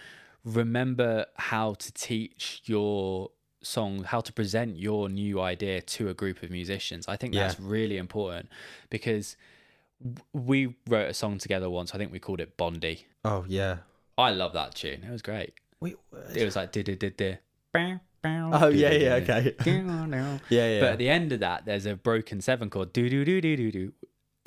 Remember 0.43 1.25
how 1.35 1.73
to 1.73 1.91
teach 1.91 2.61
your 2.65 3.31
song, 3.61 4.03
how 4.03 4.21
to 4.21 4.31
present 4.33 4.77
your 4.77 5.09
new 5.09 5.41
idea 5.41 5.81
to 5.81 6.09
a 6.09 6.13
group 6.13 6.43
of 6.43 6.49
musicians. 6.51 7.07
I 7.07 7.15
think 7.17 7.33
Yeah. 7.33 7.47
that's 7.47 7.59
really 7.59 7.97
important 7.97 8.49
because 8.89 9.35
we 10.33 10.75
wrote 10.87 11.09
a 11.09 11.13
song 11.13 11.37
together 11.39 11.69
once. 11.69 11.93
I 11.95 11.97
think 11.97 12.11
we 12.11 12.19
called 12.19 12.39
it 12.39 12.55
Bondy. 12.57 13.05
Oh 13.25 13.45
yeah. 13.47 13.77
I 14.17 14.31
love 14.31 14.53
that 14.53 14.75
tune. 14.75 15.03
It 15.03 15.11
was 15.11 15.21
great. 15.21 15.53
Wait, 15.79 15.95
It 16.35 16.43
was 16.45 16.55
like 16.55 16.71
did 16.71 16.85
did 16.85 16.99
did 16.99 17.17
did. 17.17 17.39
Oh 18.23 18.67
yeah, 18.69 18.91
yeah, 18.91 19.13
okay. 19.15 19.55
yeah, 19.65 20.37
Yeah, 20.49 20.67
yeah. 20.67 20.79
But 20.81 20.89
at 20.93 20.97
the 20.97 21.09
end 21.09 21.31
of 21.31 21.39
that, 21.41 21.65
there's 21.65 21.85
a 21.85 21.95
broken 21.95 22.41
seven 22.41 22.69
chord. 22.69 22.91
Do 22.93 23.09
do 23.09 23.23
do 23.23 23.39
do 23.41 23.55
do 23.55 23.71
do. 23.71 23.93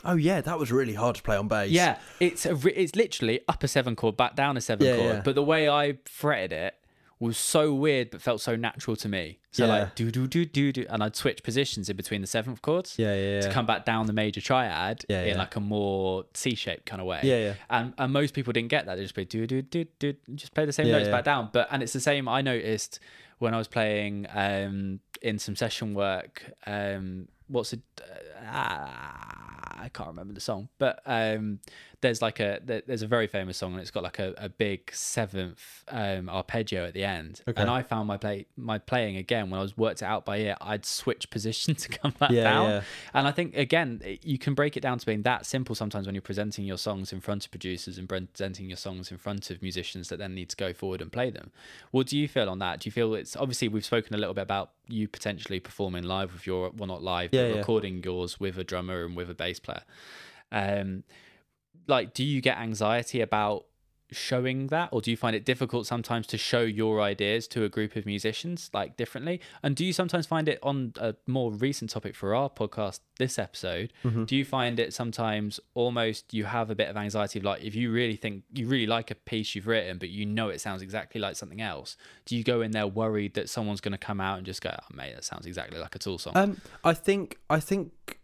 oh 0.05 0.17
yeah, 0.17 0.41
that 0.41 0.59
was 0.59 0.73
really 0.73 0.95
hard 0.95 1.17
to 1.17 1.23
play 1.23 1.37
on 1.37 1.47
bass. 1.49 1.71
Yeah, 1.71 1.99
it's 2.19 2.47
a, 2.47 2.59
it's 2.81 2.95
literally 2.97 3.41
up 3.49 3.63
a 3.63 3.69
seven 3.69 3.95
chord, 3.97 4.17
back 4.17 4.35
down 4.35 4.57
a 4.57 4.61
seven 4.61 4.87
Yeah, 4.87 4.97
chord. 4.97 5.15
yeah. 5.17 5.23
But 5.25 5.35
the 5.35 5.43
way 5.43 5.69
I 5.69 5.99
fretted 6.05 6.53
it 6.53 6.75
was 7.21 7.37
so 7.37 7.75
weird, 7.75 8.11
but 8.11 8.23
felt 8.23 8.41
so 8.41 8.57
natural 8.57 8.97
to 8.97 9.09
me. 9.09 9.39
So 9.53 9.67
Yeah. 9.67 9.73
like 9.75 9.95
do 9.95 10.11
do 10.11 10.27
do 10.27 10.45
do 10.47 10.73
do, 10.73 10.87
and 10.89 11.03
I'd 11.03 11.15
switch 11.15 11.43
positions 11.43 11.89
in 11.91 11.97
between 11.97 12.23
the 12.23 12.27
seventh 12.27 12.63
chords. 12.63 12.95
Yeah, 12.99 13.15
yeah, 13.15 13.35
yeah. 13.35 13.41
To 13.43 13.51
come 13.51 13.67
back 13.67 13.85
down 13.85 14.07
the 14.07 14.13
major 14.15 14.41
triad 14.41 15.05
Yeah, 15.09 15.23
in 15.25 15.37
like 15.37 15.55
a 15.55 15.61
more 15.61 16.25
C-shaped 16.35 16.87
kind 16.87 17.01
of 17.03 17.07
way. 17.07 17.21
Yeah, 17.23 17.39
yeah. 17.39 17.55
And 17.69 17.93
and 17.99 18.13
most 18.13 18.33
people 18.33 18.53
didn't 18.55 18.71
get 18.71 18.87
that. 18.87 18.95
They 18.97 19.03
just 19.03 19.15
play 19.15 19.25
do 19.27 19.47
do 19.47 19.61
do 19.61 19.85
do, 19.99 20.15
just 20.35 20.55
play 20.55 20.65
the 20.65 20.73
same 20.73 20.91
notes 20.91 21.09
back 21.09 21.25
down. 21.25 21.51
But 21.53 21.69
and 21.71 21.83
it's 21.83 21.93
the 21.93 22.01
same. 22.01 22.27
I 22.27 22.41
noticed 22.41 22.99
when 23.39 23.53
I 23.55 23.59
was 23.59 23.69
playing 23.69 24.27
um 24.33 25.01
in 25.21 25.39
some 25.39 25.57
session 25.57 25.93
work. 25.95 26.53
Um, 26.67 27.29
what's 27.49 27.75
it? 27.75 27.81
Uh, 28.41 28.89
I 29.83 29.91
can't 29.93 30.09
remember 30.09 30.33
the 30.35 30.41
song, 30.41 30.69
but 30.79 31.01
um, 31.07 31.61
there's 32.03 32.23
like 32.23 32.41
a 32.41 32.61
there's 32.65 33.03
a 33.03 33.07
very 33.07 33.27
famous 33.27 33.59
song 33.59 33.73
and 33.73 33.81
it's 33.83 33.91
got 33.91 34.03
like 34.03 34.19
a, 34.19 34.33
a 34.39 34.49
big 34.49 34.91
seventh 34.95 35.85
um 35.89 36.29
arpeggio 36.31 36.87
at 36.87 36.95
the 36.95 37.05
end. 37.05 37.43
Okay. 37.47 37.61
And 37.61 37.69
I 37.71 37.83
found 37.83 38.09
my 38.09 38.17
play 38.17 38.47
my 38.57 38.79
playing 38.79 39.17
again 39.17 39.51
when 39.51 39.59
I 39.61 39.63
was 39.63 39.77
worked 39.77 40.01
it 40.01 40.07
out 40.07 40.25
by 40.25 40.39
ear. 40.39 40.57
I'd 40.63 40.87
switch 40.87 41.29
position 41.31 41.75
to 41.83 41.89
come 41.89 42.15
back 42.19 42.31
Yeah, 42.31 42.45
down. 42.45 42.71
yeah. 42.71 42.83
And 43.13 43.27
I 43.29 43.33
think 43.33 43.57
again, 43.57 44.01
you 44.23 44.39
can 44.39 44.55
break 44.55 44.77
it 44.77 44.81
down 44.81 44.99
to 44.99 45.05
being 45.05 45.23
that 45.23 45.45
simple 45.45 45.75
sometimes 45.75 46.07
when 46.07 46.15
you're 46.15 46.23
presenting 46.23 46.65
your 46.65 46.79
songs 46.79 47.13
in 47.13 47.21
front 47.21 47.45
of 47.45 47.51
producers 47.51 47.99
and 47.99 48.09
presenting 48.09 48.69
your 48.71 48.77
songs 48.79 49.11
in 49.11 49.19
front 49.19 49.51
of 49.51 49.61
musicians 49.61 50.09
that 50.09 50.19
then 50.19 50.35
need 50.35 50.49
to 50.49 50.57
go 50.57 50.73
forward 50.73 51.03
and 51.03 51.13
play 51.13 51.29
them. 51.29 51.51
What 51.91 52.07
do 52.07 52.17
you 52.17 52.29
feel 52.29 52.49
on 52.49 52.61
that? 52.61 52.81
Do 52.81 52.89
you 52.89 52.93
feel 52.93 53.15
it's 53.15 53.37
obviously 53.37 53.69
we've 53.69 53.85
spoken 53.85 54.15
a 54.15 54.19
little 54.19 54.35
bit 54.35 54.43
about 54.43 54.71
you 54.89 55.07
potentially 55.07 55.61
performing 55.61 56.05
live 56.05 56.33
with 56.33 56.47
your 56.47 56.71
well 56.71 56.87
not 56.87 57.03
live, 57.03 57.31
Yeah, 57.33 57.43
but 57.43 57.49
yeah. 57.51 57.57
recording 57.59 58.03
yours 58.03 58.41
with 58.41 58.57
a 58.59 58.65
drummer 58.65 59.05
and 59.05 59.15
with 59.15 59.29
a 59.29 59.35
bass 59.35 59.61
player. 59.61 59.83
Um 60.51 61.05
like 61.91 62.15
do 62.15 62.25
you 62.25 62.41
get 62.41 62.57
anxiety 62.59 63.21
about 63.21 63.67
showing 64.13 64.67
that? 64.69 64.89
Or 64.93 65.01
do 65.01 65.11
you 65.11 65.17
find 65.17 65.37
it 65.37 65.45
difficult 65.45 65.87
sometimes 65.87 66.27
to 66.29 66.39
show 66.39 66.63
your 66.63 67.01
ideas 67.01 67.47
to 67.49 67.63
a 67.63 67.69
group 67.69 67.95
of 67.95 68.07
musicians 68.07 68.69
like 68.75 68.97
differently? 68.97 69.41
And 69.63 69.77
do 69.77 69.85
you 69.85 69.93
sometimes 69.93 70.27
find 70.27 70.49
it 70.49 70.59
on 70.65 70.95
a 70.97 71.15
more 71.29 71.53
recent 71.53 71.91
topic 71.91 72.17
for 72.17 72.35
our 72.35 72.51
podcast 72.51 73.01
this 73.19 73.39
episode 73.39 73.93
Mm-hmm. 74.05 74.25
do 74.25 74.35
you 74.35 74.45
find 74.47 74.81
it 74.81 74.95
sometimes 74.95 75.61
almost 75.75 76.33
you 76.33 76.45
have 76.45 76.71
a 76.71 76.75
bit 76.75 76.89
of 76.89 76.97
anxiety 76.97 77.39
of 77.39 77.45
like 77.45 77.63
if 77.63 77.75
you 77.75 77.93
really 77.93 78.17
think 78.17 78.45
you 78.55 78.67
really 78.67 78.87
like 78.87 79.11
a 79.11 79.15
piece 79.15 79.55
you've 79.55 79.67
written 79.67 79.99
but 79.99 80.09
you 80.09 80.25
know 80.25 80.49
it 80.49 80.61
sounds 80.61 80.81
exactly 80.81 81.21
like 81.21 81.37
something 81.37 81.61
else 81.61 81.97
do 82.25 82.35
you 82.35 82.43
go 82.43 82.63
in 82.63 82.71
there 82.71 82.87
worried 82.87 83.35
that 83.35 83.51
someone's 83.51 83.83
going 83.83 83.93
to 83.93 83.99
come 83.99 84.21
out 84.21 84.39
and 84.39 84.47
just 84.47 84.63
go 84.63 84.71
oh 84.75 84.95
mate 84.95 85.15
that 85.15 85.25
sounds 85.25 85.45
exactly 85.45 85.79
like 85.79 85.95
a 85.95 85.99
tool 85.99 86.19
song? 86.19 86.33
Um, 86.35 86.61
I 86.83 86.95
think 86.95 87.39
I 87.51 87.61
think 87.61 88.20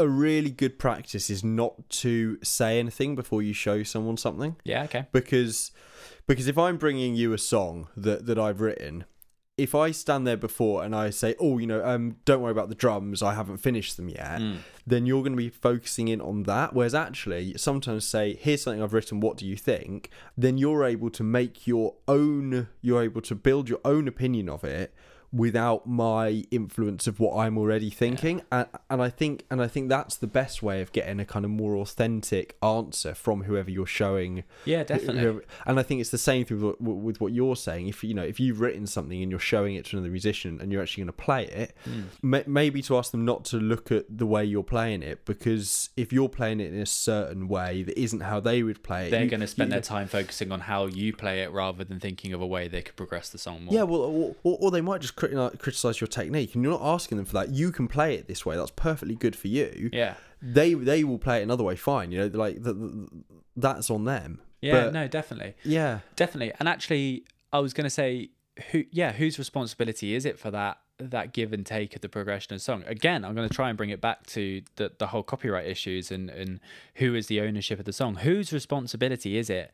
a 0.00 0.08
really 0.08 0.50
good 0.50 0.78
practice 0.78 1.30
is 1.30 1.44
not 1.44 1.88
to 1.90 2.38
say 2.42 2.78
anything 2.78 3.14
before 3.14 3.42
you 3.42 3.52
show 3.52 3.82
someone 3.82 4.16
something 4.16 4.56
yeah 4.64 4.84
okay 4.84 5.06
because 5.12 5.72
because 6.26 6.46
if 6.46 6.56
I'm 6.56 6.76
bringing 6.76 7.16
you 7.16 7.32
a 7.32 7.38
song 7.38 7.88
that 7.96 8.26
that 8.26 8.38
I've 8.38 8.60
written, 8.60 9.04
if 9.58 9.74
I 9.74 9.90
stand 9.90 10.26
there 10.28 10.36
before 10.36 10.84
and 10.84 10.94
I 10.94 11.10
say, 11.10 11.34
"Oh, 11.40 11.58
you 11.58 11.66
know, 11.66 11.84
um, 11.84 12.16
don't 12.24 12.40
worry 12.40 12.52
about 12.52 12.68
the 12.68 12.76
drums, 12.76 13.20
I 13.20 13.34
haven't 13.34 13.56
finished 13.56 13.96
them 13.96 14.08
yet," 14.08 14.40
then 14.86 15.06
you're 15.06 15.22
going 15.22 15.32
to 15.32 15.36
be 15.36 15.48
focusing 15.48 16.06
in 16.06 16.20
on 16.20 16.44
that. 16.44 16.72
Whereas 16.72 16.94
actually, 16.94 17.58
sometimes 17.58 18.04
say, 18.04 18.34
"Here's 18.40 18.62
something 18.62 18.80
I've 18.80 18.92
written. 18.92 19.18
What 19.18 19.38
do 19.38 19.44
you 19.46 19.56
think?" 19.56 20.10
Then 20.36 20.56
you're 20.56 20.84
able 20.84 21.10
to 21.10 21.24
make 21.24 21.66
your 21.66 21.96
own. 22.06 22.68
You're 22.80 23.02
able 23.02 23.22
to 23.22 23.34
build 23.34 23.68
your 23.68 23.80
own 23.84 24.06
opinion 24.06 24.48
of 24.48 24.62
it 24.62 24.94
without 25.32 25.86
my 25.86 26.44
influence 26.50 27.06
of 27.06 27.20
what 27.20 27.36
I'm 27.36 27.56
already 27.56 27.90
thinking. 27.90 28.42
And, 28.50 28.66
and 28.88 29.00
I 29.00 29.08
think 29.08 29.44
and 29.50 29.62
I 29.62 29.68
think 29.68 29.88
that's 29.88 30.16
the 30.16 30.26
best 30.26 30.62
way 30.62 30.80
of 30.80 30.92
getting 30.92 31.20
a 31.20 31.24
kind 31.24 31.44
of 31.44 31.50
more 31.50 31.76
authentic 31.76 32.56
answer 32.62 33.14
from 33.14 33.44
whoever 33.44 33.70
you're 33.70 33.86
showing 33.86 34.44
yeah 34.64 34.82
definitely. 34.82 35.20
whoever- 35.22 35.44
and 35.66 35.78
I 35.78 35.82
think 35.82 36.00
it's 36.00 36.10
the 36.10 36.18
same 36.18 36.44
thing 36.44 36.60
with, 36.60 36.76
what- 36.80 36.96
with 36.96 37.20
what 37.20 37.32
you're 37.32 37.56
saying. 37.56 37.88
If 37.88 38.02
you 38.02 38.14
know, 38.14 38.22
if 38.24 38.40
you've 38.40 38.60
written 38.60 38.86
something 38.86 39.22
and 39.22 39.30
you're 39.30 39.40
showing 39.40 39.74
it 39.74 39.84
to 39.86 39.96
another 39.96 40.10
musician 40.10 40.58
and 40.60 40.72
you're 40.72 40.82
actually 40.82 41.02
going 41.04 41.14
to 41.14 41.24
play 41.24 41.46
it, 41.46 41.76
hmm. 41.84 42.02
ma- 42.22 42.42
maybe 42.46 42.82
to 42.82 42.96
ask 42.96 43.12
them 43.12 43.24
not 43.24 43.44
to 43.46 43.56
look 43.58 43.92
at 43.92 44.04
the 44.08 44.26
way 44.26 44.44
you're 44.44 44.62
playing 44.64 45.02
it 45.02 45.24
because 45.24 45.90
if 45.96 46.12
you're 46.12 46.28
playing 46.28 46.60
it 46.60 46.72
in 46.72 46.80
a 46.80 46.86
certain 46.86 47.48
way 47.48 47.82
that 47.82 47.98
isn't 48.00 48.20
how 48.20 48.40
they 48.40 48.62
would 48.62 48.82
play 48.82 49.08
it, 49.08 49.10
they're 49.10 49.26
going 49.26 49.40
to 49.40 49.46
spend 49.46 49.68
you- 49.68 49.74
their 49.74 49.82
time 49.82 50.08
focusing 50.08 50.50
on 50.52 50.60
how 50.60 50.86
you 50.86 51.12
play 51.14 51.42
it 51.42 51.52
rather 51.52 51.84
than 51.84 52.00
thinking 52.00 52.32
of 52.32 52.40
a 52.40 52.46
way 52.46 52.68
they 52.68 52.82
could 52.82 52.96
progress 52.96 53.30
the 53.30 53.38
song 53.38 53.64
more. 53.64 53.74
Yeah, 53.74 53.82
well, 53.84 54.00
or, 54.42 54.58
or, 54.60 54.70
they 54.70 54.80
might 54.80 55.00
just 55.00 55.16
criticize 55.28 56.00
your 56.00 56.08
technique, 56.08 56.54
and 56.54 56.62
you're 56.64 56.72
not 56.78 56.82
asking 56.94 57.16
them 57.18 57.24
for 57.26 57.34
that. 57.34 57.50
You 57.50 57.70
can 57.72 57.88
play 57.88 58.14
it 58.14 58.26
this 58.28 58.44
way; 58.46 58.56
that's 58.56 58.70
perfectly 58.72 59.14
good 59.14 59.36
for 59.36 59.48
you. 59.48 59.90
yeah 59.92 60.14
They 60.42 60.74
they 60.74 61.04
will 61.04 61.18
play 61.18 61.40
it 61.40 61.42
another 61.42 61.64
way, 61.64 61.76
fine. 61.76 62.10
You 62.12 62.18
know, 62.28 62.38
like 62.38 62.62
the, 62.62 62.72
the, 62.74 63.08
that's 63.56 63.90
on 63.90 64.04
them. 64.04 64.40
yeah 64.60 64.84
But- 64.84 64.92
no 64.94 65.08
definitely 65.08 65.54
Yeah, 65.64 66.00
definitely 66.16 66.52
and 66.58 66.68
actually 66.68 67.24
i 67.52 67.58
was 67.58 67.72
going 67.72 67.84
to 67.84 67.90
say 67.90 68.30
who 68.70 68.84
yeah 68.92 69.12
whose 69.12 69.38
responsibility 69.38 70.14
is 70.14 70.24
it 70.24 70.38
for 70.38 70.50
that 70.52 70.78
that 70.98 71.32
give 71.32 71.52
and 71.52 71.64
take 71.66 71.94
of 71.96 72.00
the 72.02 72.08
progression 72.08 72.54
of 72.54 72.60
song 72.62 72.84
again 72.86 73.24
i'm 73.24 73.34
going 73.34 73.48
to 73.48 73.54
try 73.54 73.68
and 73.70 73.76
bring 73.76 73.90
it 73.90 74.00
back 74.00 74.24
to 74.26 74.62
the, 74.76 74.92
the 74.98 75.08
whole 75.08 75.22
copyright 75.24 75.66
issues 75.66 76.10
and 76.12 76.30
and 76.30 76.60
who 76.96 77.14
is 77.14 77.26
the 77.26 77.40
ownership 77.40 77.78
of 77.78 77.86
the 77.86 77.92
song 77.92 78.16
whose 78.16 78.52
responsibility 78.52 79.36
is 79.36 79.48
it 79.50 79.72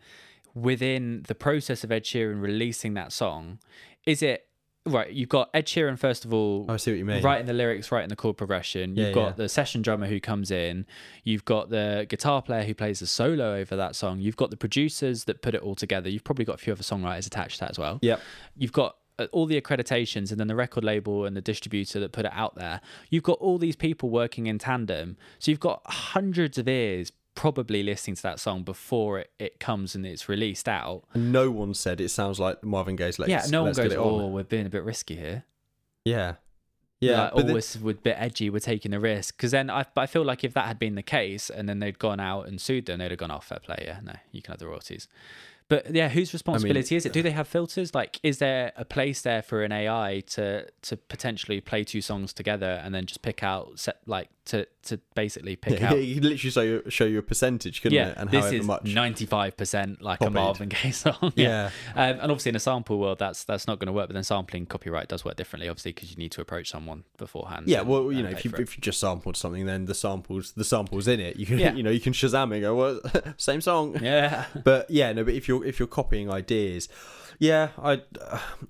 within 0.54 1.22
the 1.28 1.34
process 1.34 1.84
of 1.84 1.92
ed 1.92 2.04
sheeran 2.04 2.40
releasing 2.40 2.94
that 2.94 3.12
song 3.12 3.58
is 4.06 4.22
it 4.22 4.46
right, 4.86 5.10
you've 5.10 5.28
got 5.28 5.50
Ed 5.54 5.66
Sheeran 5.66 5.98
first 5.98 6.24
of 6.24 6.32
all. 6.32 6.64
I 6.68 6.76
see 6.76 6.90
what 6.92 6.98
you 6.98 7.04
mean. 7.04 7.22
Writing 7.22 7.46
the 7.46 7.52
lyrics, 7.52 7.90
writing 7.92 8.08
the 8.08 8.16
chord 8.16 8.36
progression. 8.36 8.96
You've 8.96 9.08
Yeah, 9.08 9.12
got 9.12 9.26
yeah. 9.28 9.32
the 9.32 9.48
session 9.48 9.82
drummer 9.82 10.06
who 10.06 10.20
comes 10.20 10.50
in. 10.50 10.86
You've 11.24 11.44
got 11.44 11.70
the 11.70 12.06
guitar 12.08 12.42
player 12.42 12.64
who 12.64 12.74
plays 12.74 13.00
the 13.00 13.06
solo 13.06 13.56
over 13.56 13.76
that 13.76 13.96
song. 13.96 14.20
You've 14.20 14.36
got 14.36 14.50
the 14.50 14.56
producers 14.56 15.24
that 15.24 15.42
put 15.42 15.54
it 15.54 15.60
all 15.62 15.74
together. 15.74 16.08
You've 16.08 16.24
probably 16.24 16.44
got 16.44 16.54
a 16.56 16.58
few 16.58 16.72
other 16.72 16.82
songwriters 16.82 17.26
attached 17.26 17.56
to 17.58 17.60
that 17.60 17.70
as 17.70 17.78
well. 17.78 17.98
Yep. 18.02 18.20
You've 18.56 18.72
got 18.72 18.96
uh, 19.18 19.26
all 19.32 19.46
the 19.46 19.60
accreditations 19.60 20.30
and 20.30 20.38
then 20.38 20.46
the 20.46 20.54
record 20.54 20.84
label 20.84 21.24
and 21.24 21.36
the 21.36 21.40
distributor 21.40 21.98
that 22.00 22.12
put 22.12 22.24
it 22.26 22.32
out 22.34 22.54
there. 22.54 22.80
You've 23.10 23.22
got 23.22 23.38
all 23.38 23.58
these 23.58 23.76
people 23.76 24.10
working 24.10 24.46
in 24.46 24.58
tandem. 24.58 25.16
So 25.38 25.50
you've 25.50 25.60
got 25.60 25.82
hundreds 25.86 26.58
of 26.58 26.68
ears 26.68 27.12
probably 27.36 27.84
listening 27.84 28.16
to 28.16 28.22
that 28.22 28.40
song 28.40 28.64
before 28.64 29.20
it, 29.20 29.30
it 29.38 29.60
comes 29.60 29.94
and 29.94 30.04
it's 30.04 30.28
released 30.28 30.68
out. 30.68 31.04
And 31.14 31.30
no 31.30 31.50
one 31.52 31.74
said 31.74 32.00
it 32.00 32.08
sounds 32.08 32.40
like 32.40 32.64
Marvin 32.64 32.96
Gaye's 32.96 33.20
Let's, 33.20 33.30
yeah, 33.30 33.44
no 33.48 33.62
one 33.62 33.72
goes, 33.72 33.84
Get 33.84 33.92
It 33.92 33.98
On. 33.98 34.22
oh, 34.22 34.26
we're 34.26 34.42
being 34.42 34.66
a 34.66 34.70
bit 34.70 34.82
risky 34.82 35.14
here. 35.14 35.44
Yeah. 36.04 36.34
Yeah. 36.98 37.24
like, 37.24 37.34
but 37.34 37.44
oh, 37.44 37.46
the- 37.46 37.52
this 37.54 37.76
would 37.76 38.02
bit 38.02 38.16
edgy. 38.18 38.50
We're 38.50 38.58
taking 38.58 38.92
a 38.92 38.98
risk 38.98 39.36
because 39.36 39.52
then 39.52 39.70
I, 39.70 39.84
but 39.94 40.00
I 40.00 40.06
feel 40.06 40.24
like 40.24 40.42
if 40.42 40.54
that 40.54 40.66
had 40.66 40.78
been 40.78 40.96
the 40.96 41.02
case 41.02 41.50
and 41.50 41.68
then 41.68 41.78
they'd 41.78 41.98
gone 41.98 42.18
out 42.18 42.48
and 42.48 42.60
sued 42.60 42.86
them, 42.86 42.98
they'd 42.98 43.10
have 43.10 43.18
gone 43.18 43.30
off 43.30 43.46
fair 43.46 43.60
play. 43.60 43.84
Yeah, 43.86 44.00
no, 44.02 44.14
you 44.32 44.42
can 44.42 44.52
have 44.52 44.58
the 44.58 44.66
royalties. 44.66 45.06
But 45.68 45.94
yeah, 45.94 46.08
whose 46.08 46.32
responsibility 46.32 46.94
is 46.94 47.06
it? 47.06 47.12
Do 47.12 47.20
uh, 47.20 47.22
they 47.24 47.32
have 47.32 47.48
filters? 47.48 47.92
Like, 47.94 48.20
is 48.22 48.38
there 48.38 48.72
a 48.76 48.84
place 48.84 49.22
there 49.22 49.42
for 49.42 49.64
an 49.64 49.72
AI 49.72 50.22
to 50.28 50.66
to 50.82 50.96
potentially 50.96 51.60
play 51.60 51.82
two 51.82 52.00
songs 52.00 52.32
together 52.32 52.80
and 52.84 52.94
then 52.94 53.04
just 53.04 53.20
pick 53.22 53.42
out 53.42 53.78
set 53.78 53.98
like 54.06 54.30
to 54.46 54.66
to 54.84 54.98
basically 55.14 55.56
pick 55.66 55.80
yeah, 55.80 55.90
out? 55.92 55.98
he 55.98 56.14
could 56.14 56.24
literally 56.24 56.50
show 56.50 56.60
you, 56.62 56.82
show 56.88 57.04
you 57.04 57.18
a 57.18 57.22
percentage, 57.22 57.82
couldn't 57.82 57.96
Yeah, 57.96 58.08
it? 58.10 58.14
And 58.18 58.30
this 58.30 58.40
however 58.42 58.56
is 58.56 58.66
much. 58.66 58.84
ninety 58.94 59.26
five 59.26 59.56
percent 59.56 60.00
like 60.02 60.20
a. 60.20 60.30
Marvin 60.30 60.68
Gaye 60.68 60.90
song. 60.92 61.32
Yeah. 61.36 61.70
um, 61.94 62.10
and 62.20 62.22
obviously 62.22 62.50
in 62.50 62.56
a 62.56 62.60
sample 62.60 62.98
world, 62.98 63.18
that's 63.18 63.44
that's 63.44 63.66
not 63.66 63.78
going 63.78 63.86
to 63.86 63.92
work. 63.92 64.08
But 64.08 64.14
then 64.14 64.24
sampling 64.24 64.66
copyright 64.66 65.08
does 65.08 65.24
work 65.24 65.36
differently, 65.36 65.68
obviously, 65.68 65.92
because 65.92 66.10
you 66.10 66.16
need 66.16 66.32
to 66.32 66.40
approach 66.40 66.70
someone 66.70 67.04
beforehand. 67.18 67.66
Yeah, 67.68 67.80
and- 67.80 67.88
well, 67.88 68.12
you 68.12 68.22
know, 68.22 68.30
if 68.30 68.44
you 68.44 68.52
if 68.58 68.76
you 68.76 68.80
just 68.80 69.00
sampled 69.00 69.36
something, 69.36 69.66
then 69.66 69.86
the 69.86 69.94
samples 69.94 70.52
the 70.52 70.64
samples 70.64 71.08
in 71.08 71.20
it, 71.20 71.36
you 71.36 71.46
can 71.46 71.58
Yeah. 71.58 71.72
you 71.76 71.82
know 71.82 71.90
you 71.90 72.00
can 72.00 72.12
Shazam 72.12 72.52
it 72.52 72.56
and 72.56 72.62
go 72.62 72.74
well, 72.76 73.00
same 73.36 73.60
song. 73.60 73.98
yeah. 74.02 74.46
But 74.64 74.90
yeah, 74.90 75.12
no, 75.12 75.24
but 75.24 75.34
if 75.34 75.48
you're 75.48 75.64
if 75.64 75.78
you're 75.78 75.88
copying 75.88 76.30
ideas, 76.30 76.88
yeah, 77.38 77.70
I, 77.78 78.02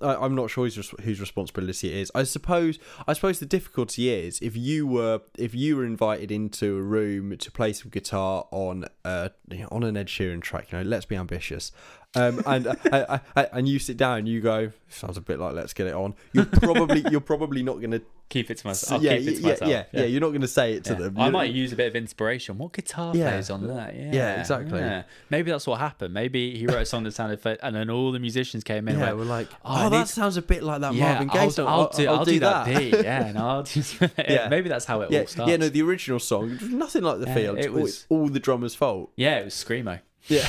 I 0.01 0.15
I'm 0.15 0.35
not 0.35 0.49
sure 0.49 0.65
whose 0.65 0.89
whose 1.03 1.19
responsibility 1.19 1.89
it 1.89 1.97
is. 1.97 2.11
I 2.13 2.23
suppose 2.23 2.79
I 3.07 3.13
suppose 3.13 3.39
the 3.39 3.45
difficulty 3.45 4.09
is 4.09 4.39
if 4.41 4.55
you 4.55 4.85
were 4.85 5.21
if 5.37 5.55
you 5.55 5.77
were 5.77 5.85
invited 5.85 6.31
into 6.31 6.77
a 6.77 6.81
room 6.81 7.37
to 7.37 7.51
play 7.51 7.73
some 7.73 7.89
guitar 7.89 8.47
on 8.51 8.85
uh 9.05 9.29
on 9.71 9.83
an 9.83 9.95
Ed 9.95 10.07
Sheeran 10.07 10.41
track, 10.41 10.71
you 10.71 10.79
know, 10.79 10.83
let's 10.83 11.05
be 11.05 11.15
ambitious. 11.15 11.71
Um, 12.15 12.41
and 12.47 12.65
uh, 12.67 12.75
I, 12.91 13.19
I, 13.35 13.43
and 13.53 13.67
you 13.67 13.77
sit 13.79 13.97
down, 13.97 14.25
you 14.25 14.41
go, 14.41 14.71
sounds 14.89 15.17
a 15.17 15.21
bit 15.21 15.39
like 15.39 15.53
let's 15.53 15.73
get 15.73 15.87
it 15.87 15.93
on. 15.93 16.15
You're 16.33 16.45
probably 16.45 17.03
you're 17.11 17.19
probably 17.21 17.61
not 17.63 17.79
going 17.79 17.91
to 17.91 18.01
keep 18.29 18.49
it 18.49 18.57
to 18.59 18.67
myself. 18.67 18.99
I'll 18.99 19.05
yeah, 19.05 19.17
keep 19.17 19.27
it 19.27 19.35
to 19.35 19.41
yeah, 19.41 19.47
myself. 19.49 19.69
yeah, 19.71 19.83
yeah, 19.93 20.03
You're 20.05 20.21
not 20.21 20.29
going 20.29 20.41
to 20.41 20.47
say 20.47 20.73
it 20.73 20.83
to 20.85 20.93
Yeah. 20.93 20.99
them. 20.99 21.19
I 21.19 21.25
You- 21.27 21.31
might 21.31 21.51
use 21.51 21.73
a 21.73 21.75
bit 21.75 21.87
of 21.87 21.95
inspiration. 21.95 22.57
What 22.57 22.71
guitar 22.73 23.15
Yeah. 23.15 23.29
plays 23.31 23.49
on 23.49 23.67
that? 23.67 23.95
Yeah, 23.95 24.11
Yeah, 24.13 24.39
exactly. 24.39 24.79
yeah. 24.79 25.03
Maybe 25.29 25.51
that's 25.51 25.67
what 25.67 25.79
happened. 25.79 26.13
Maybe 26.13 26.57
he 26.57 26.65
wrote 26.65 26.81
a 26.81 26.85
song 26.85 27.03
that 27.03 27.11
sounded, 27.11 27.39
fa- 27.39 27.57
and 27.63 27.75
then 27.75 27.89
all 27.89 28.11
the 28.11 28.19
musicians 28.19 28.63
came 28.63 28.87
in. 28.87 28.97
Yeah, 28.99 29.09
and 29.09 29.19
we're 29.19 29.25
like, 29.25 29.49
Oh, 29.63 29.85
oh, 29.85 29.89
that 29.89 30.07
sounds 30.07 30.37
a 30.37 30.41
bit 30.41 30.63
like 30.63 30.81
that 30.81 30.93
yeah, 30.95 31.09
Marvin 31.09 31.27
Gaye 31.27 31.39
I'll, 31.39 31.51
song. 31.51 31.67
I'll, 31.67 31.89
do, 31.89 32.07
I'll, 32.07 32.25
do 32.25 32.39
that, 32.39 32.65
that. 32.65 32.77
beat. 32.79 32.93
Yeah, 33.03 33.25
and 33.27 33.37
I'll 33.37 33.63
just, 33.63 33.99
yeah. 34.01 34.07
Yeah. 34.17 34.47
Maybe 34.49 34.69
that's 34.69 34.85
how 34.85 35.01
it 35.01 35.11
yeah, 35.11 35.19
all 35.21 35.27
starts. 35.27 35.49
yeah, 35.51 35.57
no, 35.57 35.69
the 35.69 35.81
original 35.83 36.19
song, 36.19 36.57
nothing 36.63 37.03
like 37.03 37.19
the 37.19 37.27
Yeah, 37.27 37.35
feel. 37.35 37.55
it 37.55 37.59
It's 37.59 37.67
all, 37.67 37.73
was- 37.81 38.05
all 38.09 38.27
the 38.29 38.39
drummer's 38.39 38.75
fault. 38.75 39.11
yeah, 39.17 39.37
it 39.39 39.45
was 39.45 39.53
screamo. 39.53 39.99
Yeah, 40.29 40.47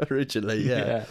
originally, 0.10 0.68
yeah. 0.68 1.04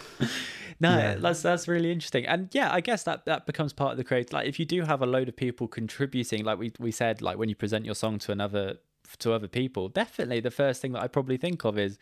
No, 0.82 0.96
Yeah. 0.96 1.14
that's 1.16 1.42
that's 1.42 1.68
really 1.68 1.92
interesting, 1.92 2.26
and 2.26 2.48
yeah, 2.52 2.72
I 2.72 2.80
guess 2.80 3.02
that 3.04 3.26
that 3.26 3.46
becomes 3.46 3.72
part 3.72 3.92
of 3.92 3.98
the 3.98 4.04
creative. 4.04 4.32
Like, 4.32 4.48
if 4.48 4.58
you 4.58 4.64
do 4.64 4.82
have 4.82 5.02
a 5.02 5.06
load 5.06 5.28
of 5.28 5.36
people 5.36 5.68
contributing, 5.68 6.44
like 6.44 6.58
we 6.58 6.72
we 6.78 6.90
said, 6.90 7.20
like 7.20 7.36
when 7.38 7.48
you 7.48 7.54
present 7.54 7.84
your 7.84 7.94
song 7.94 8.18
to 8.20 8.32
another 8.32 8.78
to 9.18 9.32
other 9.32 9.48
people, 9.48 9.88
definitely 9.88 10.40
the 10.40 10.50
first 10.50 10.80
thing 10.80 10.92
that 10.92 11.02
I 11.02 11.08
probably 11.08 11.36
think 11.36 11.64
of 11.64 11.78
is, 11.78 11.98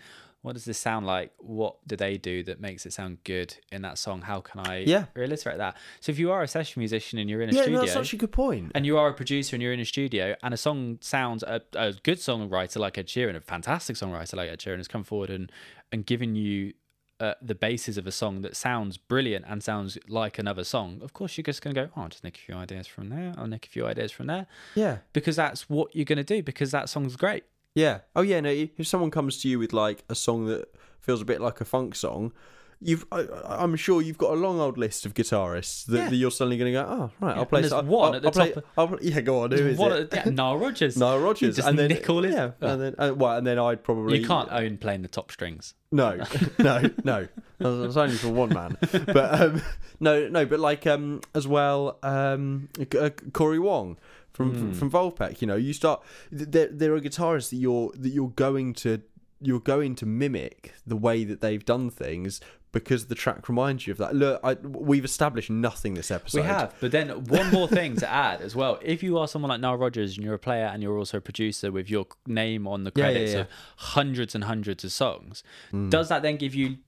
what 0.48 0.54
does 0.54 0.64
this 0.64 0.78
sound 0.78 1.04
like? 1.06 1.30
What 1.36 1.76
do 1.86 1.94
they 1.94 2.16
do 2.16 2.42
that 2.44 2.58
makes 2.58 2.86
it 2.86 2.94
sound 2.94 3.18
good 3.24 3.54
in 3.70 3.82
that 3.82 3.98
song? 3.98 4.22
How 4.22 4.40
can 4.40 4.60
I 4.60 4.78
Yeah. 4.78 5.04
reiterate 5.14 5.58
that? 5.58 5.76
So 6.00 6.10
if 6.10 6.18
you 6.18 6.30
are 6.32 6.40
a 6.42 6.48
session 6.48 6.80
musician 6.80 7.18
and 7.18 7.28
you're 7.28 7.42
in 7.42 7.50
a 7.50 7.52
Yeah, 7.52 7.60
studio, 7.60 7.80
no, 7.80 7.80
that's 7.82 7.92
such 7.92 8.14
a 8.14 8.16
good 8.16 8.32
point. 8.32 8.72
and 8.74 8.86
you 8.86 8.96
are 8.96 9.08
a 9.08 9.12
producer 9.12 9.54
and 9.54 9.62
you're 9.62 9.74
in 9.74 9.80
a 9.80 9.84
studio 9.84 10.34
and 10.42 10.54
a 10.54 10.56
song 10.56 10.96
sounds 11.02 11.42
a, 11.42 11.60
a 11.74 11.92
good 12.02 12.16
songwriter 12.16 12.76
like 12.78 12.96
Ed 12.96 13.08
Sheeran, 13.08 13.36
a 13.36 13.42
fantastic 13.42 13.96
songwriter 13.96 14.36
like 14.36 14.48
Ed 14.48 14.58
Sheeran 14.60 14.78
has 14.78 14.88
come 14.88 15.04
forward 15.04 15.28
and 15.28 15.52
and 15.92 16.06
given 16.06 16.34
you 16.34 16.72
uh, 17.20 17.34
the 17.42 17.54
basis 17.54 17.98
of 17.98 18.06
a 18.06 18.12
song 18.12 18.40
that 18.40 18.56
sounds 18.56 18.96
brilliant 18.96 19.44
and 19.48 19.62
sounds 19.62 19.98
like 20.08 20.38
another 20.38 20.64
song. 20.64 21.00
Of 21.02 21.12
course, 21.12 21.36
you're 21.36 21.42
just 21.42 21.60
going 21.60 21.74
to 21.74 21.82
go, 21.82 21.90
oh, 21.94 22.02
I'll 22.02 22.08
just 22.08 22.24
nick 22.24 22.36
a 22.36 22.40
few 22.40 22.54
ideas 22.54 22.86
from 22.86 23.10
there. 23.10 23.34
I'll 23.36 23.48
nick 23.48 23.66
a 23.66 23.68
few 23.68 23.84
ideas 23.86 24.12
from 24.12 24.28
there 24.28 24.46
Yeah, 24.74 24.98
because 25.12 25.36
that's 25.36 25.68
what 25.68 25.94
you're 25.94 26.06
going 26.06 26.24
to 26.24 26.24
do 26.24 26.42
because 26.42 26.70
that 26.70 26.88
song's 26.88 27.16
great. 27.16 27.44
Yeah. 27.74 28.00
Oh, 28.16 28.22
yeah. 28.22 28.40
No, 28.40 28.50
if 28.50 28.86
someone 28.86 29.10
comes 29.10 29.38
to 29.42 29.48
you 29.48 29.58
with 29.58 29.72
like 29.72 30.04
a 30.08 30.14
song 30.14 30.46
that 30.46 30.68
feels 31.00 31.20
a 31.22 31.24
bit 31.24 31.40
like 31.40 31.60
a 31.60 31.64
funk 31.64 31.94
song, 31.94 32.32
you've, 32.80 33.04
I, 33.10 33.26
I'm 33.44 33.74
sure 33.76 34.00
you've 34.02 34.18
got 34.18 34.32
a 34.32 34.36
long 34.36 34.60
old 34.60 34.78
list 34.78 35.04
of 35.06 35.14
guitarists 35.14 35.84
that, 35.86 35.96
Yeah. 35.96 36.08
that 36.10 36.16
you're 36.16 36.30
suddenly 36.30 36.58
going 36.58 36.72
to 36.72 36.80
go, 36.80 36.86
oh, 36.88 37.10
right, 37.20 37.34
Yeah, 37.34 37.40
I'll 37.40 37.46
play. 37.46 37.58
and 37.58 37.64
there's 37.64 37.72
I'll- 37.72 37.82
one 37.84 38.08
I'll- 38.10 38.14
at 38.16 38.22
the 38.22 38.28
I'll 38.28 38.32
play- 38.32 38.52
top 38.52 38.64
I'll 38.76 38.98
yeah, 39.02 39.20
go 39.20 39.42
on. 39.42 39.50
Who 39.52 39.56
is 39.66 39.78
What 39.78 39.92
it? 39.92 40.12
a- 40.12 40.16
yeah, 40.16 40.24
Nile 40.30 40.58
Rodgers. 40.58 40.96
Nile 40.98 41.18
Rodgers, 41.18 41.56
just 41.56 41.66
and 41.68 41.78
then 41.78 41.88
nick 41.88 42.08
all 42.10 42.24
yeah, 42.26 42.52
Oh. 42.62 42.66
and 42.68 42.82
then 42.82 42.94
uh, 42.98 43.14
well, 43.14 43.36
and 43.38 43.46
then 43.46 43.58
I'd 43.58 43.82
probably 43.82 44.18
You 44.20 44.26
can't 44.26 44.48
own 44.52 44.76
playing 44.78 45.02
the 45.02 45.08
top 45.08 45.30
strings. 45.32 45.74
No, 45.90 46.20
no, 46.58 46.82
no. 47.04 47.28
That's 47.58 47.96
only 47.96 48.14
for 48.16 48.28
one 48.28 48.50
man. 48.50 48.76
But 48.92 49.40
um, 49.40 49.62
no, 49.98 50.28
no. 50.28 50.44
But 50.46 50.60
like 50.60 50.86
um, 50.86 51.22
as 51.34 51.48
well, 51.48 51.98
um, 52.04 52.68
uh, 52.96 53.10
Corey 53.32 53.58
Wong 53.58 53.98
from 54.38 54.54
Hmm. 54.54 54.72
from 54.72 54.90
Vulfpeck. 54.90 55.42
You 55.42 55.46
know, 55.48 55.56
you 55.56 55.74
start. 55.74 56.02
There, 56.32 56.68
there 56.68 56.94
are 56.94 57.00
guitarists 57.00 57.50
that 57.50 57.56
you're 57.56 57.92
that 57.94 58.08
you're 58.10 58.30
going 58.30 58.72
to 58.84 59.02
you're 59.40 59.60
going 59.60 59.94
to 59.96 60.06
mimic 60.06 60.72
the 60.86 60.96
way 60.96 61.24
that 61.24 61.40
they've 61.42 61.64
done 61.64 61.90
things 61.90 62.40
because 62.72 63.06
the 63.06 63.14
track 63.14 63.48
reminds 63.48 63.86
you 63.86 63.92
of 63.92 63.98
that. 63.98 64.14
Look, 64.14 64.40
I, 64.44 64.54
we've 64.54 65.04
established 65.04 65.48
nothing 65.48 65.94
this 65.94 66.10
episode. 66.10 66.40
We 66.40 66.46
have, 66.46 66.74
but 66.80 66.90
then 66.90 67.08
one 67.24 67.50
more 67.52 67.68
thing 67.68 67.94
to 67.96 68.10
add 68.10 68.40
as 68.42 68.54
well. 68.56 68.78
If 68.82 69.02
you 69.02 69.16
are 69.18 69.26
someone 69.28 69.48
like 69.50 69.60
Nile 69.60 69.76
Rodgers 69.76 70.16
and 70.16 70.24
you're 70.24 70.34
a 70.34 70.38
player 70.40 70.66
and 70.66 70.82
you're 70.82 70.98
also 70.98 71.18
a 71.18 71.20
producer 71.20 71.70
with 71.72 71.88
your 71.88 72.06
name 72.26 72.66
on 72.66 72.82
the 72.84 72.92
Yeah, 72.96 73.04
yeah, 73.06 73.10
credits 73.12 73.32
yeah. 73.34 73.40
of 73.40 73.46
hundreds 73.76 74.34
and 74.34 74.44
hundreds 74.44 74.82
of 74.84 74.90
songs, 74.92 75.42
Mm. 75.72 75.88
does 75.88 76.08
that 76.10 76.22
then 76.22 76.36
give 76.36 76.54
you 76.54 76.78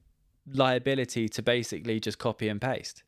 liability 0.53 1.29
to 1.29 1.43
basically 1.43 2.01
just 2.01 2.19
copy 2.19 2.49
and 2.49 2.61
paste? 2.61 3.03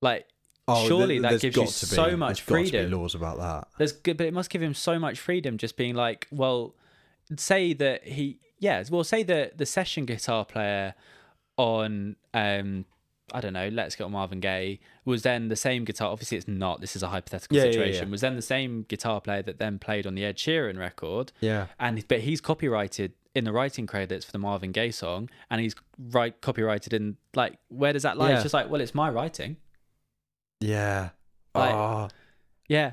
Like, 0.00 0.26
Oh, 0.68 0.86
surely 0.86 1.18
there- 1.18 1.32
that 1.32 1.40
gives 1.40 1.56
you 1.56 1.62
to 1.64 1.68
be- 1.68 1.70
so 1.70 2.16
much 2.16 2.44
there's 2.44 2.46
got 2.46 2.56
to 2.56 2.62
be 2.62 2.70
freedom. 2.70 3.00
laws 3.00 3.14
about 3.14 3.38
that. 3.38 3.68
There's 3.78 3.92
good, 3.92 4.16
but 4.16 4.26
it 4.26 4.34
must 4.34 4.50
give 4.50 4.62
him 4.62 4.74
so 4.74 4.98
much 4.98 5.18
freedom. 5.18 5.58
Just 5.58 5.76
being 5.76 5.94
like, 5.94 6.26
well, 6.30 6.74
say 7.36 7.72
that 7.74 8.04
he, 8.04 8.38
yeah, 8.58 8.82
well, 8.90 9.04
say 9.04 9.22
that 9.24 9.58
the 9.58 9.66
session 9.66 10.04
guitar 10.06 10.44
player 10.44 10.94
on, 11.56 12.16
um, 12.34 12.84
I 13.32 13.40
don't 13.40 13.52
know, 13.52 13.68
Let's 13.68 13.94
Get 13.96 14.04
on 14.04 14.12
Marvin 14.12 14.40
Gaye 14.40 14.80
was 15.04 15.22
then 15.22 15.48
the 15.48 15.56
same 15.56 15.84
guitar. 15.84 16.10
Obviously, 16.10 16.36
it's 16.38 16.48
not. 16.48 16.80
This 16.80 16.96
is 16.96 17.02
a 17.02 17.08
hypothetical 17.08 17.56
Yeah, 17.56 17.64
yeah, 17.64 17.72
situation. 17.72 18.08
yeah. 18.08 18.10
Was 18.12 18.20
then 18.22 18.36
the 18.36 18.42
same 18.42 18.84
guitar 18.88 19.20
player 19.20 19.42
that 19.42 19.58
then 19.58 19.78
played 19.78 20.06
on 20.06 20.14
the 20.14 20.24
Ed 20.24 20.36
Sheeran 20.36 20.78
record, 20.78 21.32
Yeah. 21.40 21.66
and 21.78 22.06
but 22.08 22.20
he's 22.20 22.40
copyrighted 22.40 23.12
in 23.34 23.44
the 23.44 23.52
writing 23.52 23.86
credits 23.86 24.24
for 24.24 24.32
the 24.32 24.38
Marvin 24.38 24.72
Gaye 24.72 24.90
song, 24.90 25.30
and 25.48 25.60
he's 25.60 25.76
right 26.10 26.40
copyrighted 26.40 26.92
in 26.92 27.16
like 27.34 27.58
where 27.68 27.92
does 27.92 28.02
that 28.02 28.18
lie? 28.18 28.30
Yeah. 28.30 28.34
It's 28.34 28.42
just 28.42 28.54
like, 28.54 28.68
well, 28.68 28.80
it's 28.80 28.94
my 28.94 29.08
writing. 29.08 29.56
Yeah. 30.60 31.10
Like- 31.54 31.72
Ah. 31.74 32.08
Yeah, 32.68 32.92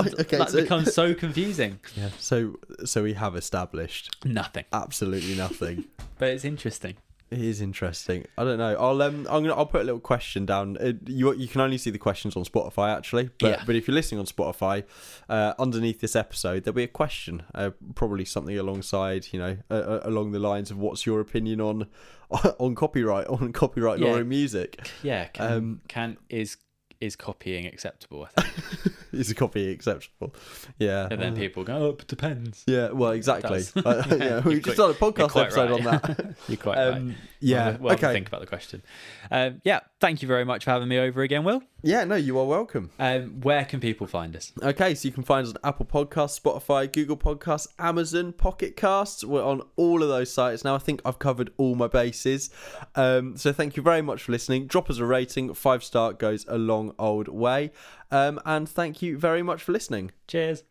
okay. 0.00 0.36
that 0.38 0.50
so, 0.50 0.60
becomes 0.62 0.94
so 0.94 1.12
confusing. 1.24 1.80
yeah. 1.96 2.10
So 2.18 2.54
so 2.84 3.02
we 3.02 3.14
have 3.14 3.34
established 3.34 4.14
Nothing, 4.24 4.64
absolutely 4.72 5.34
nothing. 5.34 5.86
but 6.18 6.28
it's 6.28 6.44
interesting. 6.44 6.94
It 7.30 7.40
is 7.40 7.60
interesting. 7.60 8.24
I 8.38 8.44
don't 8.44 8.56
know. 8.58 8.74
I'll 8.78 9.02
um, 9.02 9.26
I'm 9.28 9.42
gonna 9.42 9.54
I'll 9.54 9.66
put 9.66 9.80
a 9.82 9.84
little 9.84 10.00
question 10.00 10.46
down. 10.46 10.76
Uh, 10.78 10.92
you 11.06 11.34
you 11.34 11.48
can 11.48 11.60
only 11.60 11.76
see 11.78 11.90
the 11.90 11.98
questions 11.98 12.36
on 12.36 12.44
Spotify 12.44 12.96
actually, 12.96 13.30
but 13.40 13.48
Yeah. 13.50 13.62
but 13.66 13.74
if 13.74 13.88
you're 13.88 13.94
listening 13.96 14.20
on 14.20 14.26
Spotify, 14.26 14.84
uh, 15.28 15.54
underneath 15.58 16.00
this 16.00 16.14
episode 16.14 16.62
there'll 16.62 16.76
be 16.76 16.84
a 16.84 16.86
question, 16.88 17.42
uh, 17.56 17.70
probably 17.96 18.24
something 18.24 18.56
alongside 18.56 19.26
you 19.32 19.40
know 19.40 19.56
uh, 19.68 19.98
along 20.04 20.30
the 20.30 20.38
lines 20.38 20.70
of 20.70 20.78
what's 20.78 21.04
your 21.04 21.18
opinion 21.20 21.60
on 21.60 21.88
on 22.60 22.76
copyright 22.76 23.26
on 23.26 23.52
copyright 23.52 23.98
law 23.98 24.14
Yeah. 24.14 24.20
in 24.20 24.28
music. 24.28 24.88
Yeah, 25.02 25.24
can, 25.24 25.52
Um, 25.52 25.80
can 25.88 26.16
is 26.30 26.56
is 27.00 27.16
copying 27.16 27.66
acceptable? 27.66 28.28
I 28.36 28.42
think. 28.42 28.94
is 29.12 29.30
a 29.30 29.34
copy 29.34 29.70
acceptable? 29.70 30.34
Yeah. 30.78 31.08
And 31.10 31.20
then 31.20 31.36
people 31.36 31.64
go, 31.64 31.76
oh, 31.76 31.90
it 31.90 32.06
depends. 32.06 32.64
Yeah, 32.66 32.90
well, 32.90 33.12
exactly. 33.12 33.58
does. 33.58 33.76
Uh, 33.76 34.04
yeah, 34.18 34.40
we 34.44 34.60
just 34.60 34.64
quite- 34.64 34.76
done 34.76 34.90
a 34.90 34.94
podcast 34.94 35.18
you're 35.18 35.28
quite 35.28 35.46
episode 35.46 35.70
on 35.72 35.82
that. 35.84 36.34
You're 36.48 36.56
quite 36.56 36.76
right. 36.76 36.88
Um, 36.88 37.14
yeah. 37.40 37.70
Well, 37.70 37.78
well, 37.80 37.94
okay. 37.94 38.12
think 38.12 38.28
about 38.28 38.40
the 38.40 38.46
question. 38.46 38.82
Um, 39.30 39.60
yeah, 39.64 39.80
thank 40.00 40.22
you 40.22 40.28
very 40.28 40.44
much 40.44 40.64
for 40.64 40.70
having 40.70 40.88
me 40.88 40.98
over 40.98 41.22
again, 41.22 41.44
Will. 41.44 41.62
Yeah, 41.82 42.02
no, 42.04 42.16
you 42.16 42.36
are 42.38 42.44
welcome. 42.44 42.90
Um, 42.98 43.40
where 43.42 43.64
can 43.64 43.78
people 43.78 44.08
find 44.08 44.34
us? 44.34 44.52
Okay, 44.60 44.94
so 44.96 45.06
you 45.06 45.12
can 45.12 45.22
find 45.22 45.46
us 45.46 45.52
on 45.52 45.60
Apple 45.62 45.86
Podcasts, 45.86 46.40
Spotify, 46.40 46.90
Google 46.90 47.16
Podcasts, 47.16 47.68
Amazon, 47.78 48.32
Pocket 48.32 48.76
Casts. 48.76 49.22
We're 49.22 49.44
on 49.44 49.62
all 49.76 50.02
of 50.02 50.08
those 50.08 50.32
sites 50.32 50.64
now. 50.64 50.74
I 50.74 50.78
think 50.78 51.00
I've 51.04 51.20
covered 51.20 51.52
all 51.56 51.76
my 51.76 51.86
bases. 51.86 52.50
Um, 52.96 53.36
so 53.36 53.52
thank 53.52 53.76
you 53.76 53.82
very 53.82 54.02
much 54.02 54.24
for 54.24 54.32
listening. 54.32 54.66
Drop 54.66 54.90
us 54.90 54.98
a 54.98 55.04
rating. 55.04 55.54
Five 55.54 55.84
star 55.84 56.12
goes 56.12 56.44
a 56.48 56.58
long 56.58 56.94
old 56.98 57.28
way. 57.28 57.70
Um, 58.10 58.40
and 58.44 58.68
thank 58.68 59.02
you 59.02 59.18
very 59.18 59.42
much 59.42 59.62
for 59.62 59.72
listening. 59.72 60.12
Cheers. 60.26 60.64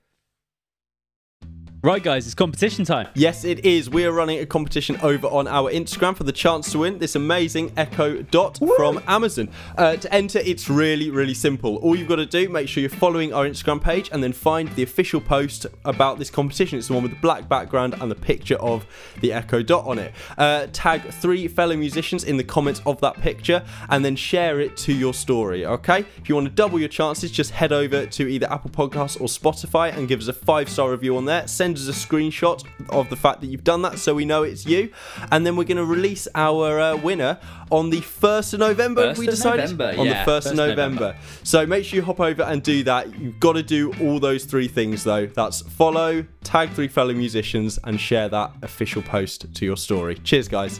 Right, 1.84 2.02
guys, 2.02 2.26
it's 2.26 2.34
competition 2.34 2.86
time. 2.86 3.08
Yes, 3.14 3.44
it 3.44 3.64
is. 3.64 3.88
We 3.88 4.04
are 4.06 4.12
running 4.12 4.40
a 4.40 4.48
competition 4.48 4.98
over 5.04 5.28
on 5.28 5.48
our 5.48 5.72
Instagram 5.72 6.18
for 6.18 6.24
the 6.24 6.32
chance 6.32 6.72
to 6.72 6.80
win 6.80 6.98
this 6.98 7.16
amazing 7.16 7.72
Echo 7.78 8.24
Dot 8.24 8.60
from 8.76 9.00
Amazon. 9.06 9.50
Uh, 9.78 9.96
to 9.96 10.12
enter, 10.12 10.40
it's 10.40 10.72
really, 10.72 11.12
really 11.12 11.36
simple. 11.36 11.76
All 11.78 11.96
you've 11.96 12.08
got 12.08 12.16
to 12.16 12.26
do, 12.26 12.50
make 12.50 12.68
sure 12.68 12.82
you're 12.82 12.90
following 12.90 13.32
our 13.32 13.46
Instagram 13.46 13.80
page 13.80 14.10
and 14.12 14.24
then 14.24 14.34
find 14.34 14.70
the 14.70 14.82
official 14.82 15.22
post 15.22 15.68
about 15.86 16.18
this 16.18 16.32
competition. 16.32 16.80
It's 16.80 16.88
the 16.88 16.96
one 16.96 17.04
with 17.04 17.12
the 17.12 17.20
black 17.20 17.48
background 17.48 17.94
and 18.02 18.10
the 18.10 18.16
picture 18.16 18.58
of 18.58 18.88
the 19.22 19.32
Echo 19.32 19.62
Dot 19.62 19.86
on 19.86 20.00
it. 20.00 20.16
Uh, 20.36 20.66
tag 20.74 21.04
three 21.04 21.48
fellow 21.48 21.78
musicians 21.78 22.24
in 22.24 22.38
the 22.38 22.44
comments 22.44 22.82
of 22.88 23.00
that 23.02 23.22
picture 23.22 23.64
and 23.90 24.04
then 24.04 24.16
share 24.16 24.60
it 24.60 24.78
to 24.78 24.94
your 24.94 25.14
story, 25.14 25.64
okay? 25.64 26.00
If 26.18 26.28
you 26.28 26.34
want 26.34 26.48
to 26.48 26.54
double 26.54 26.80
your 26.80 26.90
chances, 26.90 27.30
just 27.30 27.52
head 27.52 27.72
over 27.72 28.08
to 28.08 28.28
either 28.28 28.52
Apple 28.52 28.72
Podcasts 28.72 29.22
or 29.22 29.28
Spotify 29.28 29.96
and 29.96 30.08
give 30.08 30.20
us 30.22 30.28
a 30.28 30.34
five 30.34 30.70
star 30.70 30.90
review 30.90 31.16
on 31.18 31.26
there. 31.26 31.48
Send 31.48 31.67
us 31.76 31.88
a 31.88 31.92
screenshot 31.92 32.64
of 32.90 33.10
the 33.10 33.16
fact 33.16 33.42
that 33.42 33.48
you've 33.48 33.64
done 33.64 33.82
that 33.82 34.00
so 34.00 34.14
we 34.16 34.26
know 34.26 34.44
it's 34.44 34.66
you. 34.66 34.92
And 35.32 35.46
then 35.46 35.56
we're 35.56 35.66
going 35.66 35.78
to 35.78 35.86
release 35.86 36.28
our 36.36 36.80
uh, 36.80 36.96
winner 36.98 37.40
on 37.72 37.90
the 37.90 38.02
1st 38.02 38.54
of 38.54 38.60
November, 38.60 39.14
1st 39.14 39.18
we 39.18 39.26
decided? 39.26 39.72
November, 39.72 40.00
on 40.00 40.06
yeah, 40.06 40.24
the 40.24 40.32
1st, 40.32 40.38
1st 40.38 40.46
of 40.46 40.52
of 40.52 40.58
November. 40.58 41.00
November. 41.00 41.20
So 41.44 41.66
make 41.66 41.86
sure 41.86 41.98
you 41.98 42.04
hop 42.04 42.20
over 42.20 42.44
and 42.44 42.64
do 42.64 42.84
that. 42.84 43.20
You've 43.20 43.40
got 43.40 43.54
to 43.54 43.64
do 43.64 43.94
all 44.02 44.20
those 44.20 44.46
three 44.46 44.68
things 44.68 45.04
though. 45.04 45.26
That's 45.26 45.62
follow, 45.62 46.26
tag 46.44 46.72
three 46.72 46.88
fellow 46.88 47.14
musicians, 47.14 47.80
and 47.84 48.00
share 48.00 48.30
that 48.30 48.52
official 48.62 49.02
post 49.02 49.54
to 49.54 49.66
your 49.66 49.78
story. 49.78 50.16
Cheers, 50.16 50.48
guys. 50.48 50.80